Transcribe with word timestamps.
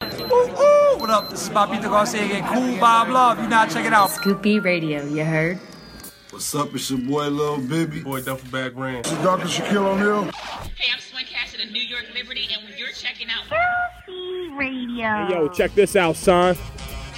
What 0.00 1.10
up? 1.10 1.30
This 1.30 1.42
is 1.42 1.48
Bobbito 1.50 1.82
Garcia 1.82 2.24
again. 2.24 2.46
Kool 2.52 2.80
Bob 2.80 3.08
Love. 3.08 3.38
You 3.40 3.48
not 3.48 3.70
check 3.70 3.84
it 3.86 3.92
out. 3.92 4.10
Scoop 4.10 4.42
B 4.42 4.58
Radio, 4.58 5.04
you 5.04 5.24
heard? 5.24 5.58
What's 6.30 6.54
up? 6.54 6.74
It's 6.74 6.90
your 6.90 7.00
boy, 7.00 7.28
Lil 7.28 7.58
Bibby. 7.58 8.02
Boy, 8.02 8.22
Duffel 8.22 8.50
Bag 8.50 8.76
Ran. 8.76 8.96
It's 8.96 9.10
Dr. 9.22 9.46
Shaquille 9.46 9.86
O'Neal. 9.86 10.24
Hey, 10.76 10.90
I'm 10.92 11.00
Swin 11.00 11.24
Cash 11.26 11.54
of 11.54 11.60
the 11.60 11.66
New 11.66 11.82
York 11.82 12.06
Liberty, 12.14 12.48
and 12.52 12.64
when 12.64 12.76
you're 12.76 12.88
checking 12.88 13.28
out 13.28 13.44
Scoop 13.46 14.06
B 14.06 14.50
Radio. 14.56 15.26
Hey, 15.26 15.34
yo, 15.34 15.48
check 15.48 15.74
this 15.74 15.94
out, 15.94 16.16
son. 16.16 16.56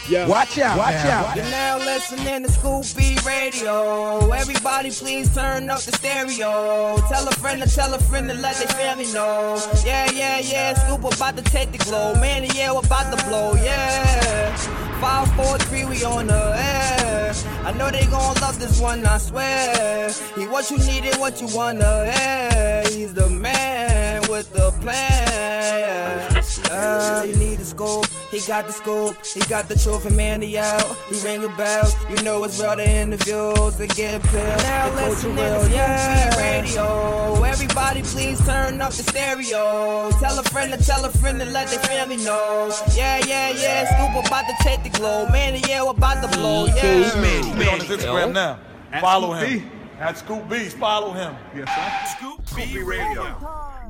Yeah. 0.08 0.28
Watch 0.28 0.56
out, 0.58 0.78
watch 0.78 0.94
out. 0.94 1.34
You're 1.34 1.44
now 1.46 1.78
listening 1.78 2.44
to 2.44 2.52
Scoop 2.52 2.84
B 2.96 3.18
Radio. 3.26 4.30
Everybody 4.30 4.90
please 4.90 5.34
turn 5.34 5.68
up 5.68 5.80
the 5.80 5.90
stereo. 5.92 6.96
Tell 7.08 7.26
a 7.26 7.32
friend 7.32 7.60
to 7.60 7.68
tell 7.68 7.92
a 7.92 7.98
friend 7.98 8.28
to 8.28 8.34
let 8.34 8.54
their 8.56 8.68
family 8.68 9.12
know. 9.12 9.60
Yeah, 9.84 10.08
yeah, 10.12 10.38
yeah, 10.38 10.74
Scoop 10.74 11.12
about 11.12 11.36
to 11.38 11.42
take 11.42 11.72
the 11.72 11.78
glow. 11.78 12.14
Man, 12.14 12.44
yeah, 12.54 12.72
we're 12.72 12.86
about 12.86 13.18
to 13.18 13.24
blow, 13.26 13.54
yeah. 13.54 14.54
Five, 15.00 15.28
four, 15.34 15.58
three, 15.58 15.84
we 15.84 16.04
on 16.04 16.28
the 16.28 16.54
air. 16.56 17.34
I 17.64 17.72
know 17.72 17.90
they 17.90 18.06
gon' 18.06 18.34
love 18.40 18.60
this 18.60 18.80
one, 18.80 19.04
I 19.04 19.18
swear. 19.18 20.12
He 20.36 20.46
what 20.46 20.70
you 20.70 20.78
needed, 20.78 21.16
what 21.16 21.40
you 21.40 21.48
wanna 21.48 22.12
hear. 22.12 22.82
He's 22.90 23.12
the 23.12 23.28
man 23.28 24.22
with 24.30 24.52
the 24.52 24.70
plan. 24.80 26.42
Uh, 26.70 27.24
you 27.26 27.36
need 27.36 27.60
a 27.60 27.64
scoop, 27.64 28.06
he 28.30 28.40
got 28.40 28.66
the 28.66 28.72
scoop, 28.72 29.16
he 29.24 29.40
got 29.48 29.68
the 29.68 29.76
truth 29.78 30.04
and 30.06 30.16
man, 30.16 30.42
he 30.42 30.58
out. 30.58 30.96
He 31.08 31.20
ring 31.20 31.44
a 31.44 31.48
bell, 31.56 31.88
you 32.10 32.22
know 32.22 32.42
it's 32.44 32.60
real. 32.60 32.76
The 32.76 32.88
interviews, 32.88 33.76
they 33.76 33.86
get 33.86 34.22
pilled. 34.22 34.62
Now 34.62 34.90
the 34.90 34.96
listen 34.96 35.36
real, 35.36 35.68
yeah. 35.68 36.36
Radio, 36.36 37.42
everybody 37.44 38.02
please 38.02 38.44
turn 38.44 38.80
up 38.80 38.92
the 38.92 39.02
stereo. 39.02 40.10
Tell 40.18 40.38
a 40.38 40.42
friend 40.44 40.72
to 40.72 40.84
tell 40.84 41.04
a 41.04 41.10
friend 41.10 41.38
to 41.40 41.46
let 41.46 41.68
their 41.68 41.80
family 41.80 42.16
know. 42.16 42.72
Yeah, 42.94 43.24
yeah, 43.26 43.50
yeah. 43.50 43.86
Scoop 43.86 44.26
about 44.26 44.44
to 44.46 44.54
take 44.62 44.82
the 44.82 44.90
glow, 44.90 45.28
man, 45.28 45.60
yeah, 45.68 45.82
we're 45.82 45.90
about 45.90 46.22
to 46.22 46.38
blow. 46.38 46.66
Yeah, 46.66 47.14
man, 47.20 47.58
man. 47.58 47.68
on 47.68 47.80
his 47.80 47.98
Instagram 47.98 48.32
now. 48.32 48.58
Follow 49.00 49.32
him. 49.34 49.70
At 49.98 50.18
Scoop 50.18 50.46
Beats, 50.48 50.74
follow 50.74 51.12
him. 51.12 51.34
Yes, 51.54 51.68
sir. 51.74 52.16
Scoop 52.18 52.40
B 52.54 52.82
Radio. 52.82 53.34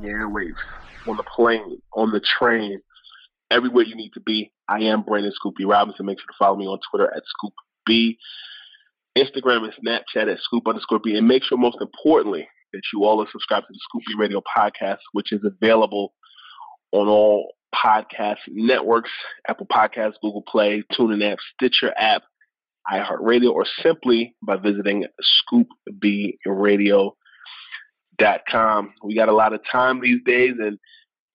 airwaves, 0.01 0.55
on 1.09 1.17
the 1.17 1.23
plane, 1.23 1.81
on 1.93 2.11
the 2.11 2.19
train, 2.19 2.81
everywhere 3.49 3.85
you 3.85 3.95
need 3.95 4.11
to 4.13 4.19
be. 4.19 4.51
I 4.67 4.79
am 4.83 5.03
Brandon 5.03 5.31
Scoop 5.33 5.55
B 5.57 5.65
Robinson. 5.65 6.05
Make 6.05 6.19
sure 6.19 6.27
to 6.27 6.37
follow 6.37 6.57
me 6.57 6.65
on 6.65 6.79
Twitter 6.89 7.11
at 7.13 7.23
Scoop 7.25 7.53
B, 7.85 8.17
Instagram 9.17 9.63
and 9.63 9.73
Snapchat 9.73 10.31
at 10.31 10.39
Scoop 10.39 10.67
underscore 10.67 10.99
B. 10.99 11.15
And 11.17 11.27
make 11.27 11.43
sure, 11.43 11.57
most 11.57 11.77
importantly, 11.81 12.47
that 12.73 12.81
you 12.93 13.05
all 13.05 13.21
are 13.21 13.31
subscribed 13.31 13.67
to 13.67 13.73
the 13.73 13.79
Scoop 13.81 14.03
B 14.07 14.13
Radio 14.19 14.41
podcast, 14.41 14.99
which 15.13 15.31
is 15.31 15.41
available 15.43 16.13
on 16.91 17.07
all 17.07 17.53
podcast 17.73 18.37
networks 18.47 19.11
Apple 19.47 19.67
Podcasts, 19.67 20.13
Google 20.21 20.43
Play, 20.47 20.83
TuneIn 20.93 21.31
app, 21.31 21.39
Stitcher 21.55 21.93
app, 21.97 22.23
iHeartRadio, 22.91 23.51
or 23.51 23.65
simply 23.81 24.35
by 24.41 24.57
visiting 24.57 25.05
scoopbradio.com. 25.53 27.11
We 28.19 29.15
got 29.15 29.29
a 29.29 29.33
lot 29.33 29.53
of 29.53 29.61
time 29.71 30.01
these 30.01 30.21
days, 30.25 30.53
and 30.59 30.79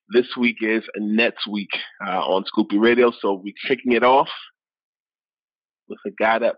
this 0.08 0.26
week 0.36 0.56
is 0.60 0.82
Nets 0.96 1.46
week 1.46 1.70
uh, 2.06 2.20
on 2.20 2.44
Scoop 2.46 2.68
B 2.70 2.78
Radio, 2.78 3.12
so 3.20 3.34
we're 3.34 3.54
kicking 3.68 3.92
it 3.92 4.02
off 4.02 4.28
with 5.88 5.98
a 6.06 6.10
guy 6.18 6.38
that 6.40 6.56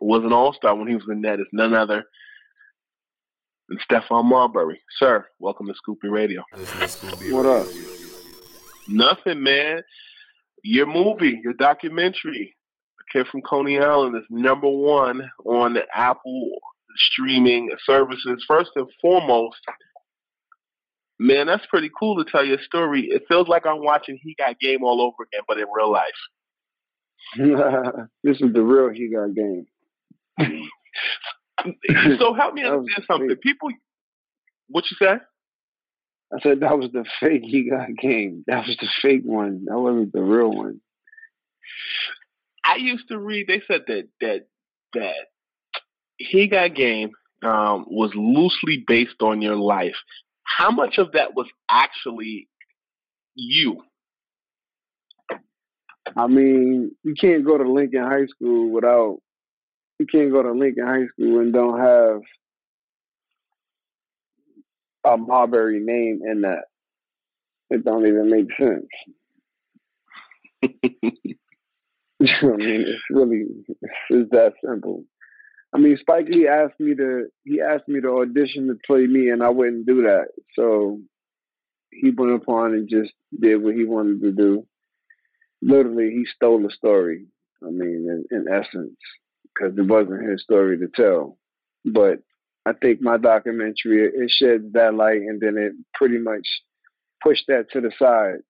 was 0.00 0.24
an 0.24 0.32
all-star 0.32 0.74
when 0.74 0.88
he 0.88 0.94
was 0.94 1.04
in 1.08 1.20
net. 1.20 1.40
It's 1.40 1.50
none 1.52 1.74
other 1.74 2.04
than 3.68 3.78
Stephon 3.88 4.24
Marbury. 4.24 4.80
Sir, 4.98 5.26
welcome 5.38 5.66
to 5.66 5.74
Scoop 5.74 5.98
B 6.02 6.08
Radio. 6.08 6.42
What 7.30 7.46
up? 7.46 7.66
Nothing, 8.88 9.42
man. 9.42 9.82
Your 10.64 10.86
movie, 10.86 11.40
your 11.44 11.54
documentary, 11.54 12.56
A 12.98 13.12
Kid 13.12 13.28
from 13.30 13.42
Coney 13.42 13.78
Island, 13.78 14.16
is 14.16 14.24
number 14.30 14.68
one 14.68 15.30
on 15.44 15.74
the 15.74 15.84
Apple 15.94 16.50
streaming 16.96 17.70
services. 17.84 18.44
First 18.46 18.70
and 18.76 18.88
foremost, 19.00 19.60
man, 21.18 21.46
that's 21.46 21.66
pretty 21.66 21.90
cool 21.98 22.22
to 22.22 22.30
tell 22.30 22.44
your 22.44 22.58
story. 22.64 23.08
It 23.10 23.22
feels 23.28 23.48
like 23.48 23.66
I'm 23.66 23.82
watching 23.82 24.18
He 24.22 24.34
Got 24.38 24.58
Game 24.60 24.82
all 24.82 25.00
over 25.00 25.22
again, 25.22 25.42
but 25.46 25.58
in 25.58 25.66
real 25.74 25.92
life. 25.92 26.04
this 28.24 28.40
is 28.40 28.52
the 28.52 28.62
real 28.62 28.88
He 28.90 29.08
Got 29.08 29.34
Game. 29.34 29.66
so 32.18 32.34
help 32.34 32.54
me 32.54 32.64
understand 32.64 33.04
something. 33.06 33.28
fake. 33.28 33.40
People, 33.42 33.68
what 34.68 34.84
you 34.90 34.96
say? 34.98 35.18
I 36.32 36.40
said 36.42 36.60
that 36.60 36.78
was 36.78 36.90
the 36.92 37.04
fake 37.20 37.42
He 37.44 37.68
Got 37.68 37.88
Game. 38.00 38.44
That 38.46 38.66
was 38.66 38.76
the 38.80 38.88
fake 39.02 39.22
one. 39.24 39.64
That 39.66 39.78
wasn't 39.78 40.12
the 40.12 40.22
real 40.22 40.52
one. 40.52 40.80
I 42.64 42.76
used 42.76 43.08
to 43.08 43.18
read. 43.18 43.46
They 43.48 43.62
said 43.66 43.82
that 43.88 44.08
that 44.20 44.46
that 44.94 45.26
he 46.20 46.46
got 46.46 46.74
game 46.74 47.10
um, 47.42 47.86
was 47.88 48.12
loosely 48.14 48.84
based 48.86 49.22
on 49.22 49.40
your 49.40 49.56
life. 49.56 49.96
How 50.44 50.70
much 50.70 50.98
of 50.98 51.12
that 51.12 51.34
was 51.34 51.46
actually 51.68 52.48
you? 53.34 53.82
I 56.16 56.26
mean, 56.26 56.92
you 57.02 57.14
can't 57.18 57.46
go 57.46 57.56
to 57.56 57.70
Lincoln 57.70 58.02
High 58.02 58.26
School 58.26 58.70
without 58.70 59.18
you 59.98 60.06
can't 60.06 60.32
go 60.32 60.42
to 60.42 60.52
Lincoln 60.52 60.86
High 60.86 61.06
School 61.12 61.40
and 61.40 61.52
don't 61.52 61.78
have 61.78 62.20
a 65.04 65.16
Marbury 65.16 65.80
name 65.80 66.20
in 66.24 66.42
that. 66.42 66.64
It 67.70 67.84
don't 67.84 68.06
even 68.06 68.30
make 68.30 68.48
sense. 68.58 68.86
I 72.22 72.46
mean, 72.56 72.84
it's 72.86 73.02
really 73.08 73.46
it's 74.10 74.30
that 74.30 74.52
simple. 74.62 75.04
I 75.72 75.78
mean, 75.78 75.96
Spike 75.98 76.26
Lee 76.28 76.48
asked 76.48 76.80
me 76.80 76.94
to 76.96 77.26
he 77.44 77.60
asked 77.60 77.88
me 77.88 78.00
to 78.00 78.20
audition 78.20 78.66
to 78.68 78.74
play 78.86 79.06
me, 79.06 79.30
and 79.30 79.42
I 79.42 79.50
wouldn't 79.50 79.86
do 79.86 80.02
that. 80.02 80.28
So 80.56 81.00
he 81.92 82.10
went 82.10 82.34
upon 82.34 82.72
and 82.72 82.88
just 82.88 83.12
did 83.38 83.62
what 83.62 83.74
he 83.74 83.84
wanted 83.84 84.20
to 84.22 84.32
do. 84.32 84.66
Literally, 85.62 86.10
he 86.10 86.24
stole 86.34 86.62
the 86.62 86.70
story. 86.70 87.26
I 87.62 87.70
mean, 87.70 88.24
in, 88.30 88.36
in 88.36 88.46
essence, 88.48 88.96
because 89.54 89.76
it 89.76 89.86
wasn't 89.86 90.28
his 90.28 90.42
story 90.42 90.78
to 90.78 90.88
tell. 90.88 91.36
But 91.84 92.20
I 92.66 92.72
think 92.72 93.00
my 93.00 93.16
documentary 93.16 94.08
it 94.12 94.30
sheds 94.30 94.72
that 94.72 94.94
light, 94.94 95.20
and 95.20 95.40
then 95.40 95.56
it 95.56 95.72
pretty 95.94 96.18
much 96.18 96.46
pushed 97.22 97.44
that 97.48 97.70
to 97.72 97.80
the 97.80 97.92
side. 97.98 98.40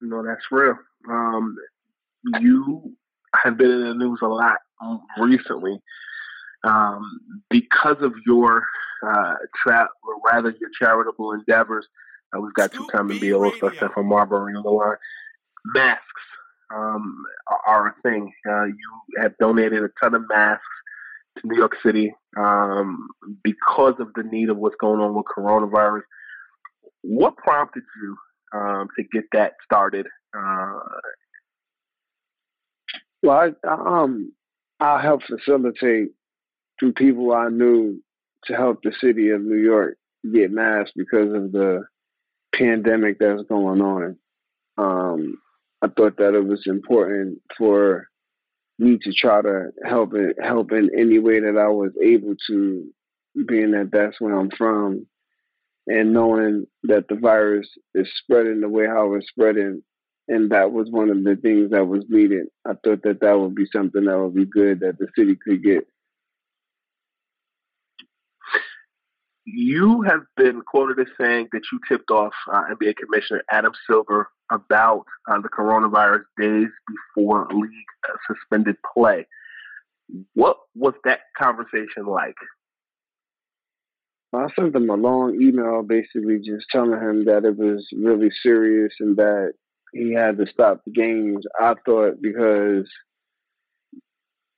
No, 0.00 0.22
that's 0.24 0.44
real. 0.52 0.76
Um, 1.10 1.56
you 2.40 2.94
have 3.34 3.56
been 3.56 3.70
in 3.70 3.88
the 3.88 3.94
news 3.94 4.20
a 4.22 4.26
lot 4.26 4.56
recently 5.18 5.80
um, 6.64 7.20
because 7.50 7.96
of 8.00 8.12
your 8.26 8.64
uh, 9.06 9.34
trap, 9.62 9.88
or 10.02 10.32
rather 10.32 10.54
your 10.60 10.70
charitable 10.78 11.32
endeavors. 11.32 11.86
Uh, 12.34 12.40
we've 12.40 12.54
got 12.54 12.72
two-time 12.72 13.08
NBA 13.08 13.38
All-Star 13.38 13.70
Stephon 13.70 14.04
Marbury 14.04 14.54
on 14.54 14.62
the 14.62 14.70
line. 14.70 14.96
Masks 15.66 16.02
um, 16.74 17.24
are 17.66 17.88
a 17.88 17.94
thing. 18.02 18.32
Uh, 18.48 18.64
you 18.64 18.76
have 19.20 19.36
donated 19.38 19.82
a 19.82 19.88
ton 20.02 20.14
of 20.14 20.22
masks 20.28 20.64
to 21.38 21.46
New 21.46 21.56
York 21.56 21.76
City 21.82 22.14
um, 22.36 23.08
because 23.42 23.94
of 23.98 24.08
the 24.14 24.22
need 24.24 24.50
of 24.50 24.56
what's 24.56 24.76
going 24.80 25.00
on 25.00 25.14
with 25.14 25.24
coronavirus. 25.26 26.02
What 27.02 27.36
prompted 27.36 27.84
you 28.02 28.16
um, 28.58 28.88
to 28.96 29.04
get 29.12 29.24
that 29.32 29.54
started? 29.64 30.06
Uh, 30.36 30.80
well, 33.22 33.52
I, 33.64 33.68
um, 33.68 34.32
I 34.80 35.00
helped 35.00 35.24
facilitate 35.24 36.10
through 36.78 36.92
people 36.92 37.32
I 37.32 37.48
knew 37.48 38.02
to 38.44 38.54
help 38.54 38.82
the 38.82 38.92
city 39.00 39.30
of 39.30 39.42
New 39.42 39.58
York 39.58 39.96
get 40.32 40.52
masks 40.52 40.92
because 40.94 41.32
of 41.34 41.52
the 41.52 41.84
pandemic 42.54 43.18
that's 43.18 43.42
going 43.48 43.80
on. 43.80 44.16
Um, 44.76 45.34
I 45.82 45.88
thought 45.88 46.16
that 46.18 46.34
it 46.34 46.44
was 46.44 46.64
important 46.66 47.40
for 47.56 48.08
me 48.78 48.98
to 49.02 49.12
try 49.12 49.42
to 49.42 49.70
help 49.84 50.14
it 50.14 50.36
help 50.42 50.72
in 50.72 50.90
any 50.96 51.18
way 51.18 51.40
that 51.40 51.58
I 51.58 51.68
was 51.68 51.92
able 52.02 52.34
to, 52.48 52.84
being 53.46 53.72
that 53.72 53.90
that's 53.92 54.20
where 54.20 54.38
I'm 54.38 54.50
from, 54.50 55.06
and 55.86 56.12
knowing 56.12 56.66
that 56.84 57.06
the 57.08 57.16
virus 57.16 57.68
is 57.94 58.08
spreading 58.22 58.60
the 58.60 58.68
way 58.68 58.86
how 58.86 59.14
it's 59.14 59.28
spreading, 59.28 59.82
and 60.28 60.50
that 60.50 60.72
was 60.72 60.90
one 60.90 61.10
of 61.10 61.24
the 61.24 61.36
things 61.36 61.70
that 61.70 61.86
was 61.86 62.04
needed. 62.08 62.46
I 62.66 62.72
thought 62.84 63.02
that 63.02 63.20
that 63.20 63.38
would 63.38 63.54
be 63.54 63.66
something 63.72 64.04
that 64.04 64.18
would 64.18 64.34
be 64.34 64.44
good 64.44 64.80
that 64.80 64.98
the 64.98 65.08
city 65.16 65.36
could 65.36 65.62
get. 65.62 65.86
You 69.46 70.02
have 70.02 70.20
been 70.36 70.60
quoted 70.60 71.00
as 71.00 71.06
saying 71.18 71.48
that 71.52 71.62
you 71.72 71.80
tipped 71.88 72.10
off 72.10 72.34
uh, 72.52 72.64
NBA 72.70 72.96
Commissioner 72.96 73.42
Adam 73.50 73.72
Silver 73.88 74.28
about 74.52 75.04
uh, 75.30 75.40
the 75.40 75.48
coronavirus 75.48 76.24
days 76.38 76.68
before 77.16 77.48
league 77.50 77.72
suspended 78.26 78.76
play. 78.94 79.26
What 80.34 80.58
was 80.74 80.92
that 81.04 81.20
conversation 81.40 82.06
like? 82.06 82.36
I 84.34 84.48
sent 84.54 84.76
him 84.76 84.90
a 84.90 84.94
long 84.94 85.40
email 85.40 85.82
basically 85.82 86.38
just 86.38 86.66
telling 86.70 87.00
him 87.00 87.24
that 87.24 87.46
it 87.46 87.56
was 87.56 87.88
really 87.96 88.30
serious 88.42 88.92
and 89.00 89.16
that 89.16 89.52
he 89.92 90.12
had 90.12 90.38
to 90.38 90.46
stop 90.46 90.82
the 90.84 90.92
games. 90.92 91.44
I 91.58 91.74
thought 91.84 92.20
because, 92.20 92.88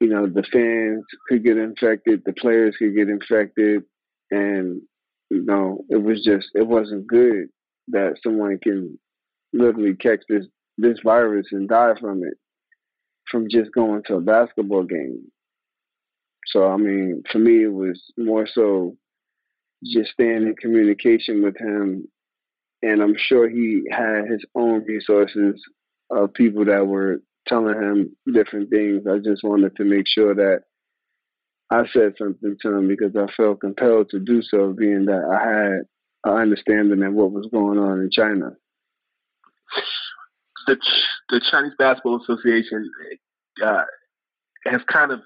you 0.00 0.08
know, 0.08 0.26
the 0.26 0.44
fans 0.52 1.04
could 1.28 1.44
get 1.44 1.56
infected, 1.56 2.22
the 2.24 2.32
players 2.32 2.76
could 2.78 2.94
get 2.94 3.08
infected, 3.08 3.82
and 4.30 4.80
you 5.30 5.44
know 5.44 5.84
it 5.88 6.02
was 6.02 6.22
just 6.24 6.48
it 6.54 6.66
wasn't 6.66 7.06
good 7.06 7.48
that 7.88 8.16
someone 8.22 8.58
can 8.62 8.98
literally 9.52 9.94
catch 9.94 10.20
this 10.28 10.46
this 10.78 10.98
virus 11.04 11.48
and 11.52 11.68
die 11.68 11.94
from 12.00 12.22
it 12.22 12.34
from 13.30 13.48
just 13.48 13.72
going 13.72 14.02
to 14.06 14.16
a 14.16 14.20
basketball 14.20 14.82
game. 14.82 15.30
So 16.46 16.66
I 16.66 16.76
mean, 16.76 17.22
for 17.30 17.38
me, 17.38 17.64
it 17.64 17.72
was 17.72 18.02
more 18.18 18.46
so 18.46 18.96
just 19.84 20.10
staying 20.12 20.42
in 20.42 20.54
communication 20.60 21.42
with 21.42 21.56
him, 21.56 22.06
and 22.82 23.02
I'm 23.02 23.14
sure 23.16 23.48
he 23.48 23.82
had 23.90 24.26
his 24.30 24.44
own 24.54 24.84
resources 24.84 25.62
of 26.10 26.34
people 26.34 26.64
that 26.66 26.86
were 26.86 27.22
telling 27.46 27.74
him 27.74 28.16
different 28.32 28.70
things. 28.70 29.02
I 29.06 29.18
just 29.18 29.42
wanted 29.42 29.76
to 29.76 29.84
make 29.84 30.06
sure 30.06 30.34
that 30.34 30.62
I 31.70 31.84
said 31.92 32.14
something 32.18 32.56
to 32.62 32.76
him 32.76 32.88
because 32.88 33.14
I 33.16 33.32
felt 33.36 33.60
compelled 33.60 34.10
to 34.10 34.18
do 34.18 34.42
so, 34.42 34.72
being 34.72 35.06
that 35.06 35.22
I 35.24 35.48
had 35.48 36.32
an 36.32 36.40
understanding 36.42 37.02
of 37.02 37.12
what 37.14 37.32
was 37.32 37.48
going 37.52 37.78
on 37.78 38.00
in 38.00 38.10
China. 38.10 38.50
The 40.66 40.76
the 41.28 41.40
Chinese 41.50 41.72
Basketball 41.78 42.20
Association 42.22 42.90
uh, 43.64 43.82
has 44.66 44.80
kind 44.92 45.12
of 45.12 45.20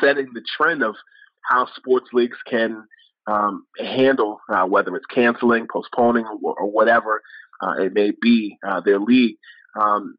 setting 0.00 0.28
the 0.34 0.42
trend 0.56 0.82
of 0.82 0.94
how 1.42 1.66
sports 1.76 2.08
leagues 2.12 2.36
can 2.46 2.84
um, 3.28 3.66
handle 3.78 4.40
uh, 4.48 4.64
whether 4.64 4.94
it's 4.96 5.06
canceling, 5.06 5.66
postponing, 5.70 6.24
or, 6.42 6.58
or 6.58 6.70
whatever 6.70 7.22
uh, 7.62 7.74
it 7.78 7.92
may 7.92 8.12
be 8.20 8.56
uh, 8.66 8.80
their 8.80 8.98
league. 8.98 9.36
Um, 9.78 10.16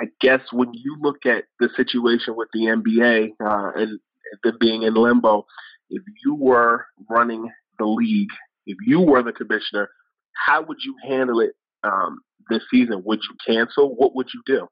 I 0.00 0.06
guess 0.20 0.40
when 0.52 0.72
you 0.72 0.96
look 1.00 1.26
at 1.26 1.44
the 1.60 1.68
situation 1.76 2.36
with 2.36 2.48
the 2.52 2.60
NBA 2.60 3.30
uh, 3.44 3.72
and 3.74 4.00
them 4.42 4.56
being 4.60 4.82
in 4.82 4.94
limbo, 4.94 5.46
if 5.90 6.02
you 6.24 6.34
were 6.34 6.86
running 7.08 7.50
the 7.78 7.84
league, 7.84 8.30
if 8.66 8.78
you 8.86 9.00
were 9.00 9.22
the 9.22 9.32
commissioner, 9.32 9.90
how 10.46 10.62
would 10.62 10.78
you 10.84 10.94
handle 11.06 11.40
it 11.40 11.52
um, 11.82 12.20
this 12.50 12.62
season? 12.70 13.02
Would 13.04 13.20
you 13.28 13.36
cancel? 13.46 13.94
What 13.94 14.14
would 14.16 14.28
you 14.34 14.42
do? 14.46 14.66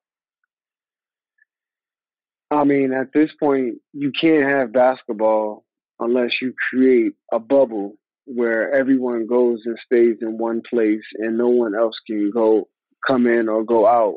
I 2.51 2.65
mean, 2.65 2.93
at 2.93 3.13
this 3.15 3.31
point, 3.39 3.77
you 3.93 4.13
can't 4.19 4.49
have 4.49 4.73
basketball 4.73 5.65
unless 6.03 6.41
you 6.41 6.55
create 6.71 7.13
a 7.33 7.39
bubble 7.39 7.95
where 8.25 8.73
everyone 8.73 9.27
goes 9.27 9.63
and 9.65 9.79
stays 9.85 10.17
in 10.21 10.39
one 10.39 10.63
place 10.69 11.05
and 11.19 11.37
no 11.37 11.49
one 11.49 11.75
else 11.75 11.99
can 12.07 12.31
go 12.31 12.69
come 13.07 13.27
in 13.27 13.49
or 13.49 13.65
go 13.65 13.87
out. 13.87 14.17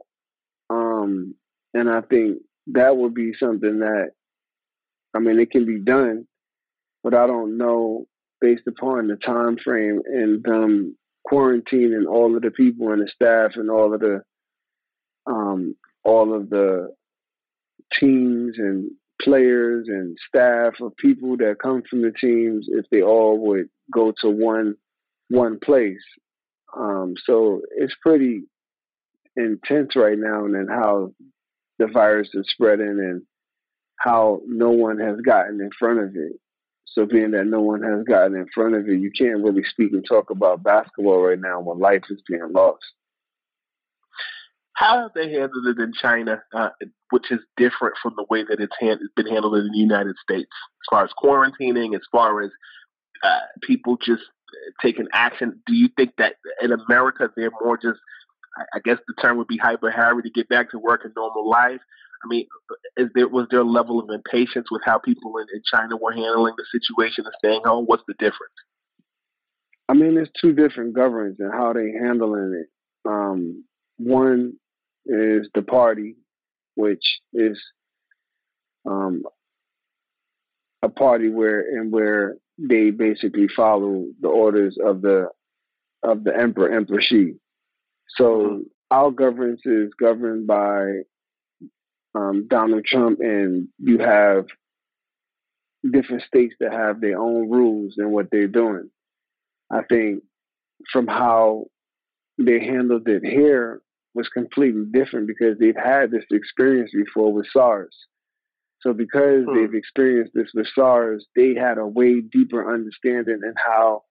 Um, 0.70 1.36
and 1.74 1.90
I 1.90 2.02
think 2.02 2.40
that 2.68 2.96
would 2.96 3.14
be 3.14 3.34
something 3.40 3.80
that, 3.80 4.12
I 5.16 5.20
mean, 5.20 5.40
it 5.40 5.52
can 5.52 5.66
be 5.66 5.80
done, 5.80 6.28
but 7.04 7.14
I 7.14 7.28
don't 7.28 7.58
know 7.58 8.06
based 8.42 8.68
upon 8.68 9.08
the 9.08 9.16
time 9.16 9.58
frame 9.58 10.02
and 10.06 10.48
um, 10.48 10.96
and 11.32 12.08
all 12.08 12.36
of 12.36 12.42
the 12.42 12.52
people 12.52 12.92
and 12.92 13.02
the 13.02 13.08
staff 13.08 13.54
and 13.56 13.72
all 13.72 13.94
of 13.94 14.00
the 14.00 14.22
um, 15.26 15.76
all 16.04 16.36
of 16.36 16.50
the 16.50 16.94
teams 17.94 18.60
and 18.60 18.92
players 19.22 19.88
and 19.88 20.18
staff 20.28 20.74
of 20.82 20.96
people 20.98 21.38
that 21.38 21.58
come 21.62 21.84
from 21.90 22.02
the 22.02 22.12
teams 22.12 22.68
if 22.70 22.86
they 22.92 23.02
all 23.02 23.38
would 23.48 23.70
go 23.92 24.14
to 24.22 24.30
one 24.30 24.76
one 25.30 25.60
place. 25.60 26.04
Um, 26.78 27.16
so 27.26 27.62
it's 27.76 27.96
pretty 28.02 28.44
intense 29.36 29.96
right 29.96 30.18
now 30.18 30.46
and 30.46 30.54
then 30.54 30.68
how 30.70 31.12
the 31.80 31.88
virus 31.88 32.30
is 32.34 32.46
spreading 32.50 32.88
and 32.88 33.22
how 33.98 34.42
no 34.46 34.72
one 34.72 35.00
has 35.00 35.20
gotten 35.22 35.60
in 35.62 35.70
front 35.78 36.00
of 36.00 36.16
it. 36.16 36.34
So 36.86 37.06
being 37.06 37.32
that 37.32 37.48
no 37.48 37.62
one 37.62 37.82
has 37.82 38.04
gotten 38.06 38.38
in 38.38 38.48
front 38.54 38.76
of 38.76 38.88
it, 38.88 39.00
you 39.00 39.12
can't 39.12 39.44
really 39.44 39.64
speak 39.64 39.92
and 39.92 40.06
talk 40.08 40.30
about 40.30 40.64
basketball 40.64 41.22
right 41.22 41.40
now 41.40 41.60
when 41.60 41.80
life 41.80 42.04
is 42.10 42.22
being 42.28 42.52
lost. 42.54 42.86
How 44.76 45.02
have 45.02 45.12
they 45.16 45.32
handled 45.32 45.66
it 45.68 45.82
in 45.82 45.94
China, 45.94 46.44
uh, 46.54 46.70
which 47.10 47.32
is 47.32 47.40
different 47.56 47.96
from 48.04 48.14
the 48.18 48.26
way 48.30 48.44
that 48.44 48.60
it's 48.60 48.76
hand- 48.80 49.00
been 49.16 49.28
handled 49.28 49.56
in 49.56 49.72
the 49.72 49.78
United 49.78 50.16
States, 50.22 50.52
as 50.52 50.88
far 50.90 51.04
as 51.04 51.12
quarantining, 51.18 51.96
as 51.96 52.02
far 52.12 52.42
as 52.42 52.52
uh, 53.24 53.40
people 53.64 53.98
just 53.98 54.24
taking 54.82 55.08
action? 55.14 55.62
Do 55.66 55.74
you 55.74 55.90
think 55.96 56.12
that 56.18 56.36
in 56.62 56.72
America 56.74 57.30
they're 57.36 57.52
more 57.64 57.78
just, 57.78 58.00
I 58.74 58.80
guess 58.84 58.98
the 59.08 59.14
term 59.22 59.38
would 59.38 59.48
be 59.48 59.58
hyper 59.58 59.90
harry 59.90 60.22
to 60.24 60.30
get 60.30 60.50
back 60.50 60.72
to 60.72 60.80
work 60.80 61.02
and 61.06 61.14
normal 61.16 61.50
life? 61.50 61.82
I 62.24 62.28
mean, 62.28 62.48
is 62.98 63.10
there 63.14 63.28
was 63.28 63.48
there 63.52 63.60
a 63.60 63.64
level 63.64 64.00
of 64.00 64.10
impatience 64.10 64.68
with 64.72 64.82
how 64.84 64.98
people 64.98 65.38
in, 65.38 65.46
in 65.54 65.62
China 65.72 65.96
were 65.96 66.12
handling 66.12 66.56
the 66.58 66.66
situation 66.72 67.26
and 67.26 67.34
staying 67.38 67.62
home? 67.64 67.86
What's 67.86 68.04
the 68.08 68.16
difference? 68.16 68.56
I 69.88 69.94
mean, 69.94 70.16
there's 70.16 70.30
two 70.42 70.54
different 70.54 70.96
governments 70.96 71.40
and 71.40 71.54
how 71.54 71.74
they 71.74 71.92
handling 71.92 72.64
it. 72.64 72.70
Um, 73.08 73.64
one 73.98 74.54
is 75.06 75.50
the 75.54 75.62
party, 75.62 76.16
which 76.76 77.20
is 77.34 77.62
um, 78.86 79.24
a 80.82 80.90
party 80.90 81.30
where 81.30 81.60
and 81.60 81.92
where 81.92 82.38
they 82.58 82.92
basically 82.92 83.48
follow 83.48 84.06
the 84.22 84.28
orders 84.28 84.78
of 84.84 85.02
the 85.02 85.30
of 86.04 86.24
the 86.24 86.36
emperor 86.36 86.72
Emperor 86.72 87.02
Xi. 87.02 87.34
So 88.10 88.24
mm-hmm. 88.24 88.62
our 88.92 89.12
governance 89.12 89.62
is 89.66 89.92
governed 90.00 90.48
by 90.48 91.02
um, 92.14 92.48
Donald 92.48 92.86
Trump, 92.86 93.20
and 93.20 93.68
you 93.80 93.98
have 94.00 94.46
different 95.92 96.24
states 96.24 96.56
that 96.60 96.72
have 96.72 97.02
their 97.02 97.20
own 97.20 97.50
rules 97.50 97.96
and 97.98 98.12
what 98.12 98.28
they're 98.32 98.48
doing. 98.48 98.90
I 99.72 99.82
think 99.84 100.24
from 100.92 101.08
how 101.08 101.66
they 102.38 102.60
handled 102.60 103.08
it 103.08 103.24
here 103.24 103.82
was 104.16 104.30
completely 104.30 104.86
different 104.92 105.28
because 105.28 105.60
they've 105.60 105.76
had 105.76 106.10
this 106.10 106.24
experience 106.32 106.92
before 106.94 107.32
with 107.32 107.48
SARS. 107.52 107.96
So 108.80 108.94
because 108.94 109.46
Hmm. 109.46 109.54
they've 109.54 109.76
experienced 109.76 110.34
this 110.34 110.52
with 110.54 110.68
SARS, 110.74 111.28
they 111.36 111.54
had 111.54 111.78
a 111.78 111.86
way 111.86 112.22
deeper 112.22 112.74
understanding 112.74 113.42
in 113.44 113.54
how 113.58 114.04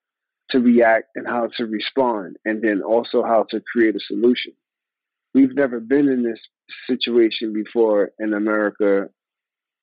to 0.49 0.59
react 0.59 1.09
and 1.15 1.27
how 1.27 1.47
to 1.57 1.65
respond, 1.65 2.37
and 2.45 2.61
then 2.61 2.83
also 2.83 3.23
how 3.23 3.43
to 3.49 3.59
create 3.61 3.95
a 3.95 3.99
solution. 3.99 4.53
We've 5.33 5.55
never 5.55 5.79
been 5.79 6.07
in 6.07 6.23
this 6.23 6.39
situation 6.87 7.51
before 7.51 8.11
in 8.19 8.33
America, 8.33 9.09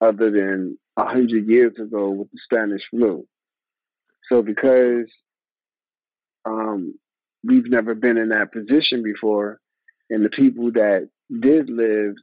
other 0.00 0.30
than 0.30 0.78
a 0.96 1.04
hundred 1.04 1.48
years 1.48 1.76
ago 1.78 2.10
with 2.10 2.30
the 2.30 2.38
Spanish 2.44 2.82
flu. 2.90 3.26
So 4.28 4.40
because 4.42 5.10
um, 6.44 6.94
we've 7.42 7.68
never 7.68 7.94
been 7.94 8.18
in 8.18 8.28
that 8.28 8.52
position 8.52 9.02
before, 9.02 9.60
and 10.10 10.24
the 10.24 10.30
people 10.30 10.72
that 10.72 11.08
did 11.40 11.70
live 11.70 12.14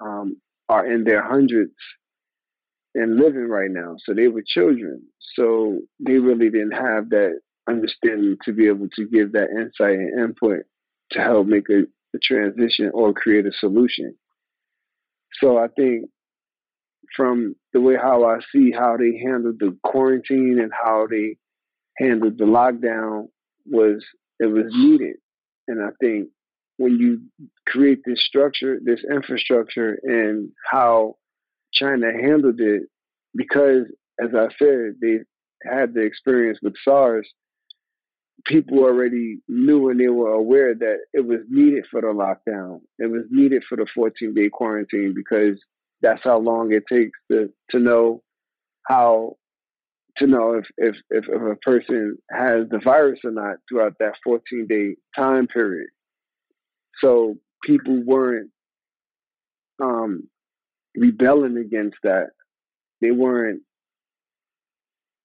um, 0.00 0.40
are 0.68 0.86
in 0.86 1.04
their 1.04 1.22
hundreds 1.22 1.74
and 2.94 3.16
living 3.16 3.48
right 3.48 3.70
now. 3.70 3.96
So 4.04 4.14
they 4.14 4.28
were 4.28 4.42
children. 4.46 5.02
So 5.34 5.80
they 6.00 6.18
really 6.18 6.50
didn't 6.50 6.72
have 6.72 7.10
that 7.10 7.40
understanding 7.68 8.36
to 8.44 8.52
be 8.52 8.66
able 8.66 8.88
to 8.96 9.06
give 9.06 9.32
that 9.32 9.50
insight 9.50 9.98
and 9.98 10.18
input 10.18 10.64
to 11.12 11.20
help 11.20 11.46
make 11.46 11.68
a, 11.70 11.82
a 12.14 12.18
transition 12.22 12.90
or 12.92 13.12
create 13.12 13.46
a 13.46 13.52
solution. 13.52 14.16
So 15.40 15.58
I 15.58 15.68
think 15.68 16.10
from 17.16 17.54
the 17.72 17.80
way 17.80 17.96
how 17.96 18.24
I 18.24 18.38
see 18.52 18.72
how 18.72 18.96
they 18.96 19.18
handled 19.18 19.56
the 19.58 19.76
quarantine 19.84 20.58
and 20.60 20.72
how 20.72 21.06
they 21.08 21.36
handled 21.98 22.38
the 22.38 22.44
lockdown 22.44 23.28
was 23.66 24.04
it 24.38 24.46
was 24.46 24.66
needed. 24.70 25.16
And 25.68 25.82
I 25.82 25.90
think 26.00 26.28
when 26.80 26.98
you 26.98 27.20
create 27.66 27.98
this 28.06 28.24
structure, 28.24 28.78
this 28.82 29.00
infrastructure 29.04 29.98
and 30.02 30.50
how 30.70 31.16
China 31.74 32.10
handled 32.10 32.58
it, 32.58 32.84
because 33.36 33.84
as 34.18 34.30
I 34.34 34.48
said, 34.58 34.94
they 35.02 35.18
had 35.62 35.92
the 35.92 36.00
experience 36.00 36.58
with 36.62 36.72
SARS, 36.82 37.28
people 38.46 38.78
already 38.78 39.40
knew 39.46 39.90
and 39.90 40.00
they 40.00 40.08
were 40.08 40.32
aware 40.32 40.74
that 40.74 41.00
it 41.12 41.26
was 41.26 41.40
needed 41.50 41.84
for 41.90 42.00
the 42.00 42.06
lockdown. 42.06 42.80
It 42.98 43.10
was 43.10 43.24
needed 43.30 43.62
for 43.68 43.76
the 43.76 43.86
14 43.94 44.32
day 44.32 44.48
quarantine 44.48 45.12
because 45.14 45.60
that's 46.00 46.24
how 46.24 46.38
long 46.38 46.72
it 46.72 46.84
takes 46.90 47.18
to, 47.30 47.50
to 47.72 47.78
know 47.78 48.22
how 48.86 49.36
to 50.16 50.26
know 50.26 50.54
if, 50.54 50.66
if, 50.78 50.96
if, 51.10 51.28
a 51.28 51.56
person 51.56 52.16
has 52.30 52.66
the 52.70 52.80
virus 52.82 53.20
or 53.22 53.32
not 53.32 53.56
throughout 53.68 53.96
that 54.00 54.14
14 54.24 54.66
day 54.66 54.96
time 55.14 55.46
period. 55.46 55.90
So 57.00 57.36
people 57.62 58.02
weren't 58.04 58.50
um, 59.82 60.28
rebelling 60.94 61.56
against 61.56 61.96
that. 62.02 62.28
They 63.00 63.10
weren't 63.10 63.62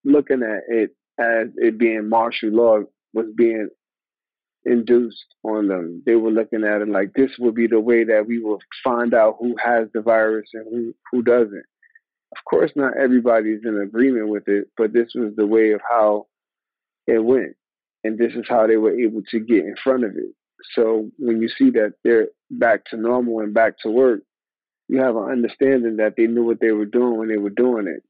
looking 0.04 0.42
at 0.42 0.62
it 0.68 0.90
as 1.18 1.48
it 1.56 1.78
being 1.78 2.08
martial 2.08 2.50
law 2.50 2.78
was 3.12 3.26
being 3.36 3.68
induced 4.64 5.24
on 5.44 5.68
them. 5.68 6.02
They 6.04 6.16
were 6.16 6.30
looking 6.30 6.64
at 6.64 6.82
it 6.82 6.88
like 6.88 7.12
this 7.14 7.32
will 7.38 7.52
be 7.52 7.66
the 7.66 7.80
way 7.80 8.04
that 8.04 8.26
we 8.26 8.40
will 8.40 8.58
find 8.82 9.14
out 9.14 9.36
who 9.38 9.54
has 9.62 9.88
the 9.94 10.02
virus 10.02 10.48
and 10.52 10.66
who, 10.70 10.94
who 11.10 11.22
doesn't. 11.22 11.64
Of 12.36 12.44
course, 12.44 12.72
not 12.74 12.96
everybody's 12.98 13.64
in 13.64 13.80
agreement 13.80 14.28
with 14.28 14.48
it, 14.48 14.68
but 14.76 14.92
this 14.92 15.12
was 15.14 15.32
the 15.36 15.46
way 15.46 15.72
of 15.72 15.80
how 15.88 16.26
it 17.06 17.24
went. 17.24 17.56
And 18.04 18.18
this 18.18 18.34
is 18.34 18.44
how 18.48 18.66
they 18.66 18.76
were 18.76 18.98
able 18.98 19.22
to 19.30 19.40
get 19.40 19.64
in 19.64 19.76
front 19.82 20.04
of 20.04 20.10
it. 20.16 20.34
So 20.74 21.10
when 21.18 21.40
you 21.40 21.48
see 21.48 21.70
that 21.70 21.94
they're 22.02 22.28
back 22.50 22.84
to 22.86 22.96
normal 22.96 23.40
and 23.40 23.54
back 23.54 23.78
to 23.80 23.90
work, 23.90 24.20
you 24.88 25.00
have 25.00 25.16
an 25.16 25.30
understanding 25.30 25.96
that 25.96 26.14
they 26.16 26.26
knew 26.26 26.44
what 26.44 26.60
they 26.60 26.70
were 26.72 26.86
doing 26.86 27.18
when 27.18 27.28
they 27.28 27.38
were 27.38 27.50
doing 27.50 27.88
it. 27.88 28.02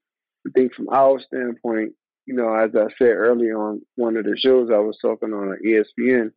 I 0.47 0.50
think 0.55 0.75
from 0.75 0.88
our 0.91 1.19
standpoint, 1.21 1.93
you 2.26 2.35
know, 2.35 2.55
as 2.55 2.71
I 2.75 2.88
said 2.99 3.12
earlier 3.12 3.59
on 3.59 3.83
one 3.95 4.17
of 4.17 4.25
the 4.25 4.37
shows 4.37 4.71
I 4.71 4.79
was 4.79 4.99
talking 5.00 5.33
on 5.33 5.49
on 5.49 5.59
ESPN, 5.65 6.33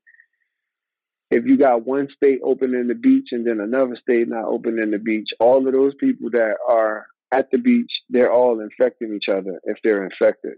if 1.31 1.45
you 1.45 1.57
got 1.57 1.85
one 1.85 2.07
state 2.15 2.39
opening 2.43 2.87
the 2.87 2.95
beach 2.95 3.29
and 3.31 3.45
then 3.45 3.59
another 3.59 3.95
state 3.95 4.27
not 4.27 4.45
opening 4.45 4.91
the 4.91 4.97
beach, 4.97 5.29
all 5.39 5.65
of 5.65 5.73
those 5.73 5.93
people 5.95 6.29
that 6.31 6.55
are 6.67 7.07
at 7.31 7.51
the 7.51 7.57
beach, 7.57 7.91
they're 8.09 8.31
all 8.31 8.59
infecting 8.61 9.13
each 9.15 9.29
other 9.29 9.59
if 9.63 9.77
they're 9.83 10.03
infected. 10.03 10.53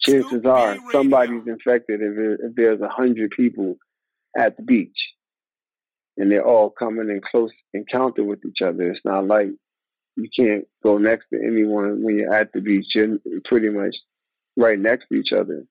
Chances 0.00 0.44
are 0.44 0.78
somebody's 0.92 1.46
infected 1.48 2.00
if, 2.00 2.16
it, 2.16 2.40
if 2.44 2.54
there's 2.54 2.80
a 2.80 2.88
hundred 2.88 3.32
people 3.32 3.76
at 4.38 4.56
the 4.56 4.62
beach 4.62 5.14
and 6.16 6.30
they're 6.30 6.46
all 6.46 6.70
coming 6.70 7.10
in 7.10 7.20
close 7.20 7.52
encounter 7.74 8.24
with 8.24 8.40
each 8.46 8.62
other. 8.62 8.90
It's 8.90 9.00
not 9.04 9.26
like 9.26 9.48
you 10.16 10.28
can't 10.34 10.64
go 10.82 10.98
next 10.98 11.26
to 11.32 11.38
anyone 11.38 12.02
when 12.02 12.18
you're 12.18 12.34
at 12.34 12.52
the 12.52 12.60
beach. 12.60 12.94
You're 12.94 13.18
pretty 13.44 13.68
much 13.68 13.96
right 14.56 14.78
next 14.78 15.06
to 15.08 15.14
each 15.14 15.32
other. 15.32 15.64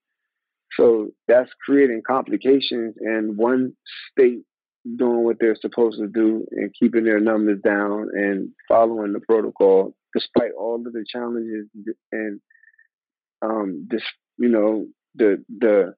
So 0.77 1.09
that's 1.27 1.51
creating 1.65 2.01
complications 2.07 2.95
and 2.99 3.37
one 3.37 3.73
state 4.11 4.43
doing 4.97 5.23
what 5.23 5.37
they're 5.39 5.57
supposed 5.59 5.97
to 5.99 6.07
do 6.07 6.45
and 6.51 6.73
keeping 6.79 7.03
their 7.03 7.19
numbers 7.19 7.59
down 7.61 8.07
and 8.13 8.49
following 8.69 9.11
the 9.11 9.19
protocol 9.19 9.93
despite 10.13 10.51
all 10.57 10.75
of 10.75 10.93
the 10.93 11.05
challenges 11.05 11.67
and 12.13 12.39
um 13.41 13.85
this 13.89 14.03
you 14.37 14.47
know 14.47 14.87
the 15.15 15.43
the 15.59 15.93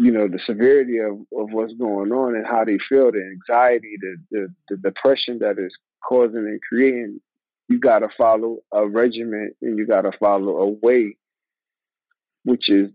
you 0.00 0.10
know 0.10 0.28
the 0.28 0.40
severity 0.46 0.98
of, 0.98 1.12
of 1.38 1.52
what's 1.52 1.74
going 1.74 2.10
on 2.10 2.34
and 2.34 2.46
how 2.46 2.64
they 2.64 2.78
feel 2.88 3.12
the 3.12 3.20
anxiety 3.20 3.96
the, 4.00 4.16
the 4.30 4.54
the 4.70 4.76
depression 4.78 5.38
that 5.40 5.58
is 5.58 5.76
causing 6.02 6.38
and 6.38 6.60
creating 6.66 7.20
you 7.68 7.78
got 7.78 7.98
to 7.98 8.08
follow 8.16 8.58
a 8.72 8.88
regimen 8.88 9.52
and 9.60 9.76
you 9.76 9.86
got 9.86 10.02
to 10.02 10.12
follow 10.18 10.56
a 10.58 10.68
way 10.68 11.16
which 12.44 12.70
is 12.70 12.90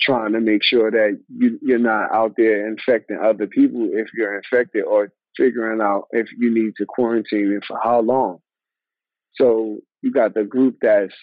trying 0.00 0.32
to 0.32 0.40
make 0.40 0.62
sure 0.62 0.90
that 0.90 1.18
you, 1.34 1.58
you're 1.62 1.78
not 1.78 2.12
out 2.12 2.34
there 2.36 2.68
infecting 2.68 3.18
other 3.22 3.46
people 3.46 3.88
if 3.92 4.08
you're 4.14 4.36
infected 4.36 4.84
or 4.84 5.10
figuring 5.36 5.80
out 5.80 6.06
if 6.10 6.28
you 6.36 6.52
need 6.52 6.74
to 6.76 6.84
quarantine 6.86 7.52
and 7.52 7.64
for 7.66 7.78
how 7.82 8.00
long. 8.00 8.38
So 9.34 9.78
you 10.02 10.12
got 10.12 10.34
the 10.34 10.44
group 10.44 10.76
that's 10.82 11.14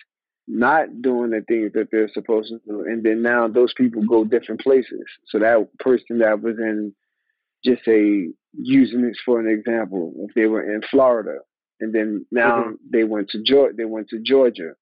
not 0.53 1.01
doing 1.01 1.31
the 1.31 1.41
things 1.47 1.71
that 1.73 1.87
they're 1.91 2.09
supposed 2.13 2.49
to 2.49 2.59
do. 2.67 2.81
And 2.81 3.03
then 3.03 3.21
now 3.21 3.47
those 3.47 3.73
people 3.73 4.03
go 4.05 4.25
different 4.25 4.61
places. 4.61 5.03
So 5.27 5.39
that 5.39 5.67
person 5.79 6.19
that 6.19 6.41
was 6.41 6.57
in, 6.57 6.93
just 7.63 7.85
say, 7.85 8.29
using 8.53 9.07
this 9.07 9.17
for 9.23 9.39
an 9.39 9.47
example, 9.47 10.13
if 10.27 10.33
they 10.35 10.45
were 10.47 10.73
in 10.73 10.81
Florida 10.89 11.39
and 11.79 11.93
then 11.93 12.25
now 12.31 12.63
mm-hmm. 12.63 12.73
they 12.91 13.03
went 13.03 13.29
to 13.29 13.41
Georgia, 13.41 13.73
they 13.77 13.85
went 13.85 14.09
to 14.09 14.19
Georgia 14.19 14.73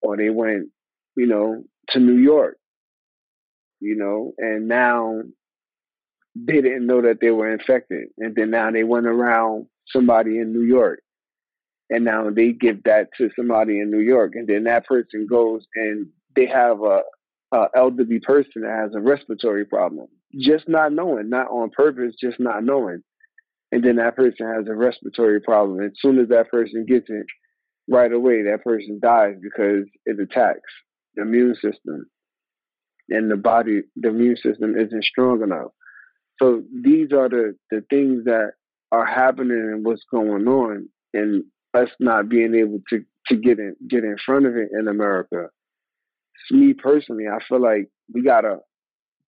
or 0.00 0.16
they 0.16 0.30
went, 0.30 0.68
you 1.16 1.26
know, 1.26 1.62
to 1.90 1.98
New 1.98 2.16
York 2.16 2.56
you 3.80 3.96
know, 3.96 4.32
and 4.38 4.68
now 4.68 5.22
they 6.36 6.60
didn't 6.60 6.86
know 6.86 7.02
that 7.02 7.18
they 7.20 7.30
were 7.30 7.52
infected. 7.52 8.08
And 8.18 8.34
then 8.36 8.50
now 8.50 8.70
they 8.70 8.84
went 8.84 9.06
around 9.06 9.66
somebody 9.88 10.38
in 10.38 10.52
New 10.52 10.64
York. 10.64 11.00
And 11.90 12.04
now 12.04 12.30
they 12.30 12.52
give 12.52 12.84
that 12.84 13.08
to 13.18 13.30
somebody 13.36 13.80
in 13.80 13.90
New 13.90 14.00
York. 14.00 14.32
And 14.34 14.46
then 14.46 14.64
that 14.64 14.86
person 14.86 15.26
goes 15.28 15.66
and 15.74 16.06
they 16.36 16.46
have 16.46 16.80
a, 16.82 17.00
a 17.52 17.66
elderly 17.76 18.20
person 18.20 18.62
that 18.62 18.78
has 18.82 18.94
a 18.94 19.00
respiratory 19.00 19.66
problem. 19.66 20.06
Just 20.38 20.68
not 20.68 20.92
knowing, 20.92 21.28
not 21.28 21.48
on 21.48 21.70
purpose, 21.70 22.14
just 22.20 22.38
not 22.38 22.62
knowing. 22.62 23.02
And 23.72 23.84
then 23.84 23.96
that 23.96 24.16
person 24.16 24.46
has 24.46 24.66
a 24.68 24.74
respiratory 24.74 25.40
problem. 25.40 25.84
As 25.84 25.92
soon 25.98 26.18
as 26.20 26.28
that 26.28 26.48
person 26.50 26.86
gets 26.86 27.06
it, 27.08 27.26
right 27.88 28.12
away 28.12 28.42
that 28.42 28.62
person 28.62 29.00
dies 29.02 29.34
because 29.42 29.84
it 30.06 30.20
attacks 30.20 30.60
the 31.16 31.22
immune 31.22 31.54
system 31.56 32.06
and 33.08 33.30
the 33.30 33.36
body, 33.36 33.82
the 33.96 34.08
immune 34.08 34.36
system 34.36 34.76
isn't 34.78 35.04
strong 35.04 35.42
enough. 35.42 35.72
So 36.40 36.62
these 36.82 37.12
are 37.12 37.28
the, 37.28 37.56
the 37.70 37.84
things 37.90 38.24
that 38.24 38.52
are 38.92 39.04
happening 39.04 39.70
and 39.72 39.84
what's 39.84 40.04
going 40.10 40.46
on, 40.46 40.88
and 41.12 41.44
us 41.74 41.88
not 41.98 42.28
being 42.28 42.54
able 42.54 42.80
to, 42.90 43.04
to 43.28 43.36
get 43.36 43.58
in 43.58 43.76
get 43.88 44.04
in 44.04 44.16
front 44.24 44.46
of 44.46 44.56
it 44.56 44.68
in 44.72 44.88
America. 44.88 45.48
Me 46.50 46.72
personally, 46.72 47.26
I 47.28 47.38
feel 47.48 47.60
like 47.60 47.88
we 48.12 48.22
gotta 48.22 48.58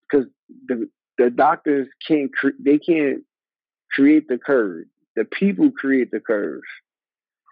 because 0.09 0.27
the 0.67 0.89
the 1.17 1.29
doctors 1.29 1.87
can't 2.07 2.33
cre- 2.33 2.59
they 2.59 2.77
can't 2.77 3.23
create 3.91 4.27
the 4.27 4.37
curve. 4.37 4.85
The 5.15 5.25
people 5.25 5.71
create 5.71 6.11
the 6.11 6.19
curve. 6.19 6.61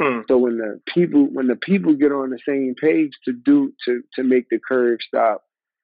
Hmm. 0.01 0.21
So 0.27 0.37
when 0.37 0.57
the 0.57 0.81
people 0.93 1.27
when 1.31 1.47
the 1.47 1.55
people 1.55 1.93
get 1.93 2.11
on 2.11 2.31
the 2.31 2.39
same 2.45 2.75
page 2.79 3.11
to 3.25 3.33
do 3.33 3.73
to 3.85 4.01
to 4.15 4.23
make 4.23 4.49
the 4.49 4.59
curve 4.59 4.99
stop, 5.07 5.43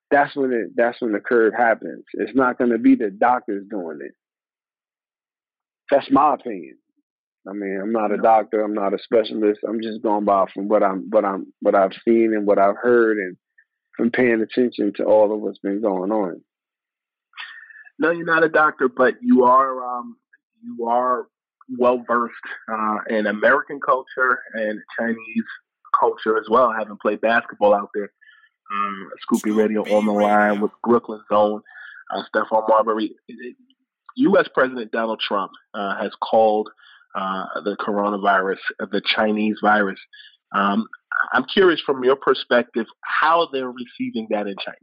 that's 0.09 0.35
when 0.35 0.51
it 0.51 0.71
that's 0.75 1.01
when 1.01 1.11
the 1.11 1.19
curve 1.19 1.53
happens. 1.53 2.03
It's 2.13 2.35
not 2.35 2.57
going 2.57 2.71
to 2.71 2.79
be 2.79 2.95
the 2.95 3.11
doctors 3.11 3.65
doing 3.69 3.99
it. 4.01 4.13
That's 5.91 6.09
my 6.11 6.33
opinion. 6.33 6.77
I 7.49 7.53
mean, 7.53 7.79
I'm 7.81 7.91
not 7.91 8.11
a 8.11 8.17
doctor. 8.17 8.61
I'm 8.61 8.73
not 8.73 8.93
a 8.93 8.99
specialist. 8.99 9.61
I'm 9.67 9.81
just 9.81 10.01
going 10.01 10.25
by 10.25 10.45
from 10.53 10.67
what 10.67 10.83
I'm 10.83 11.07
what 11.09 11.23
I'm 11.23 11.53
what 11.61 11.75
I've 11.75 11.93
seen 12.05 12.33
and 12.35 12.45
what 12.45 12.59
I've 12.59 12.75
heard, 12.81 13.17
and 13.17 13.37
from 13.95 14.11
paying 14.11 14.41
attention 14.41 14.93
to 14.97 15.03
all 15.03 15.33
of 15.33 15.39
what's 15.39 15.59
been 15.59 15.81
going 15.81 16.11
on. 16.11 16.41
No, 17.99 18.11
you're 18.11 18.25
not 18.25 18.43
a 18.43 18.49
doctor, 18.49 18.89
but 18.89 19.15
you 19.21 19.45
are 19.45 19.99
um, 19.99 20.17
you 20.61 20.85
are 20.87 21.27
well 21.77 22.03
versed 22.07 22.33
uh, 22.71 22.97
in 23.09 23.27
American 23.27 23.79
culture 23.79 24.39
and 24.53 24.79
Chinese 24.99 25.45
culture 25.99 26.37
as 26.37 26.45
well, 26.49 26.71
having 26.77 26.97
played 27.01 27.21
basketball 27.21 27.73
out 27.73 27.89
there. 27.93 28.11
Um, 28.73 29.09
Scoop 29.21 29.43
B 29.43 29.51
Radio 29.51 29.81
on 29.83 30.05
the 30.05 30.11
line 30.11 30.59
with 30.59 30.71
Brooklyn 30.83 31.21
Zone, 31.31 31.61
uh, 32.13 32.23
Stephon 32.33 32.67
Marbury. 32.67 33.15
U.S. 34.17 34.47
President 34.53 34.91
Donald 34.91 35.21
Trump 35.25 35.51
uh, 35.73 35.95
has 36.01 36.11
called 36.21 36.69
uh, 37.17 37.61
the 37.63 37.75
coronavirus 37.77 38.59
the 38.91 39.01
Chinese 39.03 39.57
virus. 39.61 39.99
Um, 40.55 40.85
I'm 41.33 41.45
curious 41.45 41.81
from 41.85 42.03
your 42.03 42.15
perspective 42.15 42.85
how 43.01 43.47
they're 43.51 43.71
receiving 43.71 44.27
that 44.29 44.47
in 44.47 44.55
China. 44.63 44.77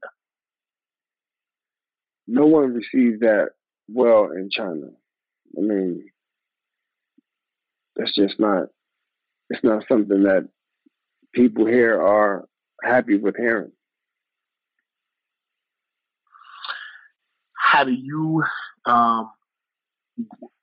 No 2.27 2.47
one 2.47 2.75
receives 2.75 3.21
that 3.21 3.51
well 3.89 4.31
in 4.33 4.49
China. 4.51 4.89
I 5.57 5.61
mean, 5.61 6.05
that's 7.97 8.15
just 8.15 8.41
not. 8.41 8.69
It's 9.51 9.63
not 9.63 9.85
something 9.89 10.23
that 10.25 10.49
people 11.35 11.67
here 11.67 12.01
are 12.01 12.47
happy 12.83 13.17
with 13.17 13.37
hearing. 13.37 13.73
How 17.57 17.85
do 17.85 17.93
you, 17.93 18.43
um, 18.87 19.31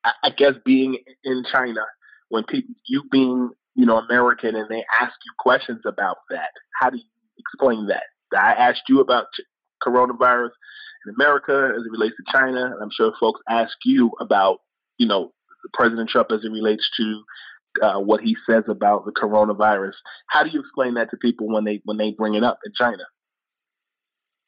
I 0.04 0.30
guess, 0.30 0.54
being 0.66 0.98
in 1.24 1.44
China, 1.52 1.82
when 2.30 2.44
people, 2.44 2.74
you 2.88 3.04
being, 3.12 3.52
you 3.76 3.86
know, 3.86 3.98
American, 3.98 4.56
and 4.56 4.68
they 4.70 4.84
ask 5.00 5.14
you 5.26 5.32
questions 5.38 5.82
about 5.86 6.18
that, 6.30 6.50
how 6.80 6.90
do 6.90 6.98
you 6.98 7.04
explain 7.38 7.88
that? 7.88 8.04
I 8.36 8.54
asked 8.54 8.84
you 8.88 9.00
about 9.02 9.26
coronavirus 9.86 10.52
in 11.06 11.14
America 11.16 11.72
as 11.76 11.84
it 11.86 11.92
relates 11.92 12.16
to 12.18 12.32
China, 12.32 12.66
and 12.66 12.82
I'm 12.82 12.90
sure 12.96 13.14
folks 13.20 13.42
ask 13.50 13.74
you 13.86 14.12
about, 14.20 14.60
you 14.98 15.08
know, 15.08 15.34
President 15.74 16.10
Trump 16.10 16.32
as 16.32 16.44
it 16.44 16.52
relates 16.52 16.90
to 16.98 17.24
uh, 17.82 18.00
what 18.00 18.22
he 18.22 18.36
says 18.50 18.64
about 18.68 19.06
the 19.06 19.12
coronavirus. 19.12 19.94
How 20.28 20.44
do 20.44 20.50
you 20.50 20.60
explain 20.62 20.96
that 20.96 21.10
to 21.12 21.18
people 21.18 21.48
when 21.48 21.64
they 21.64 21.82
when 21.86 21.98
they 21.98 22.12
bring 22.12 22.36
it 22.36 22.44
up 22.44 22.60
in 22.66 22.72
China? 22.76 23.04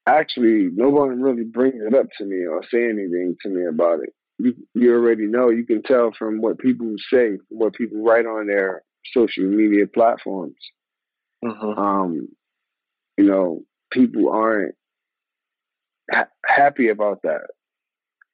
Actually, 0.06 0.70
no 0.74 0.90
one 0.90 1.22
really 1.22 1.46
brings 1.46 1.82
it 1.82 1.96
up 1.96 2.08
to 2.18 2.26
me 2.26 2.46
or 2.46 2.62
say 2.70 2.84
anything 2.84 3.36
to 3.42 3.50
me 3.50 3.66
about 3.66 4.00
it. 4.00 4.14
You, 4.40 4.56
you 4.74 4.94
already 4.94 5.26
know. 5.26 5.50
You 5.50 5.66
can 5.66 5.84
tell 5.84 6.12
from 6.18 6.42
what 6.42 6.60
people 6.60 6.96
say, 7.12 7.38
what 7.50 7.74
people 7.74 8.04
write 8.04 8.26
on 8.26 8.48
their 8.48 8.84
social 9.14 9.44
media 9.44 9.86
platforms. 9.88 10.56
Mm-hmm. 11.44 11.80
Um, 11.80 12.30
you 13.18 13.26
know, 13.26 13.64
people 13.92 14.30
aren't 14.30 14.76
ha- 16.12 16.30
happy 16.46 16.90
about 16.90 17.22
that. 17.24 17.48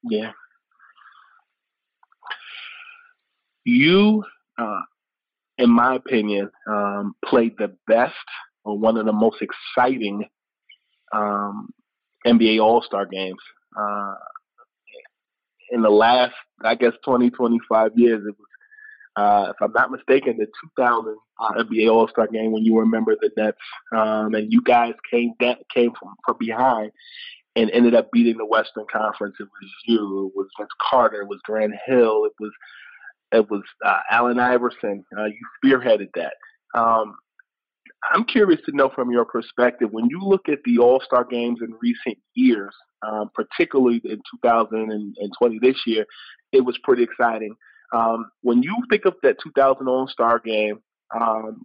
Yeah. 0.03 0.31
You 3.65 4.23
uh, 4.57 4.81
in 5.59 5.69
my 5.69 5.95
opinion, 5.95 6.49
um, 6.67 7.15
played 7.23 7.55
the 7.57 7.75
best 7.85 8.15
or 8.63 8.77
one 8.77 8.97
of 8.97 9.05
the 9.05 9.13
most 9.13 9.41
exciting 9.41 10.25
um, 11.13 11.69
NBA 12.25 12.63
All 12.63 12.81
Star 12.81 13.05
games. 13.05 13.39
Uh, 13.77 14.15
in 15.71 15.81
the 15.81 15.89
last, 15.89 16.35
I 16.63 16.75
guess, 16.75 16.93
20, 17.05 17.29
25 17.29 17.91
years, 17.95 18.23
it 18.25 18.35
was, 18.37 18.47
uh, 19.15 19.51
if 19.51 19.61
I'm 19.61 19.73
not 19.73 19.91
mistaken, 19.91 20.37
the 20.37 20.47
2000 20.77 21.15
uh, 21.39 21.51
NBA 21.63 21.91
All 21.91 22.07
Star 22.07 22.27
game 22.27 22.51
when 22.51 22.63
you 22.63 22.77
remember 22.77 23.15
the 23.19 23.31
Nets, 23.35 23.57
um, 23.95 24.33
and 24.33 24.51
you 24.51 24.61
guys 24.61 24.93
came 25.09 25.33
came 25.39 25.91
from, 25.99 26.15
from 26.25 26.37
behind 26.39 26.91
and 27.55 27.69
ended 27.71 27.95
up 27.95 28.11
beating 28.11 28.37
the 28.37 28.45
Western 28.45 28.85
Conference. 28.91 29.35
It 29.39 29.43
was 29.43 29.71
you, 29.85 30.27
it 30.27 30.37
was 30.37 30.47
Vince 30.57 30.69
Carter, 30.89 31.21
it 31.21 31.27
was 31.27 31.39
Grant 31.43 31.73
Hill, 31.85 32.25
it 32.25 32.33
was 32.39 32.51
it 33.31 33.49
was 33.49 33.63
uh, 33.85 33.99
Allen 34.09 34.39
Iverson. 34.39 35.05
Uh, 35.17 35.25
you 35.25 35.39
spearheaded 35.63 36.09
that. 36.15 36.33
Um, 36.73 37.15
I'm 38.11 38.23
curious 38.23 38.61
to 38.65 38.75
know 38.75 38.89
from 38.93 39.11
your 39.11 39.25
perspective 39.25 39.89
when 39.91 40.07
you 40.09 40.19
look 40.21 40.47
at 40.47 40.59
the 40.63 40.77
All 40.79 41.01
Star 41.03 41.25
games 41.25 41.59
in 41.61 41.73
recent 41.81 42.17
years, 42.33 42.73
um, 43.05 43.29
particularly 43.33 44.01
in 44.03 44.21
2020 44.43 45.59
this 45.59 45.77
year, 45.85 46.05
it 46.51 46.61
was 46.61 46.77
pretty 46.83 47.03
exciting. 47.03 47.55
Um, 47.93 48.29
when 48.41 48.63
you 48.63 48.75
think 48.89 49.05
of 49.05 49.15
that 49.23 49.37
2000 49.43 49.87
All 49.87 50.07
Star 50.07 50.39
game, 50.39 50.79
um, 51.13 51.63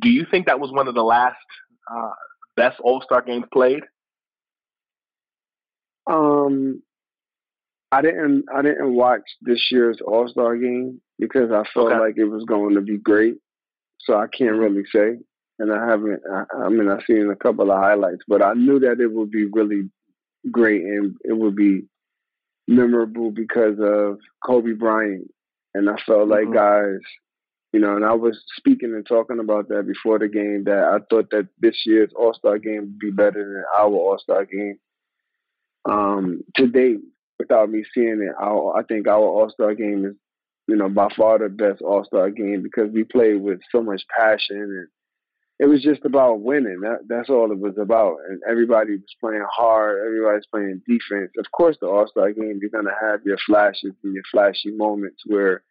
do 0.00 0.08
you 0.08 0.26
think 0.30 0.46
that 0.46 0.60
was 0.60 0.72
one 0.72 0.88
of 0.88 0.94
the 0.94 1.02
last 1.02 1.36
uh, 1.90 2.10
best 2.56 2.78
All 2.80 3.02
Star 3.02 3.22
games 3.22 3.44
played? 3.52 3.82
Um, 6.08 6.82
I 7.92 8.02
didn't 8.02 8.44
I 8.54 8.62
didn't 8.62 8.94
watch 8.94 9.22
this 9.42 9.68
year's 9.70 9.98
All 10.04 10.28
Star 10.28 10.56
game 10.56 11.00
because 11.18 11.50
I 11.50 11.64
felt 11.72 11.92
okay. 11.92 11.98
like 11.98 12.14
it 12.16 12.24
was 12.24 12.44
going 12.44 12.74
to 12.74 12.80
be 12.80 12.98
great. 12.98 13.36
So 14.06 14.14
I 14.14 14.26
can't 14.28 14.56
really 14.56 14.84
say, 14.94 15.18
and 15.58 15.72
I 15.72 15.86
haven't. 15.86 16.22
I, 16.32 16.44
I 16.64 16.68
mean, 16.68 16.88
I've 16.88 17.04
seen 17.06 17.28
a 17.30 17.36
couple 17.36 17.70
of 17.70 17.78
highlights, 17.78 18.22
but 18.28 18.42
I 18.42 18.52
knew 18.54 18.78
that 18.80 19.00
it 19.00 19.12
would 19.12 19.30
be 19.30 19.46
really 19.46 19.90
great 20.50 20.82
and 20.82 21.16
it 21.24 21.36
would 21.36 21.56
be 21.56 21.82
memorable 22.68 23.32
because 23.32 23.78
of 23.80 24.18
Kobe 24.44 24.72
Bryant. 24.72 25.28
And 25.74 25.90
I 25.90 25.96
felt 26.06 26.28
like 26.28 26.44
mm-hmm. 26.44 26.54
guys, 26.54 27.00
you 27.72 27.80
know, 27.80 27.96
and 27.96 28.04
I 28.04 28.14
was 28.14 28.40
speaking 28.56 28.94
and 28.94 29.06
talking 29.06 29.40
about 29.40 29.68
that 29.68 29.86
before 29.86 30.18
the 30.18 30.28
game 30.28 30.64
that 30.64 30.84
I 30.84 30.98
thought 31.10 31.30
that 31.30 31.48
this 31.58 31.82
year's 31.84 32.12
All 32.16 32.32
Star 32.32 32.58
game 32.58 32.80
would 32.82 32.98
be 32.98 33.10
better 33.10 33.44
than 33.44 33.64
our 33.76 33.92
All 33.92 34.18
Star 34.18 34.44
game. 34.44 34.78
Um, 35.84 36.42
to 36.56 36.66
date, 36.66 37.00
without 37.38 37.70
me 37.70 37.84
seeing 37.92 38.22
it, 38.22 38.34
I, 38.40 38.50
I 38.78 38.82
think 38.88 39.06
our 39.08 39.18
All 39.18 39.50
Star 39.50 39.74
game 39.74 40.04
is, 40.06 40.14
you 40.68 40.76
know, 40.76 40.88
by 40.88 41.08
far 41.16 41.38
the 41.38 41.48
best 41.48 41.82
All 41.82 42.04
Star 42.04 42.30
game 42.30 42.62
because 42.62 42.90
we 42.92 43.04
played 43.04 43.40
with 43.40 43.60
so 43.70 43.82
much 43.82 44.02
passion 44.16 44.56
and 44.56 44.88
it 45.58 45.66
was 45.66 45.82
just 45.82 46.04
about 46.04 46.40
winning. 46.40 46.80
That, 46.82 47.00
that's 47.08 47.30
all 47.30 47.50
it 47.50 47.58
was 47.58 47.78
about. 47.78 48.18
And 48.28 48.42
everybody 48.48 48.92
was 48.92 49.16
playing 49.20 49.44
hard. 49.50 50.04
Everybody's 50.04 50.46
playing 50.46 50.82
defense. 50.86 51.32
Of 51.38 51.50
course, 51.52 51.76
the 51.80 51.86
All 51.86 52.06
Star 52.08 52.30
game, 52.32 52.58
you're 52.60 52.70
gonna 52.70 52.94
have 53.00 53.20
your 53.24 53.38
flashes 53.46 53.94
and 54.04 54.14
your 54.14 54.24
flashy 54.30 54.70
moments 54.70 55.22
where 55.24 55.62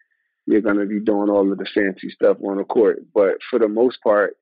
you're 0.47 0.61
gonna 0.61 0.85
be 0.85 0.99
doing 0.99 1.29
all 1.29 1.51
of 1.51 1.57
the 1.57 1.67
fancy 1.73 2.09
stuff 2.09 2.37
on 2.43 2.57
the 2.57 2.63
court. 2.63 2.99
But 3.13 3.35
for 3.49 3.59
the 3.59 3.67
most 3.67 4.01
part, 4.01 4.37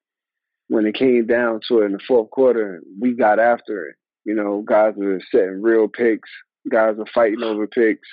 when 0.70 0.86
it 0.86 0.96
came 0.96 1.28
down 1.28 1.60
to 1.68 1.82
it 1.82 1.86
in 1.86 1.92
the 1.92 2.00
fourth 2.08 2.30
quarter, 2.30 2.82
we 3.00 3.14
got 3.14 3.40
after 3.40 3.88
it. 3.90 3.96
You 4.24 4.36
know, 4.36 4.64
guys 4.66 4.94
were 4.96 5.20
setting 5.30 5.62
real 5.62 5.90
picks. 5.90 6.30
Guys 6.70 6.96
were 6.96 7.06
fighting 7.14 7.44
over 7.44 7.68
picks. 7.68 8.08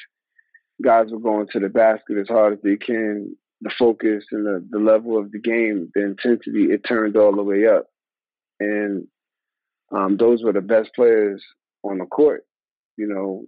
Guys 0.82 1.10
were 1.10 1.18
going 1.18 1.46
to 1.52 1.60
the 1.60 1.68
basket 1.68 2.18
as 2.18 2.28
hard 2.28 2.54
as 2.54 2.58
they 2.62 2.76
can. 2.76 3.36
The 3.62 3.70
focus 3.78 4.24
and 4.32 4.46
the, 4.46 4.66
the 4.70 4.78
level 4.78 5.18
of 5.18 5.32
the 5.32 5.38
game, 5.38 5.90
the 5.94 6.02
intensity, 6.02 6.72
it 6.72 6.82
turned 6.86 7.16
all 7.16 7.34
the 7.36 7.42
way 7.42 7.66
up. 7.66 7.86
And 8.58 9.06
um, 9.92 10.16
those 10.16 10.42
were 10.42 10.52
the 10.52 10.62
best 10.62 10.90
players 10.94 11.44
on 11.82 11.98
the 11.98 12.06
court. 12.06 12.44
You 12.96 13.06
know, 13.06 13.44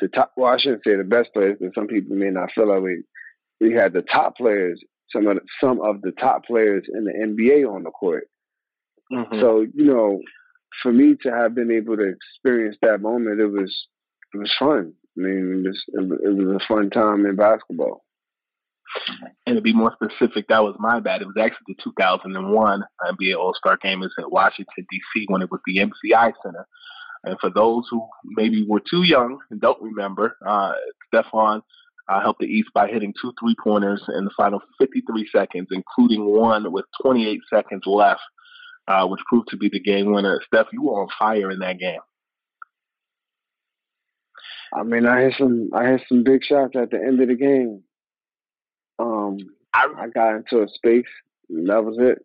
the 0.00 0.08
top, 0.08 0.32
well, 0.36 0.52
I 0.52 0.58
shouldn't 0.58 0.82
say 0.84 0.96
the 0.96 1.04
best 1.04 1.32
players, 1.34 1.58
but 1.60 1.74
some 1.74 1.88
people 1.88 2.16
may 2.16 2.30
not 2.30 2.52
feel 2.52 2.68
that 2.68 2.80
way. 2.80 3.02
We 3.60 3.74
had 3.74 3.92
the 3.92 4.02
top 4.02 4.36
players, 4.36 4.82
some 5.10 5.26
of 5.26 5.36
the, 5.36 5.42
some 5.60 5.80
of 5.80 6.00
the 6.00 6.12
top 6.12 6.46
players 6.46 6.84
in 6.92 7.04
the 7.04 7.12
NBA 7.12 7.70
on 7.70 7.82
the 7.82 7.90
court. 7.90 8.28
Mm-hmm. 9.12 9.40
So, 9.40 9.66
you 9.74 9.84
know, 9.84 10.20
for 10.82 10.92
me 10.92 11.16
to 11.22 11.30
have 11.30 11.54
been 11.54 11.70
able 11.70 11.96
to 11.96 12.14
experience 12.14 12.76
that 12.82 13.02
moment, 13.02 13.40
it 13.40 13.46
was 13.46 13.88
it 14.32 14.38
was 14.38 14.54
fun. 14.58 14.94
I 15.18 15.22
mean, 15.22 15.64
it 15.64 15.68
was, 15.68 15.84
it 16.22 16.34
was 16.36 16.62
a 16.62 16.66
fun 16.66 16.90
time 16.90 17.26
in 17.26 17.36
basketball. 17.36 18.02
And 19.46 19.56
to 19.56 19.62
be 19.62 19.72
more 19.72 19.94
specific, 19.94 20.48
that 20.48 20.62
was 20.62 20.76
my 20.78 21.00
bad. 21.00 21.22
It 21.22 21.26
was 21.26 21.36
actually 21.40 21.74
the 21.76 21.82
2001 21.84 22.84
NBA 23.02 23.36
All 23.36 23.54
Star 23.54 23.78
Game 23.80 24.02
is 24.02 24.12
at 24.18 24.30
Washington 24.30 24.86
D.C. 24.90 25.26
when 25.28 25.42
it 25.42 25.50
was 25.50 25.60
the 25.66 25.78
MCI 25.78 26.32
Center. 26.42 26.66
And 27.24 27.38
for 27.38 27.50
those 27.50 27.86
who 27.90 28.06
maybe 28.24 28.66
were 28.66 28.80
too 28.80 29.02
young 29.02 29.38
and 29.50 29.60
don't 29.60 29.80
remember, 29.80 30.36
uh, 30.46 30.72
Stephon 31.12 31.62
uh, 32.08 32.20
helped 32.20 32.40
the 32.40 32.46
East 32.46 32.70
by 32.74 32.88
hitting 32.88 33.14
two 33.20 33.32
three 33.38 33.54
pointers 33.62 34.02
in 34.16 34.24
the 34.24 34.30
final 34.36 34.60
53 34.78 35.28
seconds, 35.30 35.68
including 35.70 36.24
one 36.24 36.72
with 36.72 36.86
28 37.02 37.40
seconds 37.52 37.82
left, 37.86 38.22
uh, 38.88 39.06
which 39.06 39.20
proved 39.28 39.48
to 39.48 39.56
be 39.56 39.68
the 39.68 39.80
game 39.80 40.12
winner. 40.12 40.40
Steph, 40.46 40.66
you 40.72 40.82
were 40.82 41.02
on 41.02 41.08
fire 41.18 41.50
in 41.50 41.60
that 41.60 41.78
game. 41.78 42.00
I 44.74 44.82
mean, 44.84 45.06
I 45.06 45.22
had 45.22 45.32
some 45.38 45.70
I 45.74 45.84
had 45.88 46.02
some 46.08 46.22
big 46.22 46.44
shots 46.44 46.76
at 46.76 46.90
the 46.90 46.96
end 46.96 47.20
of 47.20 47.28
the 47.28 47.34
game. 47.34 47.82
Um, 48.98 49.38
I, 49.72 49.86
I 49.98 50.08
got 50.08 50.36
into 50.36 50.62
a 50.62 50.68
space, 50.68 51.10
and 51.48 51.68
that 51.68 51.84
was 51.84 51.96
it. 51.98 52.18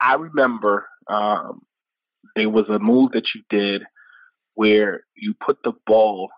I 0.00 0.14
remember 0.14 0.86
um, 1.08 1.62
there 2.36 2.50
was 2.50 2.68
a 2.68 2.78
move 2.78 3.12
that 3.12 3.26
you 3.34 3.42
did 3.48 3.82
where 4.54 5.02
you 5.14 5.34
put 5.34 5.58
the 5.64 5.72
ball. 5.86 6.30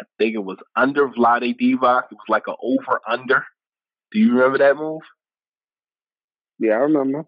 I 0.00 0.04
think 0.18 0.34
it 0.34 0.44
was 0.44 0.58
under 0.74 1.08
Vlade 1.08 1.56
Divac. 1.60 2.04
It 2.10 2.16
was 2.16 2.28
like 2.28 2.44
an 2.46 2.54
over 2.62 3.00
under. 3.06 3.44
Do 4.12 4.18
you 4.18 4.32
remember 4.32 4.58
that 4.58 4.76
move? 4.76 5.02
Yeah, 6.58 6.72
I 6.72 6.78
remember. 6.78 7.26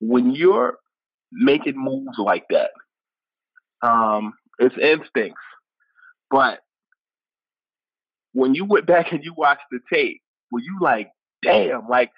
When 0.00 0.32
you're 0.32 0.78
making 1.32 1.74
moves 1.76 2.18
like 2.18 2.44
that, 2.50 2.70
um, 3.82 4.34
it's 4.58 4.76
instincts. 4.76 5.40
But 6.30 6.60
when 8.32 8.54
you 8.54 8.64
went 8.64 8.86
back 8.86 9.12
and 9.12 9.24
you 9.24 9.34
watched 9.36 9.64
the 9.70 9.80
tape, 9.92 10.20
were 10.50 10.60
you 10.60 10.78
like, 10.80 11.10
damn, 11.42 11.88
like 11.88 12.10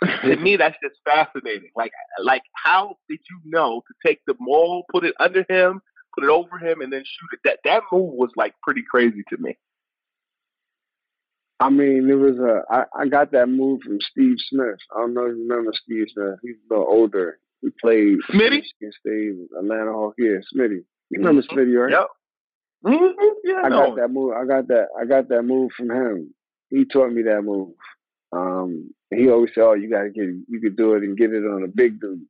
to 0.00 0.36
me 0.36 0.56
that's 0.56 0.76
just 0.82 1.00
fascinating. 1.04 1.70
Like 1.76 1.92
like 2.22 2.42
how 2.54 2.96
did 3.08 3.20
you 3.30 3.40
know 3.44 3.82
to 3.86 4.08
take 4.08 4.20
the 4.26 4.34
ball, 4.34 4.84
put 4.92 5.04
it 5.04 5.14
under 5.18 5.44
him, 5.48 5.80
put 6.14 6.24
it 6.24 6.30
over 6.30 6.58
him, 6.58 6.80
and 6.80 6.92
then 6.92 7.02
shoot 7.04 7.28
it? 7.32 7.40
That 7.44 7.58
that 7.64 7.82
move 7.90 8.14
was 8.14 8.30
like 8.36 8.54
pretty 8.62 8.82
crazy 8.88 9.22
to 9.30 9.36
me. 9.38 9.56
I 11.60 11.70
mean, 11.70 12.10
it 12.10 12.14
was 12.14 12.38
a. 12.38 12.62
I, 12.68 13.02
I 13.02 13.06
got 13.06 13.30
that 13.32 13.48
move 13.48 13.82
from 13.82 13.98
Steve 14.10 14.36
Smith. 14.50 14.78
I 14.94 15.00
don't 15.00 15.14
know 15.14 15.26
if 15.26 15.36
you 15.36 15.46
remember 15.48 15.72
Steve 15.84 16.06
Smith. 16.12 16.38
He's 16.42 16.56
a 16.68 16.74
little 16.74 16.88
older. 16.88 17.38
He 17.62 17.70
played 17.80 18.18
Smitty, 18.30 18.60
Michigan 18.60 18.92
State, 19.00 19.32
Atlanta 19.58 19.92
Hawks. 19.92 20.16
Yeah, 20.18 20.38
Smitty. 20.54 20.80
You 21.10 21.18
remember 21.18 21.42
mm-hmm. 21.42 21.58
Smitty, 21.58 21.82
right? 21.82 21.92
Yep. 21.92 22.06
Mm-hmm. 22.84 23.28
Yeah, 23.44 23.62
I 23.64 23.68
got 23.68 23.96
that 23.96 24.08
move. 24.08 24.32
I 24.34 24.44
got 24.44 24.68
that. 24.68 24.88
I 25.00 25.04
got 25.04 25.28
that 25.28 25.42
move 25.42 25.70
from 25.76 25.90
him. 25.90 26.34
He 26.70 26.84
taught 26.84 27.12
me 27.12 27.22
that 27.22 27.42
move. 27.42 27.74
Um, 28.32 28.92
he 29.14 29.28
always 29.30 29.50
said, 29.54 29.62
"Oh, 29.62 29.74
you 29.74 29.88
got 29.88 30.02
to 30.02 30.10
get. 30.10 30.24
You 30.24 30.60
could 30.60 30.76
do 30.76 30.94
it 30.94 31.02
and 31.02 31.16
get 31.16 31.32
it 31.32 31.44
on 31.44 31.62
the 31.62 31.68
big 31.68 32.00
dudes." 32.00 32.24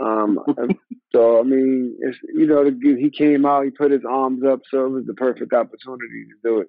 Um, 0.00 0.38
so 1.14 1.40
I 1.40 1.42
mean, 1.42 1.96
it's 2.00 2.18
you 2.34 2.46
know, 2.46 2.64
he 2.64 3.10
came 3.10 3.44
out, 3.44 3.64
he 3.64 3.70
put 3.70 3.90
his 3.90 4.04
arms 4.08 4.42
up, 4.44 4.60
so 4.70 4.86
it 4.86 4.90
was 4.90 5.04
the 5.06 5.14
perfect 5.14 5.52
opportunity 5.52 6.24
to 6.24 6.34
do 6.42 6.60
it. 6.60 6.68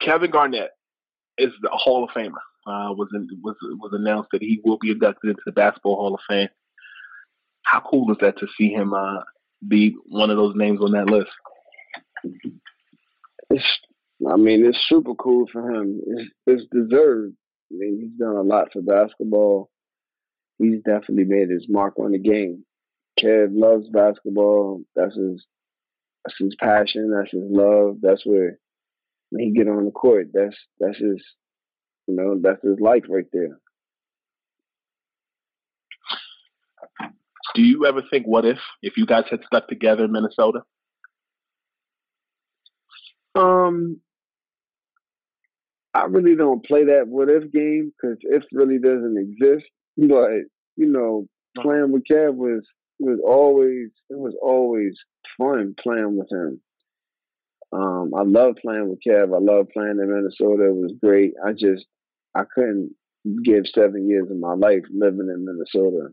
Kevin 0.00 0.30
Garnett 0.30 0.70
is 1.38 1.52
the 1.60 1.70
Hall 1.70 2.04
of 2.04 2.10
Famer. 2.10 2.32
Uh, 2.66 2.94
was 2.96 3.08
was 3.42 3.56
was 3.60 3.92
announced 3.92 4.30
that 4.32 4.42
he 4.42 4.60
will 4.64 4.78
be 4.78 4.90
inducted 4.90 5.30
into 5.30 5.42
the 5.44 5.52
Basketball 5.52 5.96
Hall 5.96 6.14
of 6.14 6.20
Fame. 6.28 6.48
How 7.62 7.80
cool 7.80 8.10
is 8.10 8.18
that 8.20 8.38
to 8.38 8.46
see 8.56 8.70
him 8.70 8.94
uh, 8.94 9.20
be 9.66 9.96
one 10.06 10.30
of 10.30 10.36
those 10.36 10.54
names 10.56 10.80
on 10.80 10.92
that 10.92 11.06
list? 11.06 11.30
It's, 13.50 13.64
I 14.26 14.36
mean, 14.36 14.64
it's 14.64 14.78
super 14.88 15.14
cool 15.14 15.46
for 15.52 15.70
him. 15.70 16.00
It's, 16.06 16.30
it's 16.46 16.64
deserved. 16.70 17.34
I 17.70 17.74
mean, 17.76 18.00
he's 18.00 18.18
done 18.18 18.36
a 18.36 18.42
lot 18.42 18.72
for 18.72 18.80
basketball. 18.82 19.70
He's 20.58 20.80
definitely 20.84 21.24
made 21.24 21.50
his 21.50 21.66
mark 21.68 21.98
on 21.98 22.12
the 22.12 22.18
game. 22.18 22.64
Kev 23.20 23.48
loves 23.52 23.88
basketball. 23.88 24.82
That's 24.96 25.16
his 25.16 25.44
that's 26.24 26.38
his 26.38 26.54
passion. 26.56 27.10
That's 27.10 27.30
his 27.30 27.44
love. 27.44 27.98
That's 28.00 28.24
where 28.24 28.58
when 29.30 29.44
he 29.44 29.52
get 29.52 29.68
on 29.68 29.84
the 29.84 29.90
court, 29.90 30.28
that's 30.32 30.56
that's 30.80 30.98
his 30.98 31.22
you 32.06 32.14
know, 32.14 32.38
that's 32.40 32.62
his 32.62 32.78
life 32.80 33.04
right 33.08 33.26
there. 33.32 33.58
Do 37.54 37.62
you 37.62 37.86
ever 37.86 38.02
think 38.10 38.26
what 38.26 38.44
if 38.44 38.58
if 38.82 38.96
you 38.96 39.06
guys 39.06 39.24
had 39.30 39.40
stuck 39.46 39.68
together 39.68 40.04
in 40.04 40.12
Minnesota? 40.12 40.60
Um 43.34 44.00
I 45.94 46.06
really 46.06 46.34
don't 46.34 46.64
play 46.64 46.84
that 46.84 47.06
what 47.06 47.28
if 47.28 47.52
game 47.52 47.92
because 47.96 48.18
if 48.22 48.44
really 48.52 48.78
doesn't 48.78 49.16
exist. 49.16 49.70
But 49.96 50.30
you 50.76 50.86
know, 50.90 51.28
playing 51.56 51.92
with 51.92 52.02
Kev 52.10 52.34
was 52.34 52.66
was 52.98 53.20
always 53.24 53.90
it 54.10 54.18
was 54.18 54.36
always 54.42 54.98
fun 55.38 55.74
playing 55.78 56.16
with 56.16 56.28
him. 56.30 56.60
Um, 57.74 58.12
I 58.16 58.22
love 58.22 58.56
playing 58.62 58.88
with 58.88 59.00
Kev. 59.06 59.34
I 59.34 59.40
love 59.40 59.66
playing 59.72 59.98
in 60.00 60.08
Minnesota. 60.08 60.68
It 60.68 60.76
was 60.76 60.92
great. 61.02 61.32
I 61.44 61.52
just 61.52 61.86
I 62.34 62.42
couldn't 62.54 62.94
give 63.42 63.66
seven 63.66 64.08
years 64.08 64.30
of 64.30 64.38
my 64.38 64.54
life 64.54 64.84
living 64.94 65.28
in 65.28 65.44
Minnesota. 65.44 66.08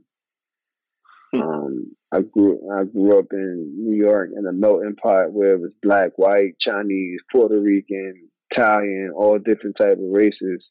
Hmm. 1.33 1.41
Um, 1.41 1.95
I 2.11 2.21
grew 2.21 2.59
I 2.73 2.85
grew 2.85 3.19
up 3.19 3.27
in 3.31 3.75
New 3.77 3.95
York 3.95 4.31
in 4.35 4.47
a 4.47 4.51
melting 4.51 4.95
pot 4.95 5.33
where 5.33 5.53
it 5.53 5.61
was 5.61 5.71
black, 5.83 6.17
white, 6.17 6.57
Chinese, 6.59 7.19
Puerto 7.31 7.59
Rican, 7.59 8.29
Italian, 8.49 9.13
all 9.15 9.37
different 9.37 9.77
type 9.77 9.97
of 9.97 10.11
races. 10.11 10.67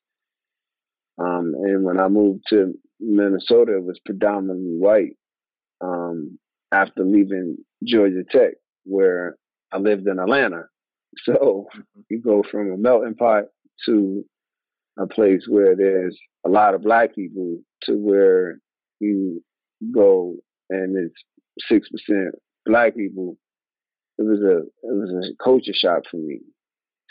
Um, 1.18 1.55
and 1.57 1.85
when 1.85 2.00
I 2.00 2.09
moved 2.09 2.44
to 2.48 2.74
Minnesota, 2.98 3.76
it 3.76 3.85
was 3.85 4.00
predominantly 4.05 4.76
white. 4.76 5.16
Um, 5.83 6.38
after 6.72 7.05
leaving 7.05 7.59
Georgia 7.85 8.22
Tech, 8.31 8.55
where 8.85 9.37
I 9.72 9.79
lived 9.79 10.07
in 10.07 10.18
Atlanta, 10.18 10.64
so 11.18 11.66
mm-hmm. 11.75 12.01
you 12.09 12.20
go 12.20 12.42
from 12.49 12.73
a 12.73 12.77
melting 12.77 13.14
pot 13.14 13.44
to 13.87 14.25
a 14.99 15.07
place 15.07 15.44
where 15.49 15.77
there's 15.77 16.18
a 16.44 16.49
lot 16.49 16.75
of 16.75 16.83
black 16.83 17.14
people 17.14 17.59
to 17.83 17.92
where 17.94 18.59
you 19.01 19.42
go 19.92 20.37
and 20.68 20.96
it's 20.96 21.68
six 21.68 21.88
percent 21.88 22.35
black 22.66 22.94
people. 22.96 23.37
It 24.18 24.23
was 24.23 24.40
a 24.40 24.59
it 24.59 24.94
was 24.94 25.11
a 25.12 25.42
culture 25.42 25.73
shock 25.75 26.03
for 26.11 26.18
me. 26.18 26.40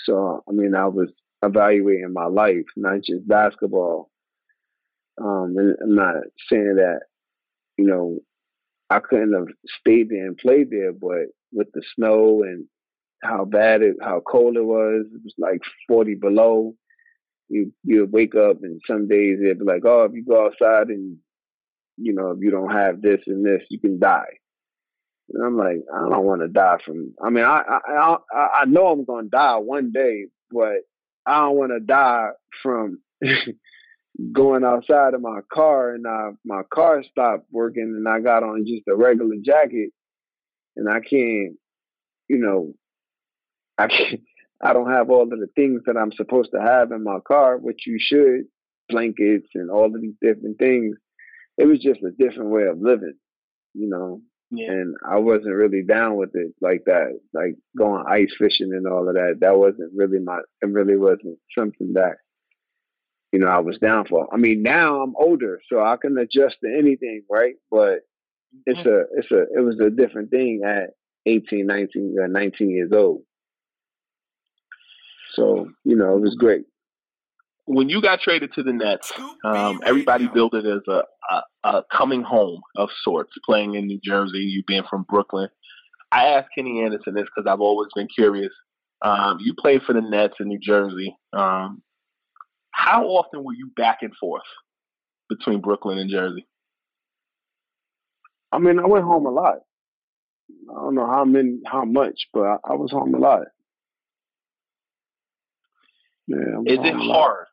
So 0.05 0.43
I 0.47 0.51
mean, 0.51 0.75
I 0.75 0.87
was 0.87 1.09
evaluating 1.43 2.13
my 2.13 2.25
life, 2.25 2.65
not 2.75 3.03
just 3.03 3.27
basketball. 3.27 4.09
Um, 5.21 5.55
and 5.57 5.75
I'm 5.83 5.95
not 5.95 6.15
saying 6.49 6.75
that 6.77 7.01
you 7.77 7.85
know 7.85 8.19
I 8.89 8.99
couldn't 8.99 9.33
have 9.33 9.47
stayed 9.81 10.09
there 10.09 10.25
and 10.25 10.37
played 10.37 10.69
there, 10.69 10.93
but 10.93 11.33
with 11.51 11.67
the 11.73 11.81
snow 11.95 12.43
and 12.43 12.65
how 13.21 13.45
bad 13.45 13.81
it, 13.81 13.95
how 14.01 14.21
cold 14.21 14.55
it 14.55 14.63
was, 14.63 15.05
it 15.13 15.21
was 15.23 15.33
like 15.37 15.61
40 15.87 16.15
below. 16.15 16.75
You 17.51 17.73
you 17.83 18.07
wake 18.09 18.35
up 18.35 18.61
and 18.61 18.79
some 18.85 19.07
days 19.07 19.39
they'd 19.41 19.57
be 19.57 19.65
like, 19.65 19.83
oh, 19.83 20.03
if 20.03 20.13
you 20.13 20.23
go 20.23 20.45
outside 20.45 20.89
and 20.89 21.17
you 21.97 22.13
know 22.13 22.31
if 22.31 22.39
you 22.41 22.51
don't 22.51 22.71
have 22.71 23.01
this 23.01 23.21
and 23.25 23.43
this, 23.43 23.63
you 23.69 23.79
can 23.79 23.99
die. 23.99 24.37
And 25.33 25.43
I'm 25.43 25.57
like, 25.57 25.77
I 25.91 26.09
don't 26.09 26.25
want 26.25 26.41
to 26.41 26.47
die 26.47 26.77
from. 26.85 27.13
I 27.23 27.31
mean, 27.31 27.45
I 27.45 27.63
I 27.67 28.17
I, 28.31 28.47
I 28.61 28.65
know 28.65 28.87
I'm 28.87 29.03
gonna 29.03 29.29
die 29.29 29.57
one 29.57 29.91
day, 29.91 30.25
but 30.51 30.81
I 31.25 31.41
don't 31.41 31.57
want 31.57 31.71
to 31.71 31.79
die 31.79 32.29
from 32.61 32.99
going 34.31 34.63
outside 34.63 35.13
of 35.13 35.21
my 35.21 35.39
car 35.51 35.93
and 35.93 36.05
I, 36.07 36.29
my 36.45 36.61
car 36.73 37.03
stopped 37.03 37.45
working 37.51 37.93
and 37.95 38.07
I 38.07 38.19
got 38.19 38.43
on 38.43 38.65
just 38.65 38.87
a 38.87 38.95
regular 38.95 39.35
jacket 39.43 39.91
and 40.75 40.89
I 40.89 40.99
can't, 40.99 41.55
you 42.27 42.37
know, 42.37 42.73
I 43.79 43.87
can't, 43.87 44.21
I 44.61 44.73
don't 44.73 44.91
have 44.91 45.09
all 45.09 45.23
of 45.23 45.29
the 45.29 45.47
things 45.55 45.81
that 45.85 45.97
I'm 45.97 46.11
supposed 46.11 46.51
to 46.51 46.61
have 46.61 46.91
in 46.91 47.03
my 47.03 47.19
car, 47.25 47.57
which 47.57 47.87
you 47.87 47.97
should, 47.99 48.41
blankets 48.89 49.47
and 49.55 49.71
all 49.71 49.85
of 49.85 50.01
these 50.01 50.15
different 50.21 50.57
things. 50.59 50.97
It 51.57 51.65
was 51.65 51.79
just 51.79 52.01
a 52.01 52.11
different 52.11 52.49
way 52.49 52.63
of 52.63 52.81
living, 52.81 53.15
you 53.73 53.89
know. 53.89 54.21
Yeah. 54.51 54.71
And 54.71 54.95
I 55.07 55.19
wasn't 55.19 55.55
really 55.55 55.83
down 55.83 56.15
with 56.17 56.31
it 56.33 56.53
like 56.59 56.81
that, 56.87 57.19
like 57.33 57.55
going 57.77 58.03
ice 58.09 58.33
fishing 58.37 58.71
and 58.73 58.87
all 58.87 59.07
of 59.07 59.13
that. 59.13 59.37
That 59.41 59.57
wasn't 59.57 59.91
really 59.95 60.19
my. 60.19 60.39
It 60.61 60.65
really 60.65 60.97
wasn't 60.97 61.37
something 61.57 61.93
that, 61.93 62.15
you 63.31 63.39
know, 63.39 63.47
I 63.47 63.59
was 63.59 63.77
down 63.77 64.05
for. 64.07 64.27
I 64.33 64.37
mean, 64.37 64.63
now 64.63 65.01
I'm 65.01 65.13
older, 65.17 65.61
so 65.71 65.83
I 65.83 65.97
can 66.01 66.17
adjust 66.17 66.57
to 66.63 66.75
anything, 66.75 67.21
right? 67.29 67.53
But 67.69 67.99
it's 68.65 68.79
mm-hmm. 68.79 68.89
a, 68.89 69.19
it's 69.19 69.31
a, 69.31 69.41
it 69.55 69.63
was 69.63 69.79
a 69.79 69.91
different 69.91 70.31
thing 70.31 70.61
at 70.65 70.91
18, 71.27 71.67
19, 71.67 72.15
uh, 72.23 72.27
19 72.27 72.69
years 72.71 72.91
old. 72.91 73.21
So 75.33 75.69
you 75.83 75.95
know, 75.95 76.15
it 76.15 76.21
was 76.21 76.35
great. 76.35 76.65
When 77.65 77.87
you 77.87 78.01
got 78.01 78.19
traded 78.19 78.53
to 78.53 78.63
the 78.63 78.73
Nets, 78.73 79.11
um, 79.43 79.79
everybody 79.85 80.27
billed 80.27 80.55
it 80.55 80.65
as 80.65 80.81
a, 80.87 81.03
a, 81.31 81.43
a 81.63 81.83
coming 81.91 82.23
home 82.23 82.61
of 82.75 82.89
sorts, 83.03 83.31
playing 83.45 83.75
in 83.75 83.85
New 83.85 83.99
Jersey, 84.03 84.39
you 84.39 84.63
being 84.65 84.83
from 84.89 85.05
Brooklyn. 85.07 85.49
I 86.11 86.29
asked 86.29 86.49
Kenny 86.55 86.81
Anderson 86.83 87.13
this 87.13 87.25
because 87.25 87.47
I've 87.47 87.61
always 87.61 87.89
been 87.95 88.07
curious. 88.07 88.51
Um, 89.03 89.37
you 89.39 89.53
played 89.53 89.83
for 89.83 89.93
the 89.93 90.01
Nets 90.01 90.35
in 90.39 90.47
New 90.47 90.59
Jersey. 90.59 91.15
Um, 91.31 91.83
how 92.71 93.03
often 93.05 93.43
were 93.43 93.53
you 93.53 93.71
back 93.75 93.99
and 94.01 94.15
forth 94.15 94.43
between 95.29 95.61
Brooklyn 95.61 95.99
and 95.99 96.09
Jersey? 96.09 96.47
I 98.51 98.57
mean, 98.57 98.79
I 98.79 98.87
went 98.87 99.05
home 99.05 99.25
a 99.25 99.31
lot. 99.31 99.59
I 100.71 100.73
don't 100.73 100.95
know 100.95 101.05
how 101.05 101.23
many, 101.25 101.59
how 101.65 101.85
much, 101.85 102.27
but 102.33 102.41
I, 102.41 102.55
I 102.63 102.73
was 102.73 102.91
home 102.91 103.13
a 103.13 103.19
lot. 103.19 103.43
Yeah, 106.29 106.61
is 106.65 106.79
it 106.83 106.93
hard? 106.95 107.47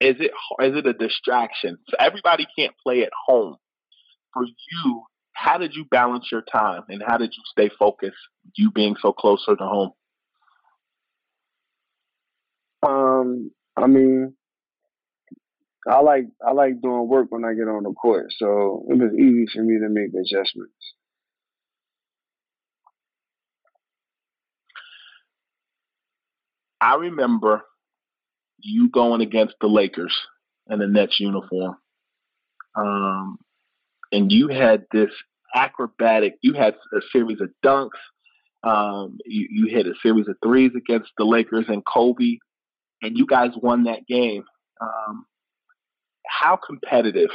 Is 0.00 0.16
it 0.18 0.32
is 0.64 0.76
it 0.76 0.86
a 0.86 0.92
distraction? 0.92 1.78
So 1.88 1.96
everybody 2.00 2.44
can't 2.58 2.74
play 2.82 3.02
at 3.02 3.12
home. 3.26 3.56
For 4.32 4.44
you, 4.44 5.04
how 5.32 5.58
did 5.58 5.74
you 5.74 5.84
balance 5.84 6.26
your 6.32 6.42
time, 6.42 6.82
and 6.88 7.00
how 7.06 7.18
did 7.18 7.32
you 7.36 7.42
stay 7.52 7.70
focused? 7.78 8.16
You 8.56 8.72
being 8.72 8.96
so 9.00 9.12
closer 9.12 9.54
to 9.54 9.64
home. 9.64 9.92
Um, 12.84 13.52
I 13.76 13.86
mean, 13.86 14.34
I 15.88 16.00
like 16.00 16.24
I 16.44 16.50
like 16.50 16.82
doing 16.82 17.08
work 17.08 17.28
when 17.30 17.44
I 17.44 17.54
get 17.54 17.68
on 17.68 17.84
the 17.84 17.92
court, 17.92 18.32
so 18.36 18.84
it 18.88 18.98
was 18.98 19.12
easy 19.14 19.46
for 19.54 19.62
me 19.62 19.78
to 19.78 19.88
make 19.88 20.08
adjustments. 20.08 20.74
I 26.80 26.96
remember 26.96 27.62
you 28.64 28.90
going 28.90 29.20
against 29.20 29.54
the 29.60 29.68
Lakers 29.68 30.14
in 30.68 30.78
the 30.80 30.86
Nets 30.88 31.20
uniform. 31.20 31.76
Um, 32.74 33.38
and 34.10 34.32
you 34.32 34.48
had 34.48 34.86
this 34.90 35.10
acrobatic, 35.54 36.34
you 36.40 36.54
had 36.54 36.74
a 36.92 37.00
series 37.12 37.40
of 37.40 37.50
dunks, 37.64 37.90
Um, 38.64 39.18
you, 39.26 39.46
you 39.50 39.66
hit 39.66 39.86
a 39.86 39.92
series 40.02 40.26
of 40.26 40.36
threes 40.42 40.72
against 40.74 41.10
the 41.18 41.24
Lakers 41.24 41.66
and 41.68 41.84
Kobe, 41.84 42.38
and 43.02 43.16
you 43.16 43.26
guys 43.26 43.50
won 43.62 43.84
that 43.84 44.06
game. 44.06 44.44
Um, 44.80 45.26
how 46.26 46.56
competitive, 46.56 47.30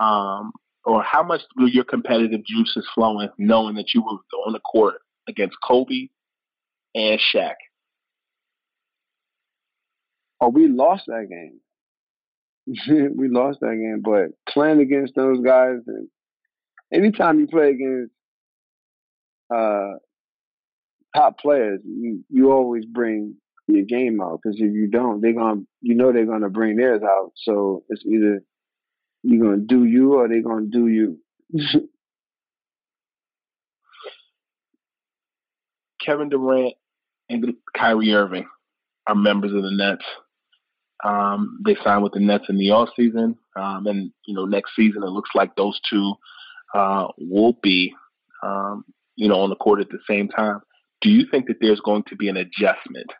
um, 0.00 0.52
or 0.84 1.02
how 1.02 1.22
much 1.22 1.42
were 1.56 1.68
your 1.68 1.84
competitive 1.84 2.44
juices 2.46 2.88
flowing, 2.94 3.28
knowing 3.38 3.74
that 3.76 3.92
you 3.94 4.02
were 4.02 4.18
on 4.46 4.54
the 4.54 4.60
court 4.60 4.96
against 5.28 5.56
Kobe 5.62 6.08
and 6.94 7.20
Shaq? 7.20 7.56
Oh, 10.40 10.48
we 10.48 10.68
lost 10.68 11.04
that 11.06 11.28
game. 11.28 11.60
we 13.16 13.28
lost 13.28 13.60
that 13.60 13.76
game, 13.76 14.02
but 14.04 14.30
playing 14.52 14.80
against 14.80 15.14
those 15.14 15.40
guys, 15.40 15.78
and 15.86 16.08
anytime 16.92 17.40
you 17.40 17.46
play 17.46 17.70
against 17.70 18.12
uh, 19.54 19.94
top 21.16 21.38
players, 21.38 21.80
you 21.84 22.24
you 22.28 22.52
always 22.52 22.84
bring 22.84 23.36
your 23.66 23.84
game 23.84 24.20
out 24.20 24.40
because 24.42 24.56
if 24.60 24.72
you 24.72 24.88
don't, 24.90 25.20
they're 25.20 25.32
gonna 25.32 25.62
you 25.80 25.94
know 25.94 26.12
they're 26.12 26.26
gonna 26.26 26.50
bring 26.50 26.76
theirs 26.76 27.02
out. 27.02 27.32
So 27.36 27.84
it's 27.88 28.04
either 28.04 28.42
you're 29.22 29.44
gonna 29.44 29.62
do 29.66 29.84
you 29.84 30.14
or 30.14 30.28
they're 30.28 30.42
gonna 30.42 30.66
do 30.70 30.88
you. 30.88 31.18
Kevin 36.04 36.28
Durant 36.28 36.74
and 37.28 37.54
Kyrie 37.76 38.14
Irving 38.14 38.46
are 39.06 39.14
members 39.14 39.52
of 39.52 39.62
the 39.62 39.70
Nets. 39.70 40.04
Um, 41.04 41.58
they 41.64 41.76
signed 41.84 42.02
with 42.02 42.12
the 42.12 42.20
Nets 42.20 42.46
in 42.48 42.58
the 42.58 42.72
off 42.72 42.88
season, 42.96 43.36
um, 43.56 43.86
and 43.86 44.12
you 44.26 44.34
know 44.34 44.44
next 44.44 44.72
season 44.74 45.02
it 45.02 45.10
looks 45.10 45.30
like 45.34 45.54
those 45.54 45.80
two 45.88 46.14
uh, 46.74 47.08
will 47.18 47.56
be 47.62 47.94
um, 48.42 48.84
you 49.16 49.28
know 49.28 49.40
on 49.40 49.50
the 49.50 49.56
court 49.56 49.80
at 49.80 49.90
the 49.90 50.00
same 50.08 50.28
time. 50.28 50.60
Do 51.00 51.10
you 51.10 51.26
think 51.30 51.46
that 51.46 51.58
there's 51.60 51.80
going 51.80 52.02
to 52.08 52.16
be 52.16 52.28
an 52.28 52.36
adjustment 52.36 53.12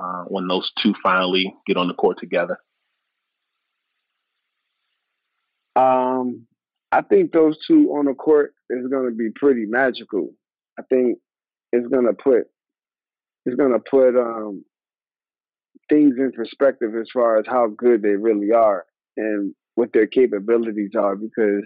uh, 0.00 0.24
when 0.28 0.46
those 0.46 0.70
two 0.80 0.94
finally 1.02 1.52
get 1.66 1.76
on 1.76 1.88
the 1.88 1.94
court 1.94 2.18
together? 2.20 2.58
Um, 5.74 6.46
I 6.92 7.02
think 7.02 7.32
those 7.32 7.58
two 7.66 7.90
on 7.98 8.06
the 8.06 8.14
court 8.14 8.54
is 8.70 8.86
going 8.88 9.10
to 9.10 9.14
be 9.14 9.30
pretty 9.34 9.66
magical. 9.66 10.30
I 10.78 10.82
think 10.88 11.18
it's 11.72 11.88
going 11.88 12.06
to 12.06 12.12
put 12.12 12.44
it's 13.44 13.56
going 13.56 13.72
to 13.72 13.78
put 13.78 14.16
um, 14.16 14.64
things 15.88 16.14
in 16.18 16.32
perspective 16.32 16.92
as 17.00 17.08
far 17.12 17.38
as 17.38 17.46
how 17.46 17.68
good 17.68 18.02
they 18.02 18.16
really 18.16 18.52
are 18.52 18.84
and 19.16 19.54
what 19.74 19.92
their 19.92 20.06
capabilities 20.06 20.92
are 20.98 21.16
because 21.16 21.64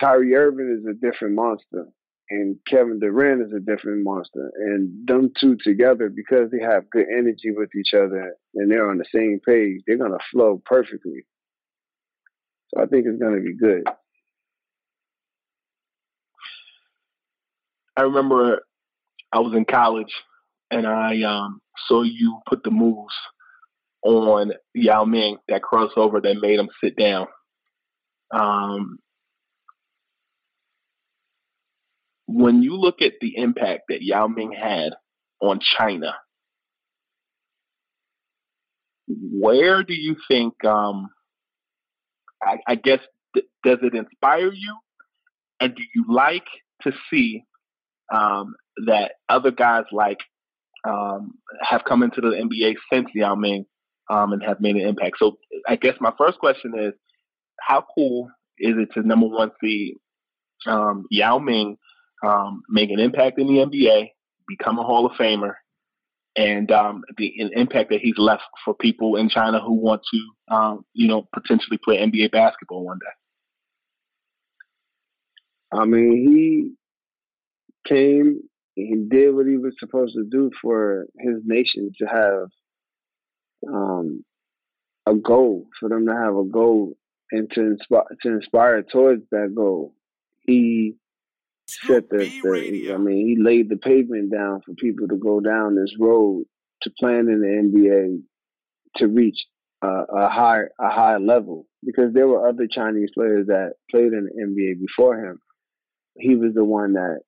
Kyrie 0.00 0.34
Irving 0.34 0.78
is 0.78 0.86
a 0.86 0.94
different 0.94 1.34
monster 1.34 1.86
and 2.30 2.56
Kevin 2.66 2.98
Durant 3.00 3.42
is 3.42 3.52
a 3.52 3.60
different 3.60 4.02
monster. 4.02 4.50
And 4.56 5.06
them 5.06 5.32
two 5.38 5.56
together, 5.56 6.08
because 6.08 6.50
they 6.50 6.62
have 6.62 6.90
good 6.90 7.06
energy 7.10 7.50
with 7.50 7.70
each 7.74 7.94
other 7.94 8.34
and 8.54 8.70
they're 8.70 8.90
on 8.90 8.98
the 8.98 9.04
same 9.14 9.40
page, 9.46 9.82
they're 9.86 9.98
gonna 9.98 10.18
flow 10.30 10.62
perfectly. 10.64 11.26
So 12.68 12.82
I 12.82 12.86
think 12.86 13.06
it's 13.06 13.20
gonna 13.20 13.40
be 13.40 13.54
good. 13.54 13.84
I 17.96 18.02
remember 18.02 18.66
I 19.32 19.38
was 19.38 19.54
in 19.54 19.64
college 19.64 20.12
and 20.74 20.88
I 20.88 21.22
um, 21.22 21.60
saw 21.86 22.02
you 22.02 22.40
put 22.48 22.64
the 22.64 22.72
moves 22.72 23.14
on 24.02 24.52
Yao 24.74 25.04
Ming, 25.04 25.38
that 25.48 25.62
crossover 25.62 26.20
that 26.20 26.36
made 26.40 26.58
him 26.58 26.68
sit 26.82 26.96
down. 26.96 27.28
Um, 28.34 28.98
when 32.26 32.62
you 32.62 32.76
look 32.76 33.00
at 33.02 33.12
the 33.20 33.36
impact 33.36 33.82
that 33.88 34.02
Yao 34.02 34.26
Ming 34.26 34.52
had 34.52 34.94
on 35.40 35.60
China, 35.78 36.16
where 39.06 39.84
do 39.84 39.94
you 39.94 40.16
think? 40.28 40.64
Um, 40.64 41.08
I, 42.42 42.56
I 42.66 42.74
guess 42.74 42.98
th- 43.34 43.46
does 43.62 43.78
it 43.82 43.94
inspire 43.94 44.52
you, 44.52 44.76
and 45.60 45.74
do 45.76 45.82
you 45.94 46.06
like 46.08 46.46
to 46.82 46.90
see 47.10 47.44
um, 48.12 48.54
that 48.86 49.12
other 49.28 49.52
guys 49.52 49.84
like 49.92 50.18
um, 50.86 51.34
have 51.60 51.84
come 51.84 52.02
into 52.02 52.20
the 52.20 52.28
NBA 52.28 52.74
since 52.92 53.08
Yao 53.14 53.34
Ming 53.34 53.64
um, 54.10 54.32
and 54.32 54.42
have 54.42 54.60
made 54.60 54.76
an 54.76 54.86
impact? 54.88 55.16
So 55.18 55.38
I 55.68 55.76
guess 55.76 55.94
my 56.00 56.12
first 56.18 56.38
question 56.38 56.72
is, 56.78 56.92
how 57.60 57.84
cool 57.94 58.28
is 58.58 58.74
it 58.76 58.92
to 58.94 59.06
number 59.06 59.26
one 59.26 59.50
see 59.62 59.94
um, 60.66 61.04
Yao 61.10 61.38
Ming 61.38 61.76
um, 62.24 62.62
make 62.68 62.90
an 62.90 63.00
impact 63.00 63.38
in 63.38 63.46
the 63.46 63.64
NBA, 63.64 64.10
become 64.48 64.78
a 64.78 64.82
Hall 64.82 65.06
of 65.06 65.12
Famer, 65.12 65.54
and 66.36 66.70
um, 66.72 67.02
the 67.16 67.32
impact 67.54 67.90
that 67.90 68.00
he's 68.00 68.18
left 68.18 68.42
for 68.64 68.74
people 68.74 69.16
in 69.16 69.28
China 69.28 69.60
who 69.60 69.74
want 69.74 70.02
to, 70.12 70.54
um, 70.54 70.84
you 70.92 71.06
know, 71.06 71.28
potentially 71.32 71.78
play 71.82 71.98
NBA 71.98 72.32
basketball 72.32 72.84
one 72.84 72.98
day. 72.98 73.06
I 75.78 75.84
mean, 75.84 76.76
he 77.86 77.88
came, 77.88 78.40
he 78.74 78.96
did 79.08 79.34
what 79.34 79.46
he 79.46 79.56
was 79.56 79.74
supposed 79.78 80.14
to 80.14 80.24
do 80.24 80.50
for 80.60 81.06
his 81.18 81.42
nation 81.44 81.92
to 81.98 82.06
have 82.06 82.48
um, 83.72 84.24
a 85.06 85.14
goal, 85.14 85.68
for 85.78 85.88
them 85.88 86.06
to 86.06 86.12
have 86.12 86.36
a 86.36 86.44
goal 86.44 86.94
and 87.30 87.50
to 87.52 87.60
inspire 87.60 88.04
to 88.22 88.28
inspire 88.28 88.82
towards 88.82 89.22
that 89.30 89.52
goal. 89.54 89.94
He 90.40 90.94
set 91.66 92.10
the, 92.10 92.18
the 92.18 92.92
I 92.92 92.98
mean, 92.98 93.26
he 93.26 93.42
laid 93.42 93.68
the 93.68 93.76
pavement 93.76 94.32
down 94.32 94.60
for 94.64 94.74
people 94.74 95.08
to 95.08 95.16
go 95.16 95.40
down 95.40 95.76
this 95.76 95.94
road 95.98 96.44
to 96.82 96.90
playing 96.98 97.28
in 97.28 97.40
the 97.40 97.78
NBA 97.78 98.22
to 98.96 99.08
reach 99.08 99.46
uh, 99.82 100.04
a 100.12 100.28
high 100.28 100.62
a 100.80 100.90
high 100.90 101.16
level 101.18 101.66
because 101.84 102.12
there 102.12 102.26
were 102.28 102.48
other 102.48 102.66
Chinese 102.70 103.10
players 103.14 103.46
that 103.46 103.74
played 103.90 104.12
in 104.12 104.26
the 104.26 104.42
NBA 104.42 104.80
before 104.80 105.16
him. 105.16 105.38
He 106.16 106.36
was 106.36 106.54
the 106.54 106.64
one 106.64 106.94
that 106.94 107.20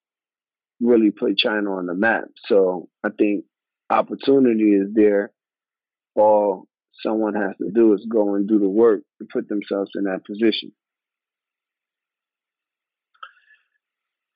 really 0.81 1.11
put 1.11 1.39
China 1.39 1.75
on 1.77 1.87
the 1.87 1.95
map. 1.95 2.25
So 2.47 2.89
I 3.05 3.09
think 3.17 3.45
opportunity 3.91 4.75
is 4.75 4.89
there. 4.95 5.33
All 6.15 6.67
someone 7.03 7.35
has 7.35 7.57
to 7.59 7.71
do 7.75 7.93
is 7.95 8.07
go 8.11 8.35
and 8.35 8.49
do 8.49 8.59
the 8.59 8.69
work 8.69 9.01
to 9.21 9.29
put 9.31 9.49
themselves 9.49 9.91
in 9.95 10.05
that 10.05 10.25
position. 10.25 10.73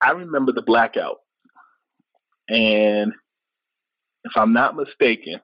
I 0.00 0.12
remember 0.12 0.52
the 0.52 0.62
blackout. 0.62 1.18
And 2.48 3.12
if 4.24 4.32
I'm 4.34 4.52
not 4.52 4.76
mistaken, 4.76 5.40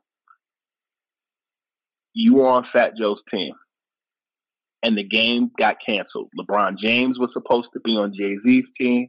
you 2.15 2.35
were 2.35 2.49
on 2.49 2.67
Fat 2.73 2.97
Joe's 2.97 3.21
team. 3.31 3.55
And 4.83 4.97
the 4.97 5.05
game 5.05 5.51
got 5.59 5.77
canceled. 5.85 6.31
LeBron 6.39 6.79
James 6.79 7.19
was 7.19 7.31
supposed 7.33 7.69
to 7.75 7.81
be 7.81 7.97
on 7.97 8.15
Jay 8.15 8.37
Z's 8.45 8.65
team. 8.79 9.09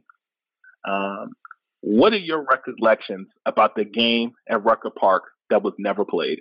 Um, 0.86 1.32
what 1.80 2.12
are 2.12 2.18
your 2.18 2.44
recollections 2.44 3.28
about 3.46 3.76
the 3.76 3.84
game 3.84 4.32
at 4.48 4.64
Rucker 4.64 4.90
Park 4.90 5.24
that 5.50 5.62
was 5.62 5.74
never 5.78 6.04
played? 6.04 6.40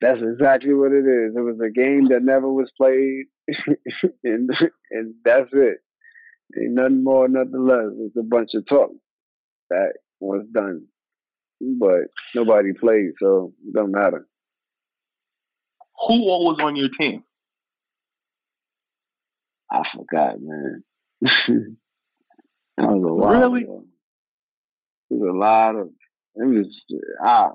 That's 0.00 0.20
exactly 0.20 0.74
what 0.74 0.90
it 0.90 1.06
is. 1.06 1.36
It 1.36 1.40
was 1.40 1.60
a 1.64 1.70
game 1.70 2.06
that 2.06 2.24
never 2.24 2.52
was 2.52 2.70
played, 2.76 3.26
and 4.24 4.50
and 4.90 5.14
that's 5.24 5.48
it. 5.52 5.78
Ain't 6.60 6.74
nothing 6.74 7.04
more, 7.04 7.28
nothing 7.28 7.66
less. 7.66 7.92
It's 7.98 8.16
a 8.16 8.22
bunch 8.22 8.50
of 8.54 8.66
talk 8.66 8.90
that 9.70 9.92
was 10.18 10.44
done, 10.52 10.86
but 11.60 12.08
nobody 12.34 12.72
played, 12.72 13.12
so 13.20 13.52
it 13.64 13.74
don't 13.74 13.92
matter. 13.92 14.26
Who 16.08 16.20
was 16.20 16.58
on 16.60 16.74
your 16.74 16.88
team? 16.98 17.22
I 19.70 19.82
forgot, 19.94 20.40
man. 20.40 20.82
that 21.48 21.76
was 22.78 23.04
a 23.04 23.12
lot. 23.12 23.30
Really? 23.30 23.62
It 23.62 25.14
was 25.14 25.30
a 25.30 25.38
lot 25.38 25.76
of. 25.76 25.90
It 26.34 26.44
was 26.44 26.84
ah, 27.24 27.52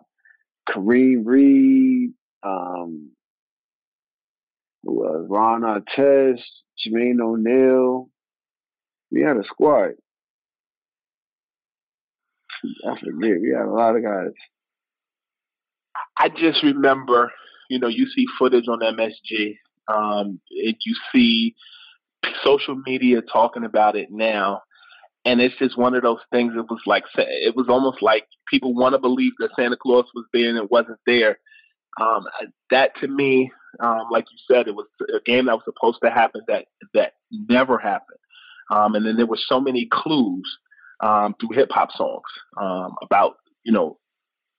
Kareem 0.69 1.23
Reid, 1.25 2.12
um, 2.43 3.12
who 4.84 4.93
was 4.93 5.27
Ron 5.30 5.62
Artest, 5.62 6.43
Jermaine 6.80 7.19
O'Neal. 7.21 8.10
We 9.12 9.21
had 9.21 9.36
a 9.36 9.43
squad. 9.43 9.91
I 12.86 12.99
forget. 12.99 13.41
We 13.41 13.53
had 13.56 13.65
a 13.65 13.71
lot 13.71 13.97
of 13.97 14.03
guys. 14.03 14.34
I 16.17 16.30
just 16.30 16.63
remember, 16.63 17.32
you 17.69 17.80
know, 17.80 17.88
you 17.88 18.08
see 18.15 18.25
footage 18.39 18.67
on 18.67 18.80
MSG. 18.80 19.58
Um, 19.89 20.39
and 20.51 20.75
you 20.86 20.95
see 21.12 21.56
social 22.43 22.75
media 22.86 23.21
talking 23.21 23.63
about 23.63 23.95
it 23.95 24.10
now, 24.12 24.62
and 25.25 25.41
it's 25.41 25.58
just 25.58 25.77
one 25.77 25.95
of 25.95 26.03
those 26.03 26.21
things. 26.32 26.53
It 26.56 26.65
was 26.69 26.82
like 26.86 27.03
it 27.15 27.56
was 27.56 27.67
almost 27.69 28.01
like 28.01 28.25
people 28.49 28.73
want 28.73 28.93
to 28.93 28.99
believe 28.99 29.34
that 29.39 29.51
Santa 29.56 29.77
Claus 29.77 30.06
was 30.15 30.25
there 30.34 30.49
and 30.49 30.58
it 30.58 30.71
wasn't 30.71 30.99
there. 31.06 31.39
Um, 31.99 32.25
that 32.69 32.91
to 33.01 33.08
me 33.08 33.51
Um, 33.80 34.08
like 34.12 34.25
you 34.32 34.38
said, 34.56 34.67
it 34.67 34.75
was 34.75 34.88
a 35.13 35.19
game 35.25 35.45
that 35.45 35.56
was 35.56 35.65
supposed 35.65 35.99
to 36.03 36.10
happen 36.10 36.41
that 36.47 36.65
that 36.93 37.13
never 37.32 37.77
happened. 37.77 38.19
Um, 38.71 38.95
and 38.95 39.06
then 39.06 39.17
there 39.17 39.27
were 39.27 39.38
so 39.38 39.60
many 39.62 39.88
clues 39.91 40.58
um, 41.03 41.36
through 41.39 41.56
hip 41.56 41.69
hop 41.71 41.91
songs 41.91 42.23
um, 42.60 42.95
about, 43.01 43.36
you 43.63 43.71
know, 43.71 43.97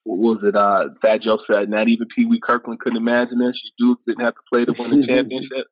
what 0.04 0.18
was 0.18 0.38
it? 0.42 0.56
Uh, 0.56 0.88
Fat 1.02 1.22
Joe 1.22 1.38
said, 1.50 1.68
not 1.68 1.88
even 1.88 2.08
Pee 2.08 2.26
Wee 2.26 2.40
Kirkland 2.40 2.80
couldn't 2.80 2.96
imagine 2.96 3.38
this. 3.38 3.60
You 3.78 3.88
dudes 3.88 4.00
didn't 4.06 4.24
have 4.24 4.34
to 4.34 4.40
play 4.50 4.64
to 4.64 4.74
win 4.78 5.00
the 5.00 5.06
championship. 5.08 5.66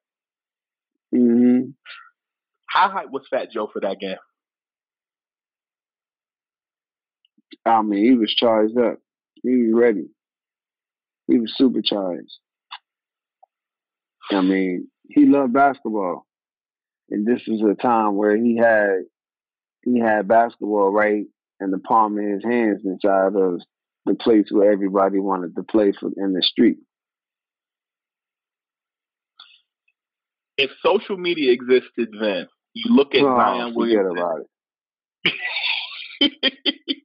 Mm-hmm. 1.15 1.71
How 2.67 2.91
high 2.91 3.07
was 3.07 3.27
Fat 3.31 3.51
Joe 3.53 3.69
for 3.73 3.81
that 3.81 3.99
game? 4.01 4.17
I 7.65 7.83
mean, 7.83 8.05
he 8.05 8.15
was 8.15 8.35
charged 8.35 8.79
up. 8.79 8.99
He 9.43 9.51
was 9.51 9.73
ready. 9.75 10.09
He 11.27 11.39
was 11.39 11.53
supercharged. 11.57 12.33
I 14.31 14.41
mean, 14.41 14.89
he 15.09 15.27
loved 15.27 15.53
basketball, 15.53 16.27
and 17.11 17.27
this 17.27 17.43
was 17.47 17.63
a 17.63 17.81
time 17.81 18.17
where 18.17 18.37
he 18.37 18.57
had 18.57 19.05
he 19.85 20.01
had 20.01 20.27
basketball 20.27 20.91
right 20.93 21.25
in 21.61 21.71
the 21.71 21.79
palm 21.79 22.19
of 22.19 22.25
his 22.25 22.45
hands 22.45 22.81
inside 22.85 23.35
of 23.37 23.61
the 24.05 24.15
place 24.15 24.47
where 24.51 24.73
everybody 24.73 25.19
wanted 25.19 25.55
to 25.57 25.63
play 25.63 25.93
for 25.99 26.11
in 26.17 26.33
the 26.33 26.43
street. 26.43 26.79
If 30.59 30.71
social 30.85 31.17
media 31.17 31.53
existed 31.53 32.09
then, 32.19 32.47
you 32.73 32.95
look 32.95 33.15
at 33.15 33.23
oh, 33.23 33.37
Zion 33.37 33.75
forget 33.75 34.05
Williamson. 34.05 34.19
about 34.19 34.41
it. 36.21 36.33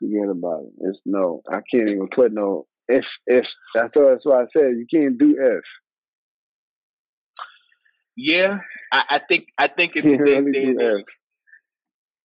forget 0.00 0.28
about 0.30 0.62
it. 0.64 0.72
It's 0.80 0.98
no. 1.04 1.42
I 1.48 1.60
can't 1.70 1.88
even 1.88 2.08
put 2.14 2.32
no 2.32 2.66
if 2.88 3.04
if. 3.26 3.46
That's 3.74 3.96
all. 3.96 4.10
That's 4.10 4.24
why 4.24 4.42
I 4.42 4.46
said 4.52 4.76
you 4.76 4.86
can't 4.90 5.18
do 5.18 5.36
if. 5.38 5.64
Yeah, 8.16 8.58
I, 8.92 9.02
I 9.08 9.20
think 9.26 9.46
I 9.56 9.68
think 9.68 9.96
in 9.96 10.02
today's 10.02 10.44
really 10.44 10.52
day 10.52 10.64
and 10.64 10.80
age, 10.80 11.04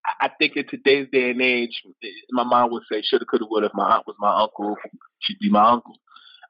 I 0.06 0.26
I 0.26 0.30
think 0.38 0.58
in 0.58 0.68
today's 0.68 1.08
day 1.12 1.30
and 1.32 1.42
age, 1.42 1.82
my 2.32 2.44
mom 2.44 2.72
would 2.72 2.84
say 2.92 3.02
shoulda, 3.02 3.26
coulda, 3.26 3.46
woulda. 3.50 3.68
If 3.68 3.74
my 3.74 3.96
aunt 3.96 4.08
was 4.08 4.16
my 4.20 4.42
uncle, 4.42 4.76
she'd 5.20 5.40
be 5.40 5.50
my 5.50 5.70
uncle. 5.70 5.96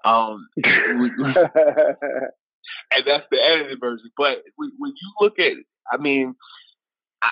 Um, 0.04 0.48
we- 0.58 1.12
and 2.92 3.04
that's 3.06 3.26
the 3.32 3.38
edited 3.42 3.80
version. 3.80 4.12
But 4.18 4.44
when, 4.56 4.72
you 4.80 5.12
look 5.20 5.40
at, 5.40 5.54
I 5.92 5.98
mean, 5.98 6.36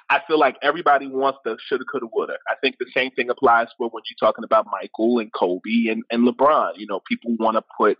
I, 0.09 0.21
feel 0.27 0.39
like 0.39 0.57
everybody 0.61 1.07
wants 1.07 1.39
the 1.45 1.57
shoulda, 1.67 1.83
coulda, 1.91 2.07
woulda. 2.11 2.33
I 2.49 2.55
think 2.61 2.77
the 2.79 2.87
same 2.93 3.11
thing 3.11 3.29
applies 3.29 3.67
for 3.77 3.89
when 3.89 4.03
you're 4.09 4.27
talking 4.27 4.43
about 4.43 4.67
Michael 4.71 5.19
and 5.19 5.31
Kobe 5.31 5.87
and, 5.89 6.03
and 6.09 6.27
LeBron. 6.27 6.77
You 6.77 6.87
know, 6.87 7.01
people 7.07 7.35
want 7.39 7.57
to 7.57 7.63
put 7.77 7.97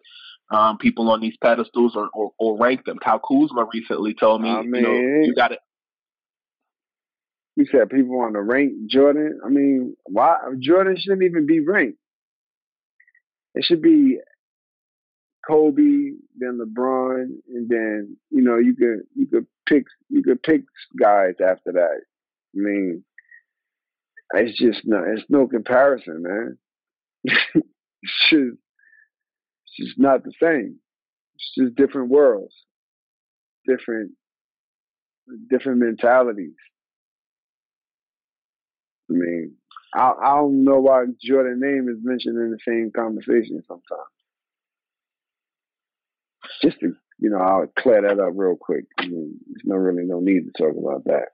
um, 0.52 0.78
people 0.78 1.10
on 1.10 1.22
these 1.22 1.36
pedestals 1.42 1.96
or, 1.96 2.10
or, 2.14 2.32
or 2.40 2.58
rank 2.58 2.86
them. 2.86 2.98
Kyle 3.00 3.20
Kuzma 3.20 3.68
recently 3.74 4.14
told 4.14 4.42
me, 4.42 4.50
I 4.50 4.62
you 4.62 4.70
know, 4.70 4.94
you 4.94 5.34
got 5.36 5.50
to. 5.50 5.58
You 7.56 7.66
said 7.72 7.90
people 7.90 8.18
want 8.18 8.34
to 8.34 8.42
rank 8.42 8.74
Jordan. 8.88 9.40
I 9.46 9.50
mean, 9.50 9.96
why 10.06 10.38
Jordan 10.60 10.98
shouldn't 10.98 11.24
even 11.24 11.46
be 11.46 11.60
ranked. 11.60 12.00
It 13.54 13.64
should 13.64 13.82
be 13.82 14.18
Kobe, 15.48 16.12
then 16.38 16.60
LeBron, 16.60 17.26
and 17.54 17.70
then 17.70 18.18
you 18.30 18.42
know 18.42 18.58
you 18.58 18.76
could 18.76 19.02
you 19.16 19.28
could 19.28 19.46
pick 19.66 19.84
you 20.10 20.24
could 20.24 20.42
pick 20.42 20.62
guys 21.00 21.36
after 21.46 21.74
that. 21.74 22.02
I 22.56 22.60
mean, 22.60 23.04
it's 24.34 24.58
just 24.58 24.82
no 24.86 25.04
it's 25.06 25.26
no 25.30 25.48
comparison, 25.48 26.24
man. 26.24 26.58
it's 27.24 28.30
just 28.30 28.58
it's 29.66 29.78
just 29.78 30.00
not 30.00 30.24
the 30.24 30.34
same. 30.42 30.80
It's 31.36 31.54
just 31.58 31.76
different 31.76 32.10
worlds, 32.10 32.56
different 33.68 34.12
different 35.50 35.80
mentalities. 35.80 36.56
I 39.10 39.14
mean, 39.14 39.56
I, 39.94 40.14
I 40.24 40.36
don't 40.38 40.64
know 40.64 40.80
why 40.80 41.04
Jordan 41.22 41.60
name 41.60 41.88
is 41.90 41.98
mentioned 42.04 42.38
in 42.38 42.52
the 42.52 42.60
same 42.66 42.92
conversation 42.96 43.62
sometimes. 43.68 44.13
Just 46.62 46.80
to, 46.80 46.94
you 47.20 47.30
know, 47.30 47.38
I'll 47.38 47.68
clear 47.80 48.02
that 48.02 48.20
up 48.20 48.34
real 48.36 48.56
quick. 48.60 48.86
I 48.98 49.08
mean, 49.08 49.40
there's 49.48 49.64
no 49.66 49.76
really 49.76 50.04
no 50.06 50.20
need 50.20 50.44
to 50.46 50.64
talk 50.64 50.76
about 50.78 51.06
that. 51.06 51.30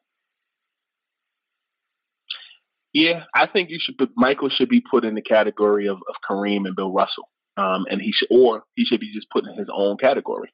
Yeah, 2.93 3.24
I 3.36 3.45
think 3.48 3.69
you 3.69 3.78
should 3.80 3.98
put 3.98 4.10
Michael 4.15 4.50
should 4.50 4.69
be 4.69 4.82
put 4.82 5.06
in 5.06 5.13
the 5.13 5.22
category 5.22 5.88
of, 5.88 5.98
of 5.98 6.15
Kareem 6.28 6.65
and 6.65 6.76
Bill 6.76 6.91
Russell, 6.91 7.30
um, 7.56 7.86
and 7.89 8.02
he 8.02 8.12
should, 8.12 8.30
or 8.32 8.63
he 8.76 8.86
should 8.86 9.00
be 9.00 9.13
just 9.13 9.30
put 9.30 9.45
in 9.45 9.56
his 9.56 9.67
own 9.72 9.98
category. 9.98 10.52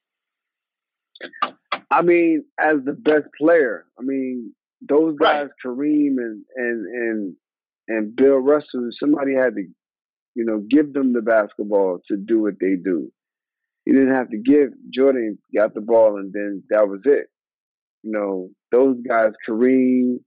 I 1.90 2.02
mean, 2.02 2.44
as 2.60 2.76
the 2.84 2.92
best 2.92 3.26
player, 3.38 3.86
I 3.98 4.02
mean, 4.02 4.52
those 4.86 5.16
guys, 5.18 5.48
Kareem 5.64 6.16
and 6.18 6.44
and 6.56 6.86
and 6.86 7.36
and 7.88 8.16
Bill 8.16 8.36
Russell, 8.36 8.88
somebody 9.00 9.34
had 9.34 9.54
to, 9.54 9.64
you 10.34 10.44
know, 10.44 10.62
give 10.68 10.92
them 10.92 11.14
the 11.14 11.22
basketball 11.22 12.00
to 12.08 12.16
do 12.18 12.42
what 12.42 12.54
they 12.60 12.74
do. 12.82 13.10
You 13.86 13.92
didn't 13.92 14.14
have 14.14 14.30
to 14.30 14.38
give 14.38 14.70
Jordan 14.92 15.38
got 15.56 15.74
the 15.74 15.80
ball 15.80 16.16
and 16.16 16.32
then 16.32 16.62
that 16.70 16.88
was 16.88 17.00
it. 17.04 17.28
You 18.02 18.12
know, 18.12 18.48
those 18.72 18.96
guys, 19.06 19.32
Kareem 19.48 20.18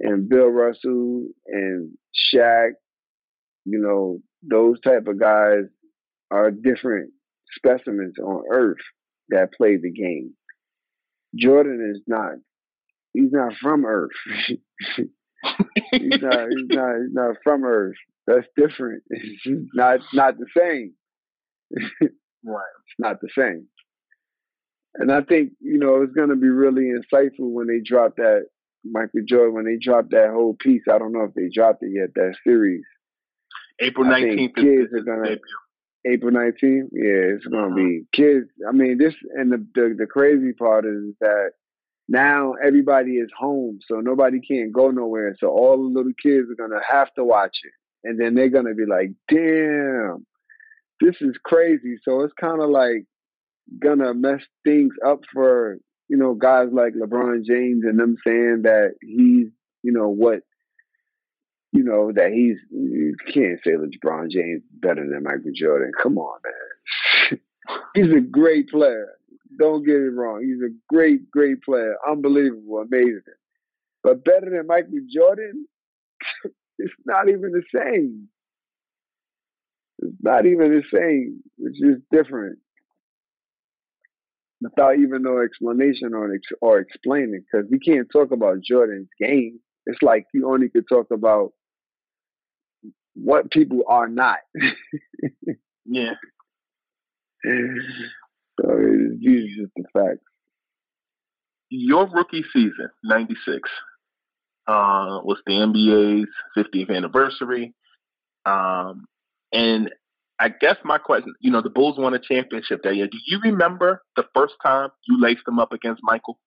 and 0.00 0.28
Bill 0.28 0.48
Russell 0.48 1.26
and 1.46 1.92
Shaq, 2.14 2.70
you 3.64 3.78
know, 3.78 4.20
those 4.42 4.80
type 4.80 5.06
of 5.06 5.20
guys 5.20 5.64
are 6.30 6.50
different 6.50 7.12
specimens 7.54 8.14
on 8.18 8.42
earth 8.50 8.82
that 9.28 9.52
play 9.56 9.76
the 9.76 9.90
game. 9.90 10.34
Jordan 11.34 11.92
is 11.94 12.02
not. 12.06 12.34
He's 13.12 13.32
not 13.32 13.54
from 13.60 13.84
Earth. 13.84 14.10
he's 14.96 15.08
not. 16.20 16.48
He's 16.50 16.68
not. 16.68 16.96
He's 17.00 17.12
not 17.12 17.36
from 17.42 17.64
Earth. 17.64 17.96
That's 18.26 18.46
different. 18.56 19.02
It's 19.08 19.42
not 19.74 20.00
not 20.12 20.34
the 20.38 20.46
same. 20.56 20.92
right. 22.46 22.64
It's 22.86 22.98
not 22.98 23.20
the 23.20 23.28
same. 23.36 23.66
And 24.94 25.12
I 25.12 25.20
think 25.22 25.52
you 25.60 25.78
know 25.78 26.02
it's 26.02 26.14
going 26.14 26.30
to 26.30 26.36
be 26.36 26.48
really 26.48 26.84
insightful 26.84 27.52
when 27.52 27.66
they 27.66 27.80
drop 27.84 28.16
that 28.16 28.46
Michael 28.84 29.20
Jordan 29.26 29.54
when 29.54 29.64
they 29.66 29.76
drop 29.80 30.10
that 30.10 30.30
whole 30.32 30.56
piece. 30.58 30.82
I 30.90 30.98
don't 30.98 31.12
know 31.12 31.24
if 31.24 31.34
they 31.34 31.50
dropped 31.52 31.82
it 31.82 31.90
yet. 31.92 32.14
That 32.14 32.34
series. 32.44 32.84
April 33.80 34.06
I 34.06 34.20
think 34.20 34.26
nineteenth. 34.28 34.54
Kids 34.56 34.92
are 34.94 35.02
gonna. 35.02 35.36
April 36.08 36.30
19th? 36.32 36.88
Yeah, 36.92 37.34
it's 37.34 37.46
gonna 37.46 37.74
be 37.74 38.04
kids. 38.12 38.46
I 38.68 38.72
mean, 38.72 38.96
this 38.96 39.14
and 39.34 39.50
the, 39.50 39.66
the 39.74 39.96
the 39.98 40.06
crazy 40.06 40.52
part 40.52 40.84
is 40.84 41.14
that 41.20 41.50
now 42.08 42.52
everybody 42.64 43.16
is 43.16 43.28
home, 43.36 43.80
so 43.88 43.96
nobody 44.00 44.38
can't 44.40 44.72
go 44.72 44.90
nowhere. 44.90 45.34
So 45.40 45.48
all 45.48 45.76
the 45.76 45.98
little 45.98 46.12
kids 46.22 46.48
are 46.48 46.54
gonna 46.68 46.80
have 46.88 47.12
to 47.14 47.24
watch 47.24 47.56
it, 47.64 48.08
and 48.08 48.20
then 48.20 48.34
they're 48.34 48.48
gonna 48.48 48.74
be 48.74 48.86
like, 48.86 49.10
"Damn, 49.28 50.24
this 51.00 51.16
is 51.20 51.36
crazy." 51.44 51.96
So 52.02 52.20
it's 52.22 52.34
kind 52.40 52.62
of 52.62 52.70
like 52.70 53.04
gonna 53.80 54.14
mess 54.14 54.42
things 54.64 54.94
up 55.06 55.20
for 55.32 55.78
you 56.08 56.16
know 56.16 56.34
guys 56.34 56.68
like 56.72 56.94
LeBron 56.94 57.44
James 57.44 57.84
and 57.84 57.98
them 57.98 58.16
saying 58.26 58.62
that 58.62 58.94
he's 59.00 59.48
you 59.82 59.92
know 59.92 60.08
what 60.08 60.40
you 61.72 61.82
know 61.82 62.12
that 62.14 62.30
he's 62.32 62.56
you 62.70 63.14
can't 63.32 63.60
say 63.64 63.72
LeBron 63.72 64.30
James 64.30 64.62
better 64.72 65.06
than 65.08 65.22
Michael 65.22 65.52
Jordan. 65.54 65.92
Come 66.00 66.18
on, 66.18 66.38
man. 66.44 67.40
he's 67.94 68.12
a 68.12 68.20
great 68.20 68.68
player. 68.68 69.08
Don't 69.58 69.84
get 69.84 69.96
it 69.96 70.10
wrong. 70.10 70.42
He's 70.42 70.62
a 70.62 70.74
great, 70.88 71.30
great 71.30 71.62
player. 71.62 71.96
Unbelievable, 72.08 72.78
amazing. 72.78 73.22
But 74.02 74.24
better 74.24 74.50
than 74.50 74.66
Michael 74.66 75.00
Jordan, 75.12 75.66
it's 76.78 76.94
not 77.04 77.28
even 77.28 77.52
the 77.52 77.62
same. 77.74 78.28
It's 80.06 80.22
not 80.22 80.46
even 80.46 80.70
the 80.70 80.82
same. 80.92 81.42
It's 81.58 81.78
just 81.78 82.02
different. 82.10 82.58
Without 84.60 84.98
even 84.98 85.22
no 85.22 85.40
explanation 85.42 86.14
or 86.14 86.34
ex- 86.34 86.58
or 86.62 86.78
explaining, 86.78 87.44
because 87.44 87.68
we 87.70 87.78
can't 87.78 88.08
talk 88.10 88.30
about 88.32 88.62
Jordan's 88.62 89.08
game. 89.20 89.60
It's 89.84 90.02
like 90.02 90.24
you 90.32 90.50
only 90.50 90.68
could 90.70 90.88
talk 90.88 91.08
about 91.12 91.52
what 93.14 93.50
people 93.50 93.82
are 93.88 94.08
not. 94.08 94.38
Yeah. 95.88 96.14
so 97.44 97.50
it's 98.64 99.20
these 99.20 99.58
are 99.58 99.62
just 99.62 99.72
the 99.76 99.84
facts. 99.92 100.24
Your 101.68 102.08
rookie 102.08 102.44
season, 102.52 102.90
'96, 103.04 103.70
uh, 104.66 105.20
was 105.22 105.38
the 105.46 105.52
NBA's 105.52 106.28
50th 106.56 106.90
anniversary, 106.94 107.74
um, 108.44 109.06
and 109.52 109.90
I 110.38 110.48
guess 110.48 110.76
my 110.84 110.98
question, 110.98 111.34
you 111.40 111.50
know, 111.50 111.62
the 111.62 111.70
Bulls 111.70 111.98
won 111.98 112.14
a 112.14 112.18
championship 112.18 112.82
that 112.82 112.94
year. 112.94 113.06
Do 113.06 113.18
you 113.26 113.40
remember 113.42 114.02
the 114.16 114.24
first 114.34 114.54
time 114.64 114.90
you 115.08 115.20
laced 115.20 115.44
them 115.46 115.58
up 115.58 115.72
against 115.72 116.02
Michael? 116.04 116.38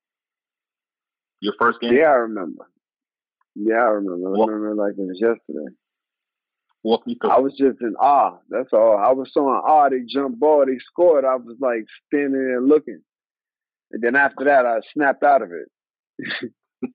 Your 1.42 1.54
first 1.60 1.80
game? 1.80 1.94
Yeah, 1.94 2.10
I 2.10 2.16
remember. 2.16 2.68
Yeah, 3.56 3.76
I 3.76 3.90
remember. 3.90 4.36
I 4.36 4.46
remember 4.46 4.76
like 4.76 4.94
it 4.98 5.02
was 5.02 5.20
yesterday. 5.20 5.74
Walk 6.84 7.06
me 7.08 7.18
through. 7.20 7.32
I 7.32 7.40
was 7.40 7.54
just 7.58 7.82
in 7.82 7.96
awe. 8.00 8.38
That's 8.50 8.70
all. 8.72 8.98
I 8.98 9.12
was 9.12 9.30
so 9.34 9.42
in 9.50 9.56
awe. 9.56 9.90
They 9.90 10.02
jumped 10.08 10.40
ball. 10.40 10.66
They 10.66 10.78
scored. 10.86 11.26
I 11.26 11.36
was 11.36 11.58
like 11.60 11.86
standing 12.08 12.34
there 12.34 12.62
looking. 12.62 13.02
And 13.92 14.02
then 14.04 14.16
after 14.16 14.46
that, 14.46 14.66
I 14.66 14.80
snapped 14.94 15.24
out 15.24 15.42
of 15.42 15.50
it. 15.52 16.52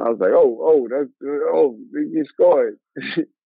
I 0.00 0.08
was 0.08 0.18
like, 0.18 0.30
oh, 0.32 0.58
oh, 0.62 0.88
that's 0.88 1.10
oh, 1.22 1.76
you 1.92 2.24
scored. 2.28 2.78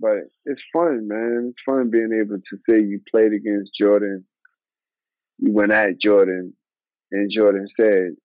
but 0.00 0.18
it's 0.46 0.62
fun, 0.72 1.06
man. 1.08 1.50
It's 1.50 1.62
fun 1.64 1.90
being 1.90 2.18
able 2.20 2.38
to 2.38 2.56
say 2.68 2.80
you 2.80 3.00
played 3.10 3.32
against 3.32 3.74
Jordan. 3.74 4.24
You 5.38 5.52
went 5.52 5.72
at 5.72 6.00
Jordan, 6.00 6.54
and 7.12 7.30
Jordan 7.30 7.68
said, 7.76 8.16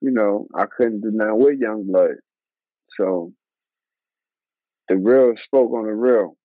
you 0.00 0.10
know, 0.10 0.46
I 0.54 0.66
couldn't 0.66 1.02
nothing 1.04 1.38
with 1.38 1.58
young 1.58 1.86
blood. 1.86 2.16
So 2.96 3.32
the 4.88 4.96
real 4.96 5.34
spoke 5.44 5.72
on 5.72 5.86
the 5.86 5.94
real. 5.94 6.36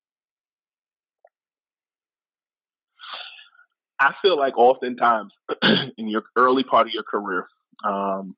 I 4.00 4.14
feel 4.22 4.38
like 4.38 4.56
oftentimes 4.56 5.32
in 5.98 6.08
your 6.08 6.22
early 6.36 6.64
part 6.64 6.86
of 6.86 6.94
your 6.94 7.02
career, 7.02 7.46
um, 7.84 8.34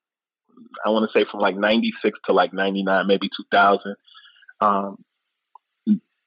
I 0.84 0.90
want 0.90 1.08
to 1.08 1.18
say 1.18 1.24
from 1.30 1.40
like 1.40 1.56
96 1.56 2.18
to 2.26 2.32
like 2.32 2.52
99, 2.52 3.06
maybe 3.06 3.30
2000, 3.36 3.94
um, 4.60 4.96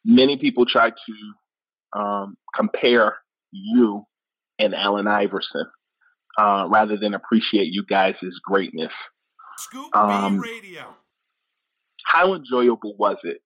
many 0.05 0.37
people 0.37 0.65
try 0.65 0.91
to 0.91 1.99
um, 1.99 2.37
compare 2.55 3.17
you 3.51 4.03
and 4.59 4.73
Allen 4.73 5.07
Iverson 5.07 5.65
uh, 6.37 6.67
rather 6.69 6.97
than 6.97 7.13
appreciate 7.13 7.67
you 7.71 7.83
guys' 7.85 8.15
greatness. 8.43 8.91
Scoop 9.57 9.95
Um, 9.95 10.39
B 10.39 10.47
Radio. 10.49 10.95
How 12.05 12.33
enjoyable 12.33 12.95
was 12.97 13.17
it 13.23 13.41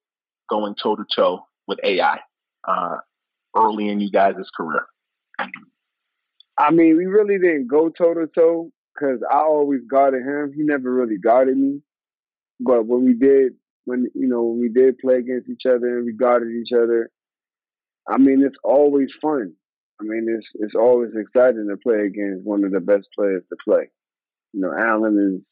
going 0.49 0.75
toe 0.81 0.95
to 0.95 1.05
toe 1.15 1.45
with 1.67 1.79
AI 1.83 2.19
uh, 2.67 2.97
early 3.55 3.87
in 3.87 3.99
you 3.99 4.11
guys' 4.11 4.35
career? 4.55 4.85
I 6.57 6.71
mean, 6.71 6.97
we 6.97 7.05
really 7.05 7.37
didn't 7.37 7.67
go 7.67 7.89
toe 7.89 8.13
to 8.13 8.27
toe 8.27 8.71
because 8.93 9.21
I 9.31 9.37
always 9.37 9.81
guarded 9.89 10.23
him. 10.23 10.51
He 10.53 10.63
never 10.63 10.91
really 10.93 11.17
guarded 11.17 11.57
me. 11.57 11.81
But 12.59 12.85
when 12.85 13.05
we 13.05 13.13
did, 13.13 13.53
when 13.89 14.07
you 14.13 14.27
know, 14.27 14.43
when 14.43 14.61
we 14.61 14.69
did 14.69 14.99
play 14.99 15.15
against 15.15 15.49
each 15.49 15.65
other 15.65 15.97
and 15.97 16.05
we 16.05 16.13
guarded 16.13 16.51
each 16.51 16.71
other, 16.71 17.09
I 18.07 18.17
mean, 18.17 18.43
it's 18.45 18.57
always 18.63 19.09
fun. 19.21 19.53
I 19.99 20.03
mean, 20.03 20.27
it's 20.29 20.47
it's 20.55 20.75
always 20.75 21.09
exciting 21.15 21.67
to 21.69 21.77
play 21.77 22.05
against 22.05 22.45
one 22.45 22.63
of 22.63 22.71
the 22.71 22.79
best 22.79 23.07
players 23.15 23.43
to 23.49 23.57
play. 23.63 23.89
You 24.53 24.61
know, 24.61 24.71
Allen 24.73 25.43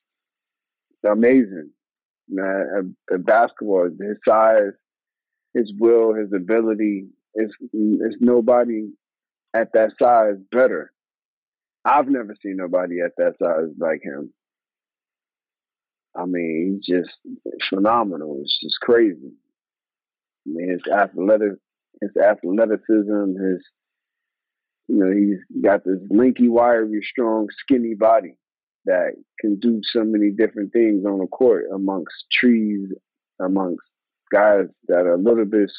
is 1.04 1.10
amazing. 1.10 1.72
You 2.30 2.36
know, 2.36 2.94
at 3.14 3.26
basketball, 3.26 3.86
his 3.86 4.18
size, 4.26 4.74
his 5.54 5.74
will, 5.80 6.14
his 6.14 6.32
ability, 6.34 7.08
it's 7.34 7.54
it's 7.74 8.18
nobody 8.20 8.90
at 9.54 9.70
that 9.74 9.92
size 10.00 10.36
better. 10.52 10.92
I've 11.86 12.10
never 12.10 12.36
seen 12.42 12.58
nobody 12.58 13.00
at 13.02 13.12
that 13.18 13.36
size 13.42 13.70
like 13.80 14.02
him. 14.04 14.34
I 16.18 16.26
mean, 16.26 16.82
he's 16.84 16.96
just 16.96 17.18
phenomenal. 17.70 18.40
It's 18.42 18.60
just 18.62 18.80
crazy. 18.82 19.34
I 20.48 20.50
mean, 20.50 20.70
his 20.72 20.82
athletic, 20.92 21.54
his 22.02 22.12
athleticism, 22.18 23.36
his 23.40 23.64
you 24.88 24.96
know, 24.96 25.12
he's 25.12 25.62
got 25.62 25.84
this 25.84 26.00
linky, 26.12 26.50
wiry, 26.50 27.02
strong, 27.04 27.48
skinny 27.60 27.94
body 27.94 28.38
that 28.86 29.12
can 29.40 29.60
do 29.60 29.82
so 29.84 30.04
many 30.04 30.32
different 30.32 30.72
things 30.72 31.06
on 31.06 31.20
the 31.20 31.28
court 31.28 31.66
amongst 31.74 32.14
trees, 32.32 32.90
amongst 33.40 33.84
guys 34.32 34.68
that 34.88 35.06
are 35.06 35.16
a 35.16 35.18
little 35.18 35.46
bit 35.46 35.70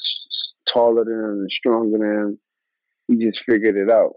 taller 0.70 1.04
than 1.04 1.14
him 1.14 1.40
and 1.40 1.50
stronger 1.50 1.98
than 1.98 2.06
him. 2.06 2.38
He 3.08 3.16
just 3.16 3.42
figured 3.46 3.76
it 3.76 3.90
out. 3.90 4.16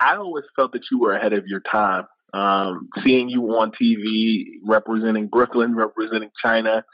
I 0.00 0.16
always 0.16 0.44
felt 0.54 0.72
that 0.72 0.84
you 0.92 1.00
were 1.00 1.16
ahead 1.16 1.32
of 1.32 1.46
your 1.46 1.60
time. 1.60 2.04
Um, 2.34 2.88
seeing 3.02 3.28
you 3.28 3.42
on 3.56 3.72
TV 3.72 4.44
representing 4.64 5.28
Brooklyn, 5.28 5.74
representing 5.74 6.30
China, 6.42 6.84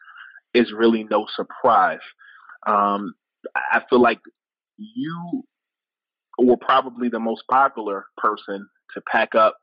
is 0.53 0.73
really 0.73 1.05
no 1.05 1.27
surprise. 1.35 1.99
Um, 2.67 3.15
I 3.57 3.83
feel 3.91 4.01
like 4.01 4.21
you 4.79 5.45
were 6.39 6.57
probably 6.57 7.09
the 7.09 7.19
most 7.19 7.43
popular 7.51 8.07
person 8.17 8.69
to 8.95 9.03
pack 9.11 9.35
up 9.35 9.57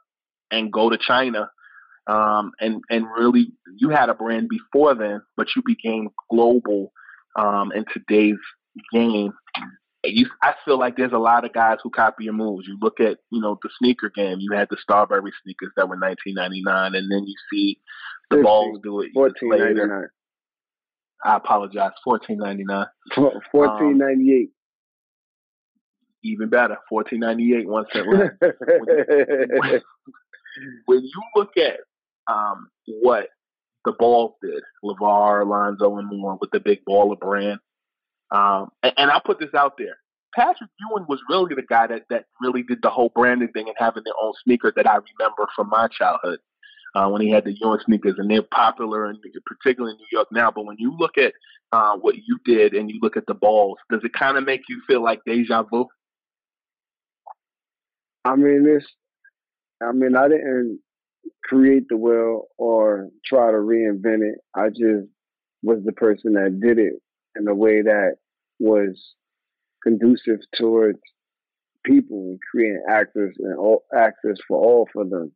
and 0.51 0.71
go 0.71 0.89
to 0.89 0.97
China. 0.97 1.49
Um, 2.07 2.51
and 2.59 2.81
and 2.89 3.05
really, 3.17 3.53
you 3.77 3.89
had 3.89 4.09
a 4.09 4.13
brand 4.13 4.49
before 4.49 4.95
then, 4.95 5.21
but 5.37 5.47
you 5.55 5.61
became 5.65 6.09
global 6.29 6.91
um, 7.37 7.71
in 7.71 7.85
today's 7.93 8.39
game. 8.91 9.31
You, 10.03 10.27
I 10.41 10.55
feel 10.65 10.79
like 10.79 10.97
there's 10.97 11.11
a 11.11 11.19
lot 11.19 11.45
of 11.45 11.53
guys 11.53 11.77
who 11.83 11.91
copy 11.91 12.23
your 12.23 12.33
moves. 12.33 12.67
You 12.67 12.77
look 12.81 12.99
at, 12.99 13.19
you 13.29 13.39
know, 13.39 13.59
the 13.61 13.69
sneaker 13.77 14.09
game. 14.09 14.37
You 14.39 14.51
had 14.53 14.67
the 14.71 14.77
Starbury 14.81 15.31
sneakers 15.43 15.71
that 15.75 15.87
were 15.87 15.97
1999, 15.97 16.95
and 16.95 17.11
then 17.11 17.27
you 17.27 17.35
see 17.51 17.79
the 18.31 18.37
balls 18.37 18.79
do 18.83 19.01
it 19.01 19.11
years 19.13 19.33
later. 19.41 20.11
I 21.23 21.35
apologize, 21.35 21.91
14.99. 22.07 22.87
Fourteen 23.51 23.99
ninety 23.99 24.33
eight. 24.33 24.51
Even 26.23 26.49
better, 26.49 26.77
14.98. 26.91 27.65
One 27.65 27.85
cent 27.93 28.07
less. 28.11 28.31
when, 29.59 29.81
when 30.85 31.03
you 31.03 31.21
look 31.35 31.51
at 31.57 31.79
um, 32.27 32.69
what 33.01 33.27
the 33.85 33.93
Balls 33.93 34.33
did, 34.41 34.63
LeVar, 34.83 35.43
Alonzo, 35.43 35.97
and 35.97 36.09
more 36.09 36.37
with 36.39 36.51
the 36.51 36.59
big 36.59 36.79
baller 36.87 37.19
brand, 37.19 37.59
um, 38.31 38.69
and, 38.83 38.93
and 38.97 39.11
I'll 39.11 39.21
put 39.21 39.39
this 39.39 39.53
out 39.53 39.77
there. 39.77 39.97
Patrick 40.33 40.69
Ewing 40.79 41.05
was 41.09 41.19
really 41.29 41.55
the 41.55 41.63
guy 41.63 41.87
that, 41.87 42.03
that 42.09 42.25
really 42.39 42.63
did 42.63 42.79
the 42.81 42.89
whole 42.89 43.11
branding 43.13 43.49
thing 43.49 43.67
and 43.67 43.75
having 43.77 44.03
their 44.05 44.13
own 44.21 44.33
sneaker 44.43 44.71
that 44.75 44.87
I 44.87 44.95
remember 44.95 45.47
from 45.55 45.69
my 45.69 45.87
childhood 45.89 46.39
uh, 46.95 47.09
when 47.09 47.21
he 47.21 47.29
had 47.29 47.43
the 47.43 47.55
Ewing 47.59 47.79
sneakers, 47.85 48.15
and 48.17 48.29
they're 48.29 48.41
popular, 48.41 49.05
and 49.05 49.17
particularly 49.45 49.93
in 49.93 49.97
New 49.97 50.07
York 50.11 50.29
now. 50.31 50.51
But 50.51 50.65
when 50.65 50.77
you 50.79 50.95
look 50.97 51.17
at 51.17 51.33
uh, 51.73 51.97
what 51.97 52.15
you 52.15 52.37
did 52.45 52.73
and 52.73 52.89
you 52.89 52.99
look 53.01 53.17
at 53.17 53.25
the 53.27 53.33
balls, 53.33 53.77
does 53.89 54.01
it 54.03 54.13
kind 54.13 54.37
of 54.37 54.45
make 54.45 54.61
you 54.69 54.81
feel 54.87 55.03
like 55.03 55.19
deja 55.25 55.63
vu? 55.63 55.85
I 58.23 58.35
mean, 58.35 58.63
this. 58.63 58.85
I 59.81 59.91
mean, 59.93 60.15
I 60.15 60.27
didn't 60.27 60.79
create 61.43 61.87
the 61.89 61.97
wheel 61.97 62.43
or 62.57 63.09
try 63.25 63.51
to 63.51 63.57
reinvent 63.57 64.21
it. 64.21 64.39
I 64.55 64.69
just 64.69 65.09
was 65.63 65.79
the 65.83 65.91
person 65.91 66.33
that 66.33 66.59
did 66.61 66.77
it 66.77 66.93
in 67.35 67.47
a 67.47 67.55
way 67.55 67.81
that 67.81 68.15
was 68.59 69.13
conducive 69.83 70.39
towards 70.55 70.99
people 71.83 72.17
and 72.17 72.39
creating 72.51 72.83
access 72.89 73.31
and 73.39 73.57
all 73.57 73.83
access 73.95 74.37
for 74.47 74.57
all 74.57 74.87
for 74.93 75.03
them. 75.05 75.31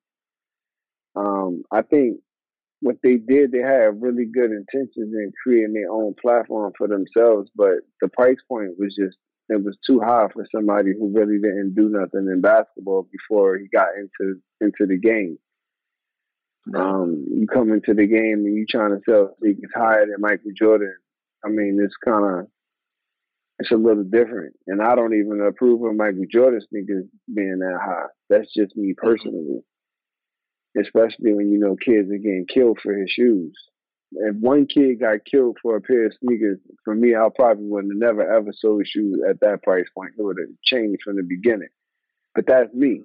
Um, 1.15 1.63
I 1.71 1.81
think 1.81 2.19
what 2.81 2.97
they 3.01 3.15
did, 3.15 3.51
they 3.51 3.59
had 3.59 4.01
really 4.01 4.25
good 4.25 4.51
intentions 4.51 4.91
in 5.13 5.31
creating 5.41 5.73
their 5.73 5.91
own 5.91 6.13
platform 6.21 6.73
for 6.77 6.87
themselves, 6.87 7.49
but 7.55 7.79
the 8.01 8.07
price 8.09 8.37
point 8.47 8.71
was 8.77 8.95
just 8.95 9.17
it 9.47 9.63
was 9.63 9.77
too 9.85 9.99
high 9.99 10.27
for 10.33 10.45
somebody 10.53 10.91
who 10.97 11.13
really 11.13 11.37
didn't 11.37 11.75
do 11.75 11.87
nothing 11.89 12.27
in 12.31 12.41
basketball 12.41 13.07
before 13.11 13.57
he 13.57 13.67
got 13.67 13.89
into 13.95 14.41
into 14.59 14.85
the 14.87 14.97
game. 14.97 15.37
Um, 16.73 17.25
you 17.29 17.45
come 17.45 17.71
into 17.71 17.93
the 17.93 18.07
game 18.07 18.43
and 18.45 18.55
you 18.57 18.65
trying 18.67 18.89
to 18.89 19.01
sell 19.07 19.35
sneakers 19.39 19.69
higher 19.75 20.07
than 20.07 20.19
Michael 20.19 20.51
Jordan. 20.57 20.95
I 21.45 21.49
mean, 21.49 21.79
it's 21.81 21.95
kind 22.03 22.25
of 22.25 22.47
it's 23.59 23.71
a 23.71 23.75
little 23.75 24.03
different, 24.03 24.55
and 24.67 24.81
I 24.81 24.95
don't 24.95 25.13
even 25.13 25.45
approve 25.47 25.81
of 25.83 25.95
Michael 25.95 26.25
Jordan 26.29 26.59
sneakers 26.69 27.05
being 27.33 27.59
that 27.59 27.79
high. 27.81 28.07
That's 28.29 28.51
just 28.53 28.75
me 28.75 28.91
mm-hmm. 28.91 29.07
personally. 29.07 29.59
Especially 30.77 31.33
when 31.33 31.51
you 31.51 31.59
know 31.59 31.77
kids 31.77 32.09
are 32.11 32.17
getting 32.17 32.45
killed 32.53 32.79
for 32.83 32.93
his 32.93 33.09
shoes. 33.09 33.53
If 34.11 34.35
one 34.35 34.67
kid 34.67 34.99
got 34.99 35.25
killed 35.29 35.57
for 35.61 35.77
a 35.77 35.81
pair 35.81 36.07
of 36.07 36.13
sneakers, 36.21 36.59
for 36.83 36.93
me, 36.95 37.15
I 37.15 37.27
probably 37.33 37.65
would 37.67 37.85
have 37.85 37.91
never 37.95 38.29
ever 38.29 38.51
sold 38.53 38.85
shoes 38.85 39.21
at 39.29 39.39
that 39.39 39.63
price 39.63 39.85
point. 39.95 40.13
It 40.17 40.21
would 40.21 40.37
have 40.39 40.49
changed 40.63 41.01
from 41.03 41.15
the 41.15 41.23
beginning. 41.23 41.69
But 42.33 42.45
that's 42.47 42.73
me. 42.73 43.03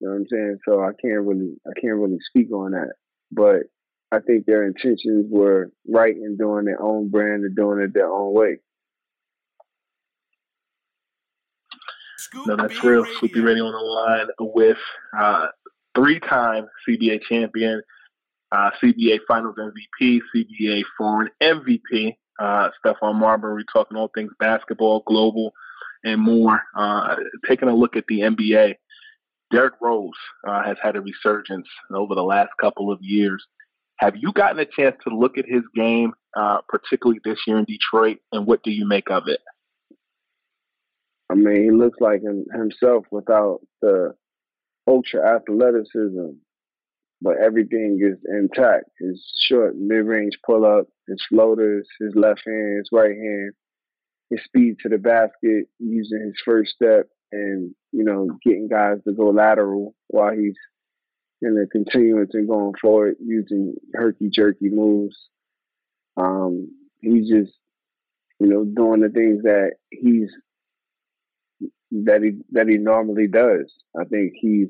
You 0.00 0.08
know 0.08 0.10
what 0.10 0.16
I'm 0.16 0.26
saying? 0.28 0.58
So 0.66 0.80
I 0.80 0.92
can't 1.02 1.26
really 1.26 1.56
I 1.66 1.78
can't 1.78 1.96
really 1.96 2.18
speak 2.30 2.50
on 2.52 2.72
that. 2.72 2.94
But 3.30 3.64
I 4.10 4.20
think 4.20 4.46
their 4.46 4.66
intentions 4.66 5.26
were 5.28 5.70
right 5.86 6.14
in 6.16 6.36
doing 6.36 6.64
their 6.64 6.80
own 6.82 7.08
brand 7.08 7.44
and 7.44 7.54
doing 7.54 7.80
it 7.80 7.92
their 7.92 8.10
own 8.10 8.32
way. 8.34 8.58
No, 12.46 12.56
that's 12.56 12.82
real. 12.82 13.04
Scoop 13.16 13.32
B 13.32 13.40
Radio 13.40 13.64
on 13.64 13.72
the 13.72 13.78
line 13.78 14.26
with 14.54 14.78
uh, 15.18 15.46
three-time 15.94 16.66
CBA 16.86 17.22
champion, 17.22 17.82
uh, 18.52 18.70
CBA 18.82 19.20
Finals 19.26 19.56
MVP, 19.58 20.20
CBA 20.34 20.82
Foreign 20.96 21.30
MVP, 21.42 22.16
uh, 22.38 22.68
Stephon 22.84 23.14
Marbury, 23.14 23.64
talking 23.72 23.96
all 23.96 24.10
things 24.14 24.32
basketball, 24.38 25.02
global, 25.06 25.52
and 26.04 26.20
more. 26.20 26.60
Uh, 26.76 27.16
taking 27.46 27.68
a 27.68 27.74
look 27.74 27.96
at 27.96 28.04
the 28.08 28.20
NBA, 28.20 28.74
Derrick 29.50 29.74
Rose 29.80 30.10
uh, 30.46 30.62
has 30.62 30.76
had 30.82 30.96
a 30.96 31.00
resurgence 31.00 31.68
over 31.94 32.14
the 32.14 32.22
last 32.22 32.50
couple 32.60 32.92
of 32.92 32.98
years. 33.00 33.46
Have 33.98 34.14
you 34.16 34.32
gotten 34.32 34.60
a 34.60 34.64
chance 34.64 34.96
to 35.06 35.14
look 35.14 35.38
at 35.38 35.44
his 35.46 35.62
game, 35.74 36.12
uh, 36.36 36.58
particularly 36.68 37.20
this 37.24 37.38
year 37.46 37.58
in 37.58 37.64
Detroit, 37.64 38.18
and 38.32 38.46
what 38.46 38.62
do 38.62 38.70
you 38.70 38.86
make 38.86 39.10
of 39.10 39.24
it? 39.26 39.40
I 41.30 41.34
mean, 41.34 41.64
he 41.64 41.70
looks 41.70 42.00
like 42.00 42.22
him, 42.22 42.46
himself 42.52 43.06
without 43.10 43.60
the 43.82 44.14
ultra 44.86 45.36
athleticism, 45.36 46.30
but 47.20 47.36
everything 47.38 47.98
is 48.00 48.18
intact. 48.24 48.84
His 48.98 49.22
short 49.48 49.76
mid 49.76 50.06
range 50.06 50.38
pull 50.46 50.64
up, 50.64 50.86
his 51.08 51.22
floaters, 51.28 51.86
his 52.00 52.14
left 52.14 52.42
hand, 52.46 52.78
his 52.78 52.88
right 52.92 53.14
hand, 53.16 53.52
his 54.30 54.42
speed 54.44 54.76
to 54.82 54.88
the 54.88 54.98
basket, 54.98 55.66
using 55.78 56.22
his 56.24 56.40
first 56.44 56.70
step, 56.70 57.08
and 57.32 57.74
you 57.92 58.04
know, 58.04 58.28
getting 58.44 58.68
guys 58.68 58.98
to 59.06 59.12
go 59.12 59.30
lateral 59.30 59.94
while 60.06 60.32
he's 60.32 60.56
in 61.40 61.54
the 61.54 61.66
continuance 61.70 62.30
and 62.34 62.48
going 62.48 62.74
forward 62.80 63.16
using 63.24 63.74
herky 63.94 64.28
jerky 64.30 64.68
moves. 64.68 65.16
Um, 66.16 66.72
he's 67.00 67.28
just, 67.28 67.52
you 68.40 68.48
know, 68.48 68.64
doing 68.64 69.00
the 69.00 69.08
things 69.08 69.42
that 69.42 69.72
he's 69.90 70.30
that 71.90 72.20
he 72.22 72.40
that 72.52 72.68
he 72.68 72.76
normally 72.76 73.28
does. 73.28 73.72
I 73.98 74.04
think 74.04 74.34
he's 74.40 74.68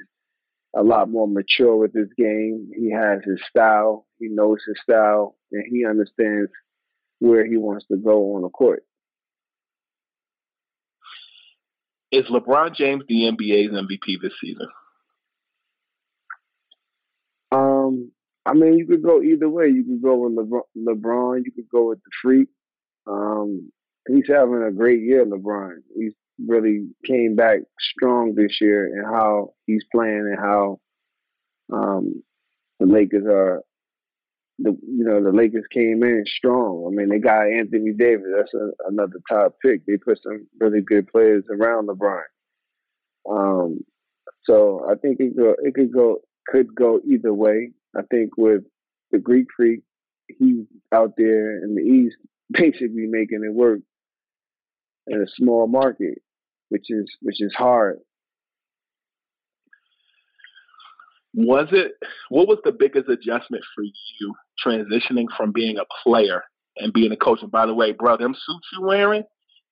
a 0.76 0.82
lot 0.82 1.10
more 1.10 1.26
mature 1.26 1.76
with 1.76 1.94
his 1.94 2.08
game. 2.16 2.70
He 2.76 2.90
has 2.92 3.20
his 3.24 3.40
style. 3.48 4.06
He 4.18 4.28
knows 4.28 4.58
his 4.66 4.76
style, 4.82 5.36
and 5.50 5.64
he 5.70 5.86
understands 5.86 6.50
where 7.18 7.46
he 7.46 7.56
wants 7.56 7.86
to 7.88 7.96
go 7.96 8.36
on 8.36 8.42
the 8.42 8.48
court. 8.48 8.84
Is 12.10 12.24
LeBron 12.26 12.74
James 12.74 13.02
the 13.08 13.30
NBA's 13.30 13.72
MVP 13.72 14.20
this 14.22 14.32
season? 14.40 14.68
Um, 17.88 18.10
I 18.46 18.54
mean, 18.54 18.78
you 18.78 18.86
could 18.86 19.02
go 19.02 19.22
either 19.22 19.48
way. 19.48 19.66
You 19.68 19.84
could 19.84 20.02
go 20.02 20.16
with 20.16 20.32
LeBron. 20.36 21.42
You 21.44 21.52
could 21.52 21.68
go 21.70 21.88
with 21.88 21.98
the 21.98 22.10
Freak. 22.22 22.48
Um, 23.06 23.70
he's 24.06 24.28
having 24.28 24.62
a 24.62 24.72
great 24.72 25.02
year, 25.02 25.24
LeBron. 25.24 25.76
He's 25.94 26.12
really 26.46 26.88
came 27.04 27.34
back 27.36 27.60
strong 27.78 28.34
this 28.34 28.58
year 28.60 28.86
and 28.86 29.06
how 29.06 29.54
he's 29.66 29.84
playing 29.92 30.32
and 30.32 30.38
how 30.38 30.80
um, 31.72 32.22
the 32.78 32.86
Lakers 32.86 33.26
are. 33.26 33.62
The 34.60 34.70
you 34.70 35.04
know 35.04 35.22
the 35.22 35.30
Lakers 35.30 35.66
came 35.72 36.02
in 36.02 36.24
strong. 36.26 36.84
I 36.84 36.90
mean 36.90 37.10
they 37.10 37.18
got 37.18 37.46
Anthony 37.46 37.92
Davis. 37.92 38.26
That's 38.36 38.54
a, 38.54 38.70
another 38.88 39.20
top 39.30 39.54
pick. 39.64 39.86
They 39.86 39.96
put 39.96 40.20
some 40.20 40.48
really 40.58 40.80
good 40.80 41.06
players 41.06 41.44
around 41.48 41.88
LeBron. 41.88 42.22
Um, 43.30 43.84
so 44.42 44.84
I 44.90 44.96
think 44.96 45.20
it 45.20 45.36
go 45.36 45.54
it 45.62 45.74
could 45.74 45.92
go 45.92 46.22
could 46.48 46.74
go 46.74 47.00
either 47.08 47.32
way. 47.32 47.70
I 47.96 48.02
think 48.10 48.30
with 48.36 48.62
the 49.10 49.18
Greek 49.18 49.46
Freak, 49.56 49.80
he's 50.26 50.66
out 50.92 51.14
there 51.16 51.62
in 51.62 51.74
the 51.74 51.82
East 51.82 52.16
basically 52.50 53.06
making 53.08 53.42
it 53.44 53.52
work 53.52 53.80
in 55.06 55.22
a 55.22 55.26
small 55.36 55.66
market 55.66 56.18
which 56.68 56.86
is 56.88 57.10
which 57.20 57.40
is 57.40 57.52
hard. 57.56 57.98
Was 61.34 61.68
it 61.72 61.92
what 62.30 62.48
was 62.48 62.58
the 62.64 62.72
biggest 62.72 63.08
adjustment 63.08 63.64
for 63.74 63.84
you 63.84 64.34
transitioning 64.64 65.26
from 65.36 65.52
being 65.52 65.76
a 65.78 65.84
player 66.02 66.42
and 66.76 66.92
being 66.92 67.12
a 67.12 67.16
coach? 67.16 67.40
And 67.42 67.50
by 67.50 67.66
the 67.66 67.74
way, 67.74 67.92
bro, 67.92 68.16
them 68.16 68.34
suits 68.34 68.66
you 68.72 68.82
wearing, 68.82 69.24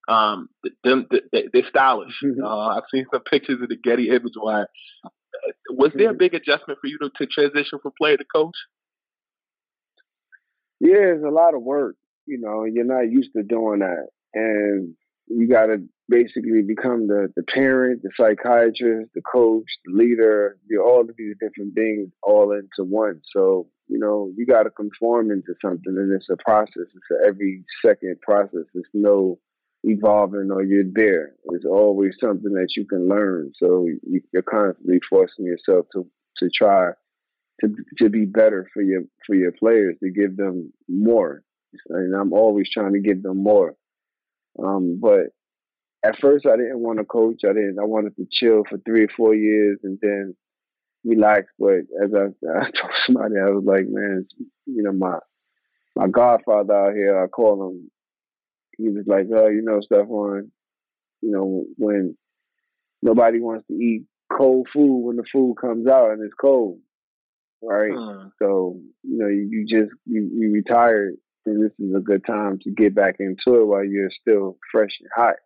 um, 0.08 0.48
them 0.84 1.06
they, 1.32 1.48
they're 1.52 1.68
stylish. 1.68 2.14
Mm-hmm. 2.24 2.44
Uh, 2.44 2.76
I've 2.76 2.84
seen 2.92 3.06
some 3.12 3.22
pictures 3.22 3.60
of 3.62 3.68
the 3.68 3.76
Getty 3.76 4.10
image 4.10 4.34
wire. 4.36 4.68
Was 5.70 5.92
there 5.94 6.08
a 6.08 6.10
mm-hmm. 6.10 6.18
big 6.18 6.34
adjustment 6.34 6.78
for 6.80 6.86
you 6.86 6.98
to, 6.98 7.10
to 7.16 7.26
transition 7.26 7.78
from 7.82 7.92
player 7.98 8.16
to 8.16 8.24
coach? 8.24 8.56
Yeah, 10.80 11.14
it's 11.14 11.24
a 11.24 11.30
lot 11.30 11.54
of 11.54 11.62
work. 11.62 11.96
You 12.26 12.38
know, 12.40 12.64
you're 12.64 12.84
not 12.84 13.10
used 13.10 13.30
to 13.36 13.42
doing 13.42 13.80
that, 13.80 14.08
and 14.34 14.94
you 15.28 15.48
got 15.48 15.66
to 15.66 15.82
basically 16.08 16.62
become 16.62 17.08
the, 17.08 17.32
the 17.36 17.42
parent, 17.42 18.02
the 18.02 18.10
psychiatrist, 18.16 19.10
the 19.14 19.22
coach, 19.22 19.66
the 19.84 19.92
leader, 19.92 20.56
you 20.68 20.82
all 20.82 21.00
of 21.00 21.10
these 21.16 21.34
different 21.40 21.74
things 21.74 22.10
all 22.22 22.52
into 22.52 22.88
one. 22.88 23.20
So, 23.32 23.66
you 23.88 23.98
know, 23.98 24.32
you 24.36 24.46
got 24.46 24.64
to 24.64 24.70
conform 24.70 25.30
into 25.30 25.54
something 25.60 25.96
and 25.96 26.12
it's 26.12 26.28
a 26.30 26.36
process. 26.36 26.86
It's 26.94 27.24
a 27.24 27.26
every 27.26 27.64
second 27.84 28.20
process. 28.20 28.66
It's 28.74 28.88
no 28.94 29.38
evolving 29.86 30.50
or 30.52 30.62
you're 30.62 30.84
there. 30.92 31.32
It's 31.52 31.64
always 31.64 32.14
something 32.20 32.52
that 32.54 32.76
you 32.76 32.84
can 32.86 33.08
learn. 33.08 33.52
So 33.56 33.86
you, 33.86 34.20
you're 34.32 34.42
constantly 34.42 35.00
forcing 35.08 35.46
yourself 35.46 35.86
to, 35.92 36.06
to 36.38 36.50
try 36.50 36.90
to, 37.60 37.74
to 37.98 38.08
be 38.10 38.24
better 38.24 38.68
for 38.74 38.82
your, 38.82 39.02
for 39.26 39.34
your 39.34 39.52
players, 39.52 39.96
to 40.02 40.10
give 40.10 40.36
them 40.36 40.72
more. 40.88 41.42
And 41.88 42.14
I'm 42.14 42.32
always 42.32 42.68
trying 42.70 42.92
to 42.94 43.00
give 43.00 43.22
them 43.22 43.42
more. 43.42 43.74
Um, 44.58 44.98
but 45.00 45.28
at 46.04 46.18
first 46.20 46.46
I 46.46 46.56
didn't 46.56 46.80
want 46.80 46.98
to 46.98 47.04
coach. 47.04 47.42
I 47.44 47.52
didn't. 47.52 47.78
I 47.80 47.84
wanted 47.84 48.16
to 48.16 48.26
chill 48.30 48.64
for 48.68 48.78
three 48.78 49.04
or 49.04 49.10
four 49.16 49.34
years 49.34 49.78
and 49.84 49.98
then 50.02 50.34
relax. 51.04 51.46
But 51.58 51.86
as 52.02 52.10
I, 52.14 52.26
I 52.58 52.70
told 52.70 52.92
somebody, 53.06 53.34
I 53.38 53.50
was 53.50 53.64
like, 53.64 53.86
man, 53.88 54.26
you 54.66 54.82
know, 54.82 54.92
my 54.92 55.18
my 55.94 56.08
godfather 56.08 56.74
out 56.74 56.94
here. 56.94 57.22
I 57.22 57.26
call 57.28 57.70
him. 57.70 57.90
He 58.78 58.88
was 58.88 59.04
like, 59.06 59.26
oh, 59.34 59.48
you 59.48 59.62
know, 59.62 59.80
Stephon. 59.80 60.50
You 61.22 61.30
know, 61.30 61.64
when 61.76 62.16
nobody 63.02 63.40
wants 63.40 63.66
to 63.68 63.74
eat 63.74 64.04
cold 64.32 64.68
food 64.72 65.04
when 65.04 65.16
the 65.16 65.24
food 65.32 65.56
comes 65.60 65.86
out 65.86 66.10
and 66.10 66.22
it's 66.22 66.34
cold, 66.34 66.78
right? 67.62 67.92
Hmm. 67.92 68.28
So 68.38 68.80
you 69.02 69.18
know, 69.18 69.28
you, 69.28 69.48
you 69.50 69.66
just 69.66 69.94
you, 70.04 70.28
you 70.32 70.52
retired, 70.52 71.14
and 71.46 71.64
this 71.64 71.72
is 71.78 71.94
a 71.94 72.00
good 72.00 72.24
time 72.24 72.58
to 72.62 72.70
get 72.70 72.94
back 72.94 73.16
into 73.18 73.60
it 73.60 73.66
while 73.66 73.84
you're 73.84 74.10
still 74.10 74.58
fresh 74.70 74.92
and 75.00 75.10
hot. 75.14 75.36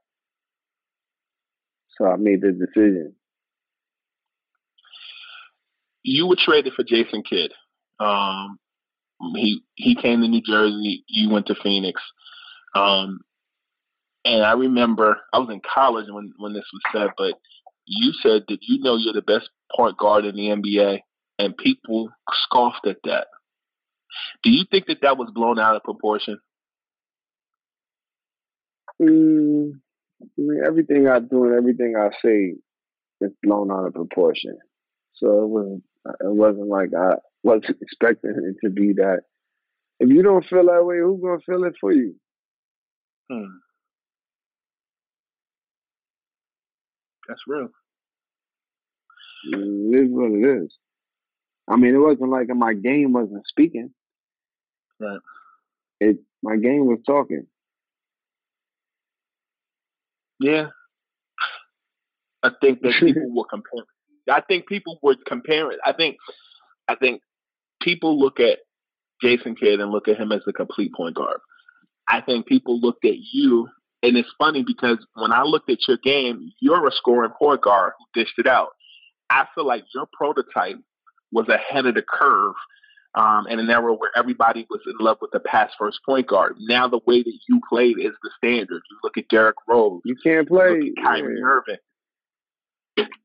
So 1.96 2.06
I 2.06 2.16
made 2.16 2.40
the 2.40 2.52
decision. 2.52 3.14
You 6.02 6.26
were 6.26 6.36
traded 6.42 6.72
for 6.72 6.82
Jason 6.82 7.22
Kidd. 7.22 7.52
Um, 7.98 8.58
he 9.34 9.62
he 9.74 9.94
came 9.94 10.22
to 10.22 10.28
New 10.28 10.40
Jersey. 10.40 11.04
You 11.08 11.28
went 11.30 11.46
to 11.46 11.54
Phoenix. 11.62 12.00
Um, 12.74 13.20
and 14.24 14.42
I 14.42 14.52
remember 14.52 15.18
I 15.32 15.38
was 15.38 15.48
in 15.50 15.60
college 15.60 16.06
when 16.08 16.32
when 16.38 16.52
this 16.52 16.64
was 16.72 16.82
said, 16.92 17.10
but 17.16 17.34
you 17.86 18.12
said 18.22 18.44
that 18.48 18.58
you 18.62 18.80
know 18.82 18.96
you're 18.96 19.14
the 19.14 19.22
best 19.22 19.50
point 19.74 19.96
guard 19.96 20.24
in 20.24 20.36
the 20.36 20.48
NBA, 20.48 21.00
and 21.38 21.56
people 21.56 22.10
scoffed 22.44 22.86
at 22.86 22.98
that. 23.04 23.26
Do 24.42 24.50
you 24.50 24.64
think 24.70 24.86
that 24.86 25.02
that 25.02 25.16
was 25.16 25.30
blown 25.34 25.58
out 25.58 25.76
of 25.76 25.82
proportion? 25.82 26.38
Mm, 29.00 29.80
I 30.22 30.26
mean, 30.36 30.62
everything 30.66 31.08
I 31.08 31.20
do 31.20 31.44
and 31.44 31.54
everything 31.54 31.94
I 31.96 32.10
say 32.22 32.54
is 33.20 33.32
blown 33.42 33.70
out 33.70 33.86
of 33.86 33.94
proportion. 33.94 34.58
So 35.14 35.44
it 35.44 35.48
wasn't. 35.48 35.84
It 36.06 36.34
wasn't 36.34 36.68
like 36.68 36.90
I 36.96 37.14
wasn't 37.42 37.78
expecting 37.82 38.30
it 38.30 38.66
to 38.66 38.70
be 38.70 38.94
that. 38.94 39.22
If 39.98 40.08
you 40.10 40.22
don't 40.22 40.44
feel 40.44 40.64
that 40.66 40.84
way, 40.84 40.98
who's 40.98 41.20
gonna 41.20 41.40
feel 41.40 41.64
it 41.64 41.74
for 41.80 41.92
you? 41.92 42.14
Hmm. 43.30 43.58
That's 47.28 47.42
real. 47.46 47.68
It 49.52 49.56
is 49.56 50.10
what 50.10 50.32
it 50.32 50.62
is. 50.64 50.76
I 51.68 51.76
mean, 51.76 51.94
it 51.94 51.98
wasn't 51.98 52.30
like 52.30 52.48
my 52.48 52.74
game 52.74 53.12
wasn't 53.12 53.46
speaking. 53.46 53.90
Right. 54.98 55.20
It 56.00 56.18
my 56.42 56.56
game 56.56 56.86
was 56.86 56.98
talking. 57.06 57.46
Yeah. 60.40 60.68
I 62.42 62.50
think 62.60 62.80
that 62.82 62.94
people 62.98 63.30
were 63.34 63.44
comparing. 63.48 63.86
I 64.28 64.40
think 64.40 64.66
people 64.66 64.98
were 65.02 65.16
comparing. 65.26 65.78
I 65.84 65.92
think, 65.92 66.16
I 66.88 66.94
think 66.94 67.22
people 67.82 68.18
look 68.18 68.40
at 68.40 68.58
Jason 69.22 69.54
Kidd 69.54 69.80
and 69.80 69.90
look 69.90 70.08
at 70.08 70.18
him 70.18 70.32
as 70.32 70.42
a 70.48 70.52
complete 70.52 70.92
point 70.94 71.16
guard. 71.16 71.40
I 72.10 72.20
think 72.20 72.46
people 72.46 72.80
looked 72.80 73.04
at 73.04 73.18
you, 73.32 73.68
and 74.02 74.16
it's 74.16 74.32
funny 74.36 74.64
because 74.66 74.98
when 75.14 75.32
I 75.32 75.42
looked 75.42 75.70
at 75.70 75.86
your 75.86 75.98
game, 75.98 76.50
you're 76.60 76.86
a 76.86 76.92
scoring 76.92 77.30
point 77.38 77.62
guard 77.62 77.92
who 77.98 78.20
dished 78.20 78.38
it 78.38 78.46
out. 78.46 78.70
I 79.30 79.46
feel 79.54 79.66
like 79.66 79.84
your 79.94 80.06
prototype 80.12 80.78
was 81.30 81.48
ahead 81.48 81.86
of 81.86 81.94
the 81.94 82.02
curve 82.02 82.54
um, 83.14 83.46
in 83.46 83.60
an 83.60 83.70
era 83.70 83.94
where 83.94 84.10
everybody 84.16 84.66
was 84.68 84.80
in 84.86 84.94
love 84.98 85.18
with 85.20 85.30
the 85.32 85.38
pass 85.38 85.70
first 85.78 86.00
point 86.04 86.26
guard. 86.26 86.56
Now 86.58 86.88
the 86.88 87.00
way 87.06 87.22
that 87.22 87.38
you 87.48 87.60
played 87.68 87.98
is 87.98 88.12
the 88.22 88.30
standard. 88.36 88.82
You 88.90 88.98
look 89.04 89.16
at 89.16 89.28
Derrick 89.28 89.56
Rose. 89.68 90.00
You 90.04 90.16
can't 90.22 90.48
play 90.48 90.80
you 90.82 90.94
Kyrie 91.02 91.38
yeah. 91.38 91.44
Irving. 91.44 91.76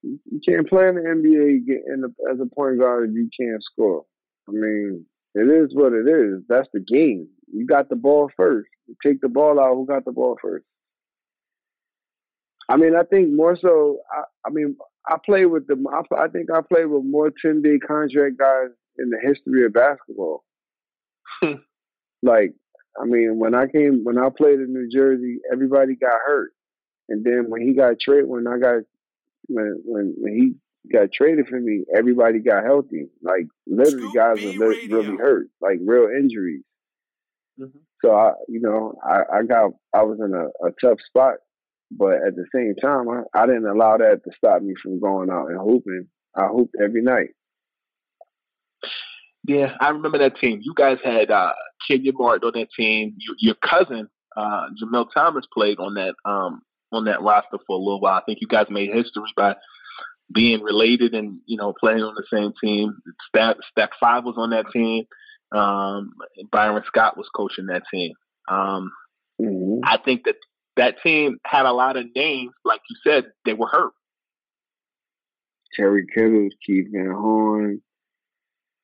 You 0.03 0.39
can't 0.47 0.69
play 0.69 0.87
in 0.87 0.95
the 0.95 1.01
NBA 1.01 1.93
in 1.93 2.01
the, 2.01 2.13
as 2.31 2.39
a 2.39 2.45
point 2.55 2.79
guard 2.79 3.09
if 3.09 3.15
you 3.15 3.29
can't 3.37 3.63
score. 3.63 4.05
I 4.47 4.51
mean, 4.51 5.05
it 5.33 5.49
is 5.49 5.75
what 5.75 5.93
it 5.93 6.07
is. 6.07 6.43
That's 6.47 6.69
the 6.71 6.79
game. 6.79 7.27
You 7.51 7.65
got 7.65 7.89
the 7.89 7.95
ball 7.95 8.29
first. 8.35 8.69
You 8.87 8.95
take 9.03 9.21
the 9.21 9.29
ball 9.29 9.59
out. 9.59 9.75
Who 9.75 9.85
got 9.85 10.05
the 10.05 10.11
ball 10.11 10.37
first? 10.41 10.65
I 12.67 12.77
mean, 12.77 12.95
I 12.95 13.03
think 13.03 13.31
more 13.31 13.55
so. 13.55 13.99
I, 14.11 14.23
I 14.47 14.49
mean, 14.51 14.75
I 15.07 15.17
play 15.23 15.45
with 15.45 15.67
the. 15.67 15.75
I, 15.91 16.23
I 16.23 16.27
think 16.27 16.49
I 16.51 16.61
play 16.61 16.85
with 16.85 17.03
more 17.03 17.31
ten 17.41 17.61
day 17.61 17.77
contract 17.77 18.37
guys 18.37 18.69
in 18.97 19.09
the 19.09 19.19
history 19.21 19.65
of 19.65 19.73
basketball. 19.73 20.43
Hmm. 21.41 21.53
like, 22.21 22.53
I 22.99 23.05
mean, 23.05 23.37
when 23.39 23.53
I 23.55 23.67
came, 23.67 24.01
when 24.03 24.17
I 24.17 24.29
played 24.35 24.59
in 24.59 24.73
New 24.73 24.89
Jersey, 24.89 25.39
everybody 25.51 25.95
got 25.95 26.19
hurt, 26.25 26.53
and 27.09 27.23
then 27.23 27.45
when 27.49 27.61
he 27.61 27.73
got 27.73 27.99
traded, 27.99 28.27
when 28.27 28.47
I 28.47 28.57
got, 28.57 28.83
when 29.47 29.81
when 29.85 30.15
when 30.17 30.33
he 30.33 30.55
got 30.91 31.11
traded 31.11 31.47
for 31.47 31.59
me, 31.59 31.83
everybody 31.95 32.39
got 32.39 32.63
healthy. 32.63 33.07
Like 33.21 33.47
literally, 33.67 34.11
guys 34.13 34.43
were 34.43 34.67
li- 34.67 34.87
really 34.89 35.17
hurt, 35.17 35.47
like 35.61 35.79
real 35.81 36.07
injuries. 36.07 36.63
Mm-hmm. 37.59 37.79
So 38.03 38.15
I, 38.15 38.31
you 38.47 38.59
know, 38.59 38.93
I, 39.03 39.39
I 39.39 39.43
got, 39.43 39.71
I 39.93 40.03
was 40.03 40.19
in 40.19 40.33
a, 40.33 40.67
a 40.67 40.71
tough 40.81 40.99
spot, 41.07 41.35
but 41.91 42.15
at 42.15 42.35
the 42.35 42.45
same 42.53 42.75
time, 42.81 43.07
I, 43.09 43.23
I 43.39 43.45
didn't 43.45 43.67
allow 43.67 43.97
that 43.97 44.21
to 44.23 44.31
stop 44.37 44.61
me 44.61 44.73
from 44.81 44.99
going 44.99 45.29
out 45.29 45.47
and 45.47 45.59
hooping. 45.59 46.07
I 46.35 46.47
hooped 46.47 46.75
every 46.83 47.01
night. 47.01 47.29
Yeah, 49.47 49.73
I 49.79 49.89
remember 49.89 50.17
that 50.17 50.37
team. 50.37 50.59
You 50.61 50.73
guys 50.75 50.97
had 51.03 51.31
uh, 51.31 51.53
Kenyon 51.87 52.15
Martin 52.17 52.47
on 52.47 52.59
that 52.59 52.69
team. 52.75 53.15
You, 53.17 53.35
your 53.39 53.55
cousin 53.55 54.09
uh, 54.35 54.67
Jamel 54.81 55.07
Thomas 55.13 55.45
played 55.53 55.79
on 55.79 55.93
that 55.95 56.15
um, 56.25 56.61
on 56.91 57.05
that 57.05 57.21
roster 57.21 57.57
for 57.65 57.75
a 57.75 57.79
little 57.79 58.01
while. 58.01 58.19
I 58.19 58.23
think 58.25 58.39
you 58.41 58.47
guys 58.47 58.67
made 58.69 58.93
history 58.93 59.31
by 59.35 59.55
being 60.33 60.61
related 60.61 61.13
and 61.13 61.39
you 61.45 61.57
know 61.57 61.73
playing 61.79 62.01
on 62.01 62.15
the 62.15 62.25
same 62.31 62.53
team. 62.61 62.97
Stack 63.29 63.57
Stack 63.71 63.91
Five 63.99 64.23
was 64.23 64.35
on 64.37 64.49
that 64.49 64.65
team. 64.71 65.05
Um, 65.51 66.13
Byron 66.51 66.83
Scott 66.87 67.17
was 67.17 67.29
coaching 67.35 67.67
that 67.67 67.83
team. 67.91 68.13
Um, 68.47 68.91
mm-hmm. 69.41 69.81
I 69.83 69.97
think 70.03 70.25
that 70.25 70.35
that 70.77 71.01
team 71.01 71.37
had 71.45 71.65
a 71.65 71.71
lot 71.71 71.97
of 71.97 72.05
names, 72.15 72.51
like 72.63 72.81
you 72.89 72.97
said, 73.03 73.25
they 73.45 73.53
were 73.53 73.67
hurt. 73.67 73.93
Kerry 75.75 76.05
Kittles, 76.13 76.53
Keith 76.65 76.87
Van 76.91 77.11
Horn, 77.11 77.81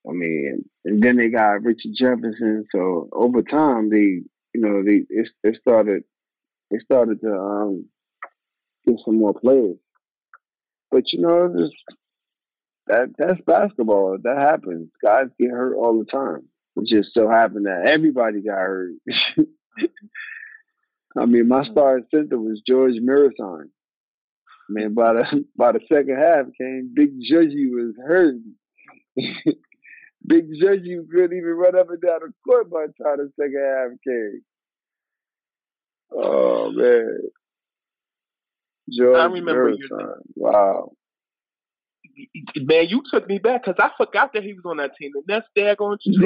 I 0.07 0.13
mean, 0.13 0.65
and 0.83 1.01
then 1.01 1.17
they 1.17 1.29
got 1.29 1.63
Richard 1.63 1.91
Jefferson. 1.95 2.65
So 2.71 3.09
over 3.11 3.41
time, 3.43 3.89
they, 3.89 4.21
you 4.53 4.55
know, 4.55 4.83
they 4.83 5.03
it, 5.09 5.29
it 5.43 5.59
started, 5.61 6.03
they 6.71 6.79
started 6.79 7.21
to 7.21 7.33
um, 7.33 7.85
get 8.85 8.95
some 9.05 9.19
more 9.19 9.33
players. 9.33 9.77
But 10.89 11.11
you 11.13 11.21
know, 11.21 11.53
just 11.57 11.75
that 12.87 13.13
that's 13.17 13.39
basketball. 13.45 14.17
That 14.23 14.37
happens. 14.37 14.89
Guys 15.03 15.27
get 15.39 15.51
hurt 15.51 15.75
all 15.75 15.99
the 15.99 16.05
time. 16.05 16.47
It 16.77 16.87
just 16.87 17.13
so 17.13 17.29
happened 17.29 17.65
that 17.65 17.85
everybody 17.87 18.41
got 18.41 18.57
hurt. 18.57 18.93
I 21.17 21.25
mean, 21.25 21.47
my 21.47 21.63
starting 21.65 22.05
center 22.13 22.39
was 22.39 22.61
George 22.65 22.95
Muresan. 22.95 23.65
I 23.65 24.73
mean, 24.73 24.93
by 24.93 25.13
the 25.13 25.45
by 25.57 25.73
the 25.73 25.79
second 25.91 26.17
half 26.17 26.45
came 26.57 26.91
Big 26.93 27.19
Judgy 27.29 27.69
was 27.69 27.93
hurt. 28.05 28.35
Big 30.25 30.51
Judgy 30.53 30.97
couldn't 31.11 31.37
even 31.37 31.49
run 31.49 31.77
up 31.77 31.89
and 31.89 32.01
down 32.01 32.19
the 32.21 32.33
court 32.45 32.69
by 32.69 32.85
the 32.87 33.03
time 33.03 33.17
the 33.17 33.31
second 33.37 33.59
half 33.59 33.91
came. 34.07 34.41
Oh 36.13 36.71
man. 36.71 37.19
George 38.89 39.17
I 39.17 39.25
remember 39.25 39.69
you. 39.69 40.15
Wow. 40.35 40.91
Man, 42.57 42.87
you 42.87 43.03
took 43.11 43.27
me 43.27 43.37
back 43.37 43.63
because 43.65 43.79
I 43.79 43.91
forgot 43.97 44.33
that 44.33 44.43
he 44.43 44.53
was 44.53 44.63
on 44.65 44.77
that 44.77 44.95
team. 44.97 45.11
The 45.13 45.23
next 45.27 45.49
day 45.55 45.69
I 45.69 45.75
go 45.75 45.95
yeah. 46.05 46.21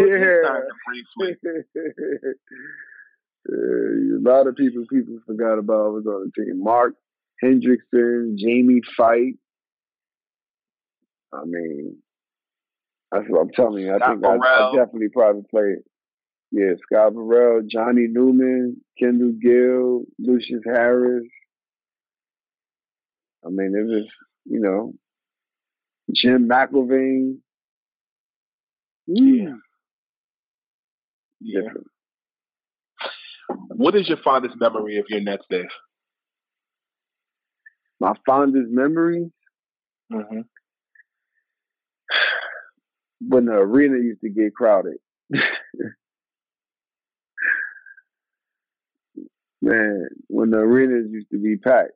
a 3.47 4.21
lot 4.21 4.47
of 4.47 4.55
people 4.55 4.85
people 4.91 5.19
forgot 5.25 5.59
about 5.59 5.93
was 5.93 6.05
on 6.07 6.31
the 6.35 6.43
team. 6.43 6.63
Mark 6.63 6.95
Hendrickson, 7.43 8.35
Jamie 8.37 8.81
Feick. 8.97 9.37
I 11.33 11.43
mean, 11.45 11.97
that's 13.11 13.25
what 13.27 13.41
I'm 13.41 13.51
telling 13.51 13.83
you. 13.83 13.93
I 13.93 13.97
Scott 13.97 14.09
think 14.09 14.25
I, 14.25 14.37
I, 14.37 14.75
definitely 14.75 15.09
probably 15.09 15.43
played. 15.49 15.77
Yeah, 16.51 16.73
Scott 16.83 17.13
Burrell, 17.13 17.63
Johnny 17.69 18.07
Newman, 18.09 18.81
Kendall 18.97 19.33
Gill, 19.41 20.03
Lucius 20.19 20.61
Harris. 20.65 21.27
I 23.45 23.49
mean, 23.49 23.73
it 23.75 23.85
was, 23.85 24.05
you 24.45 24.59
know, 24.59 24.93
Jim 26.13 26.47
McIlvaine. 26.49 27.37
Yeah. 29.07 29.55
Yeah. 31.41 31.61
Different. 31.61 31.87
What 33.67 33.95
is 33.95 34.07
your 34.07 34.17
fondest 34.23 34.55
memory 34.59 34.97
of 34.97 35.05
your 35.09 35.21
Nets 35.21 35.45
days? 35.49 35.65
My 37.99 38.13
fondest 38.25 38.69
memory? 38.69 39.31
Mm-hmm 40.11 40.41
when 43.27 43.45
the 43.45 43.53
arena 43.53 43.97
used 43.97 44.21
to 44.21 44.29
get 44.29 44.53
crowded. 44.55 44.97
Man, 49.61 50.07
when 50.27 50.51
the 50.51 50.57
arenas 50.57 51.07
used 51.11 51.29
to 51.31 51.41
be 51.41 51.57
packed. 51.57 51.91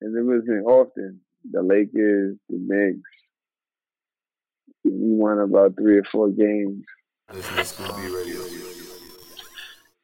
And 0.00 0.16
it 0.16 0.22
wasn't 0.22 0.66
often. 0.66 1.20
The 1.50 1.62
Lakers, 1.62 2.36
the 2.48 2.58
Knicks. 2.58 3.00
We 4.84 4.90
won 4.94 5.38
about 5.38 5.76
three 5.76 5.98
or 5.98 6.04
four 6.04 6.30
games. 6.30 6.84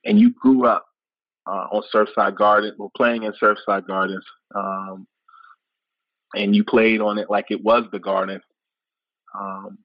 And 0.05 0.19
you 0.19 0.31
grew 0.31 0.67
up 0.67 0.87
uh, 1.47 1.67
on 1.73 1.83
Surfside 1.93 2.37
Garden, 2.37 2.75
well, 2.79 2.93
playing 2.97 3.25
in 3.25 3.33
Surfside 3.33 3.87
Gardens. 3.87 4.25
Um, 4.55 5.07
and 6.35 6.55
you 6.55 6.65
played 6.65 7.01
on 7.01 7.19
it 7.19 7.31
like 7.31 7.47
it 7.51 7.63
was 7.63 7.85
the 7.91 7.99
Garden. 7.99 8.41
Um, 9.39 9.79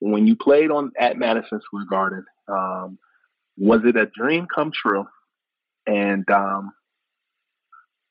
when 0.00 0.26
you 0.26 0.36
played 0.36 0.70
on 0.70 0.92
at 0.98 1.18
Madison 1.18 1.60
Square 1.60 1.86
Garden, 1.90 2.24
um, 2.48 2.98
was 3.56 3.80
it 3.84 3.96
a 3.96 4.06
dream 4.06 4.46
come 4.52 4.72
true? 4.72 5.06
And 5.86 6.28
um, 6.30 6.72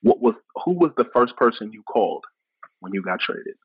what 0.02 0.22
was 0.22 0.36
who 0.66 0.74
was 0.74 0.91
the 0.97 1.06
first 1.14 1.36
person 1.36 1.72
you 1.74 1.84
called 1.84 2.26
when 2.80 2.93
you 2.93 3.02
got 3.02 3.20
traded? 3.20 3.56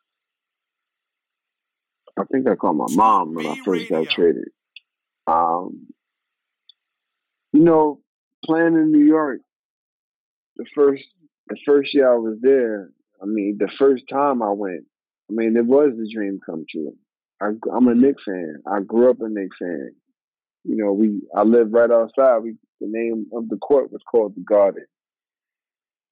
I 2.19 2.25
think 2.31 2.49
I 2.49 2.55
called 2.55 2.77
my 2.77 2.87
mom 2.91 3.35
when 3.35 3.47
I 3.47 3.57
first 3.65 3.89
got 3.89 4.09
traded. 4.09 4.49
Um, 5.27 5.89
you 7.53 7.61
know, 7.61 8.01
playing 8.45 8.75
in 8.75 8.93
New 8.93 9.05
York, 9.05 9.41
the 10.57 10.67
first 10.75 11.05
the 11.49 11.57
first 11.67 11.95
year 11.95 12.13
I 12.13 12.17
was 12.17 12.39
there, 12.41 12.91
I 13.23 13.27
mean, 13.27 13.57
the 13.59 13.71
first 13.79 14.05
time 14.11 14.43
I 14.43 14.51
went, 14.51 14.85
I 15.31 15.33
mean, 15.33 15.57
it 15.57 15.67
was 15.67 15.93
a 15.93 16.13
dream 16.13 16.41
come 16.45 16.65
true. 16.71 16.95
I, 17.41 17.49
am 17.77 17.89
a 17.89 17.95
Knicks 17.95 18.23
fan. 18.25 18.63
I 18.67 18.81
grew 18.81 19.11
up 19.11 19.21
a 19.21 19.29
Knicks 19.29 19.57
fan. 19.59 19.91
You 20.65 20.77
know, 20.77 20.93
we 20.93 21.21
I 21.37 21.43
lived 21.43 21.73
right 21.73 21.91
outside. 21.91 22.39
We 22.39 22.57
the 22.81 22.89
name 22.91 23.27
of 23.35 23.49
the 23.49 23.57
court 23.57 23.93
was 23.93 24.03
called 24.11 24.35
the 24.35 24.43
Garden. 24.43 24.87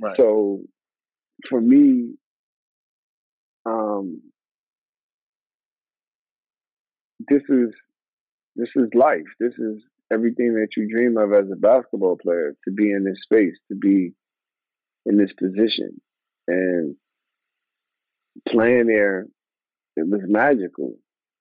Right. 0.03 0.16
So 0.16 0.61
for 1.48 1.61
me, 1.61 2.14
um, 3.64 4.20
this 7.28 7.42
is 7.48 7.72
this 8.57 8.68
is 8.76 8.88
life. 8.94 9.20
This 9.38 9.55
is 9.55 9.82
everything 10.12 10.55
that 10.55 10.68
you 10.76 10.88
dream 10.90 11.16
of 11.16 11.32
as 11.32 11.50
a 11.50 11.57
basketball 11.57 12.18
player 12.20 12.55
to 12.64 12.72
be 12.72 12.90
in 12.90 13.05
this 13.05 13.22
space, 13.22 13.57
to 13.68 13.76
be 13.76 14.12
in 15.07 15.16
this 15.16 15.32
position, 15.38 16.00
and 16.48 16.96
playing 18.48 18.86
there. 18.86 19.26
It 19.96 20.09
was 20.09 20.22
magical 20.24 20.94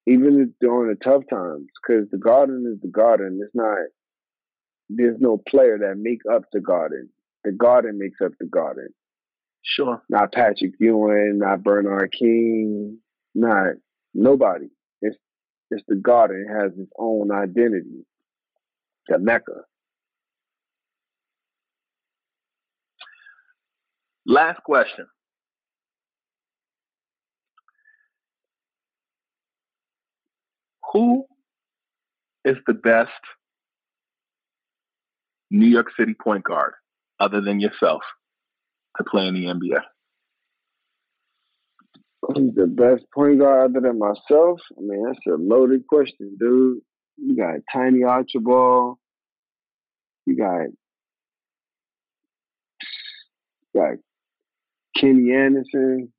even 0.08 0.54
during 0.60 0.90
the 0.90 1.04
tough 1.04 1.24
times, 1.30 1.68
because 1.82 2.10
the 2.12 2.18
garden 2.18 2.66
is 2.74 2.82
the 2.82 2.90
garden. 2.90 3.40
It's 3.44 3.56
not. 3.56 3.78
There's 4.90 5.18
no 5.20 5.42
player 5.48 5.78
that 5.78 5.96
make 5.98 6.22
up 6.32 6.44
the 6.52 6.60
garden. 6.60 7.10
The 7.44 7.52
garden 7.52 7.98
makes 7.98 8.20
up 8.24 8.34
the 8.40 8.46
garden. 8.46 8.90
Sure. 9.64 10.02
Not 10.10 10.32
Patrick 10.32 10.74
Ewing, 10.80 11.40
not 11.40 11.64
Bernard 11.64 12.14
King, 12.18 13.00
not 13.36 13.74
nobody. 14.14 14.68
It's 15.02 15.18
it's 15.70 15.84
the 15.88 15.96
garden. 15.96 16.46
It 16.48 16.54
has 16.54 16.72
its 16.78 16.92
own 16.98 17.32
identity. 17.32 18.06
The 19.08 19.20
Mecca. 19.20 19.62
Last 24.26 24.62
question. 24.64 25.08
who 30.92 31.26
is 32.44 32.58
the 32.68 32.74
best 32.74 33.10
New 35.50 35.68
York 35.68 35.88
City 35.98 36.14
point 36.22 36.44
guard 36.44 36.74
other 37.22 37.42
than 37.42 37.60
yourself 37.60 38.02
to 38.98 39.04
play 39.04 39.28
in 39.28 39.36
the 39.36 39.46
NBA? 39.46 39.82
Who's 42.24 42.54
the 42.56 42.68
best 42.68 43.06
point 43.14 43.40
guard 43.40 43.72
other 43.72 43.88
than 43.88 44.00
myself? 44.00 44.60
I 44.78 44.82
mean, 44.82 45.04
that's 45.06 45.20
a 45.28 45.36
loaded 45.38 45.88
question, 45.88 46.38
dude. 46.40 46.80
You 47.18 47.36
got 47.36 47.56
Tiny 47.72 48.04
Archibald. 48.04 48.98
You 50.26 50.38
got 50.38 50.68
you 53.74 53.82
got 53.82 53.98
Kenny 54.98 55.34
Anderson. 55.34 56.12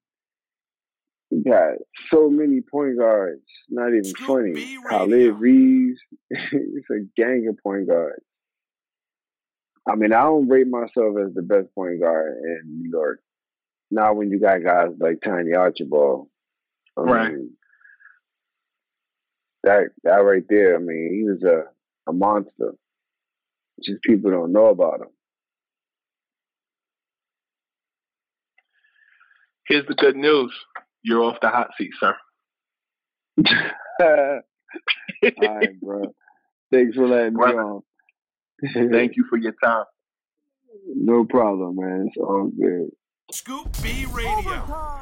You 1.30 1.44
got 1.44 1.74
so 2.10 2.28
many 2.28 2.60
point 2.60 2.98
guards. 2.98 3.40
Not 3.70 3.88
even 3.88 4.12
funny. 4.26 4.78
Khalid 4.88 5.34
Reeves. 5.36 6.00
it's 6.30 6.90
a 6.90 7.00
gang 7.16 7.46
of 7.48 7.56
point 7.62 7.88
guards. 7.88 8.22
I 9.88 9.96
mean, 9.96 10.12
I 10.12 10.22
don't 10.22 10.48
rate 10.48 10.68
myself 10.68 11.16
as 11.24 11.34
the 11.34 11.42
best 11.42 11.74
point 11.74 12.00
guard 12.00 12.36
in 12.44 12.80
New 12.82 12.90
York. 12.90 13.20
Not 13.90 14.16
when 14.16 14.30
you 14.30 14.38
got 14.40 14.62
guys 14.64 14.90
like 14.98 15.20
Tiny 15.22 15.54
Archibald. 15.54 16.28
I 16.96 17.00
Right. 17.02 17.32
mean, 17.34 17.56
that 19.64 19.88
that 20.04 20.16
right 20.16 20.44
there. 20.48 20.76
I 20.76 20.78
mean, 20.78 21.10
he 21.14 21.24
was 21.24 21.42
a 21.42 21.64
a 22.08 22.12
monster. 22.12 22.74
Just 23.82 24.02
people 24.02 24.30
don't 24.30 24.52
know 24.52 24.66
about 24.66 25.00
him. 25.00 25.08
Here's 29.66 29.86
the 29.86 29.94
good 29.94 30.16
news. 30.16 30.52
You're 31.02 31.22
off 31.22 31.40
the 31.40 31.48
hot 31.48 31.70
seat, 31.78 31.90
sir. 31.98 32.14
All 34.00 34.40
right, 35.40 35.80
bro. 35.80 36.14
Thanks 36.70 36.96
for 36.96 37.06
letting 37.06 37.34
me 37.34 37.42
on. 37.42 37.82
Thank 38.74 39.16
you 39.16 39.24
for 39.28 39.38
your 39.38 39.54
time. 39.62 39.84
No 40.94 41.24
problem, 41.24 41.76
man. 41.76 42.06
It's 42.08 42.16
all 42.16 42.50
good. 42.58 42.90
Scoop 43.30 43.68
B 43.82 44.06
Radio. 44.06 45.01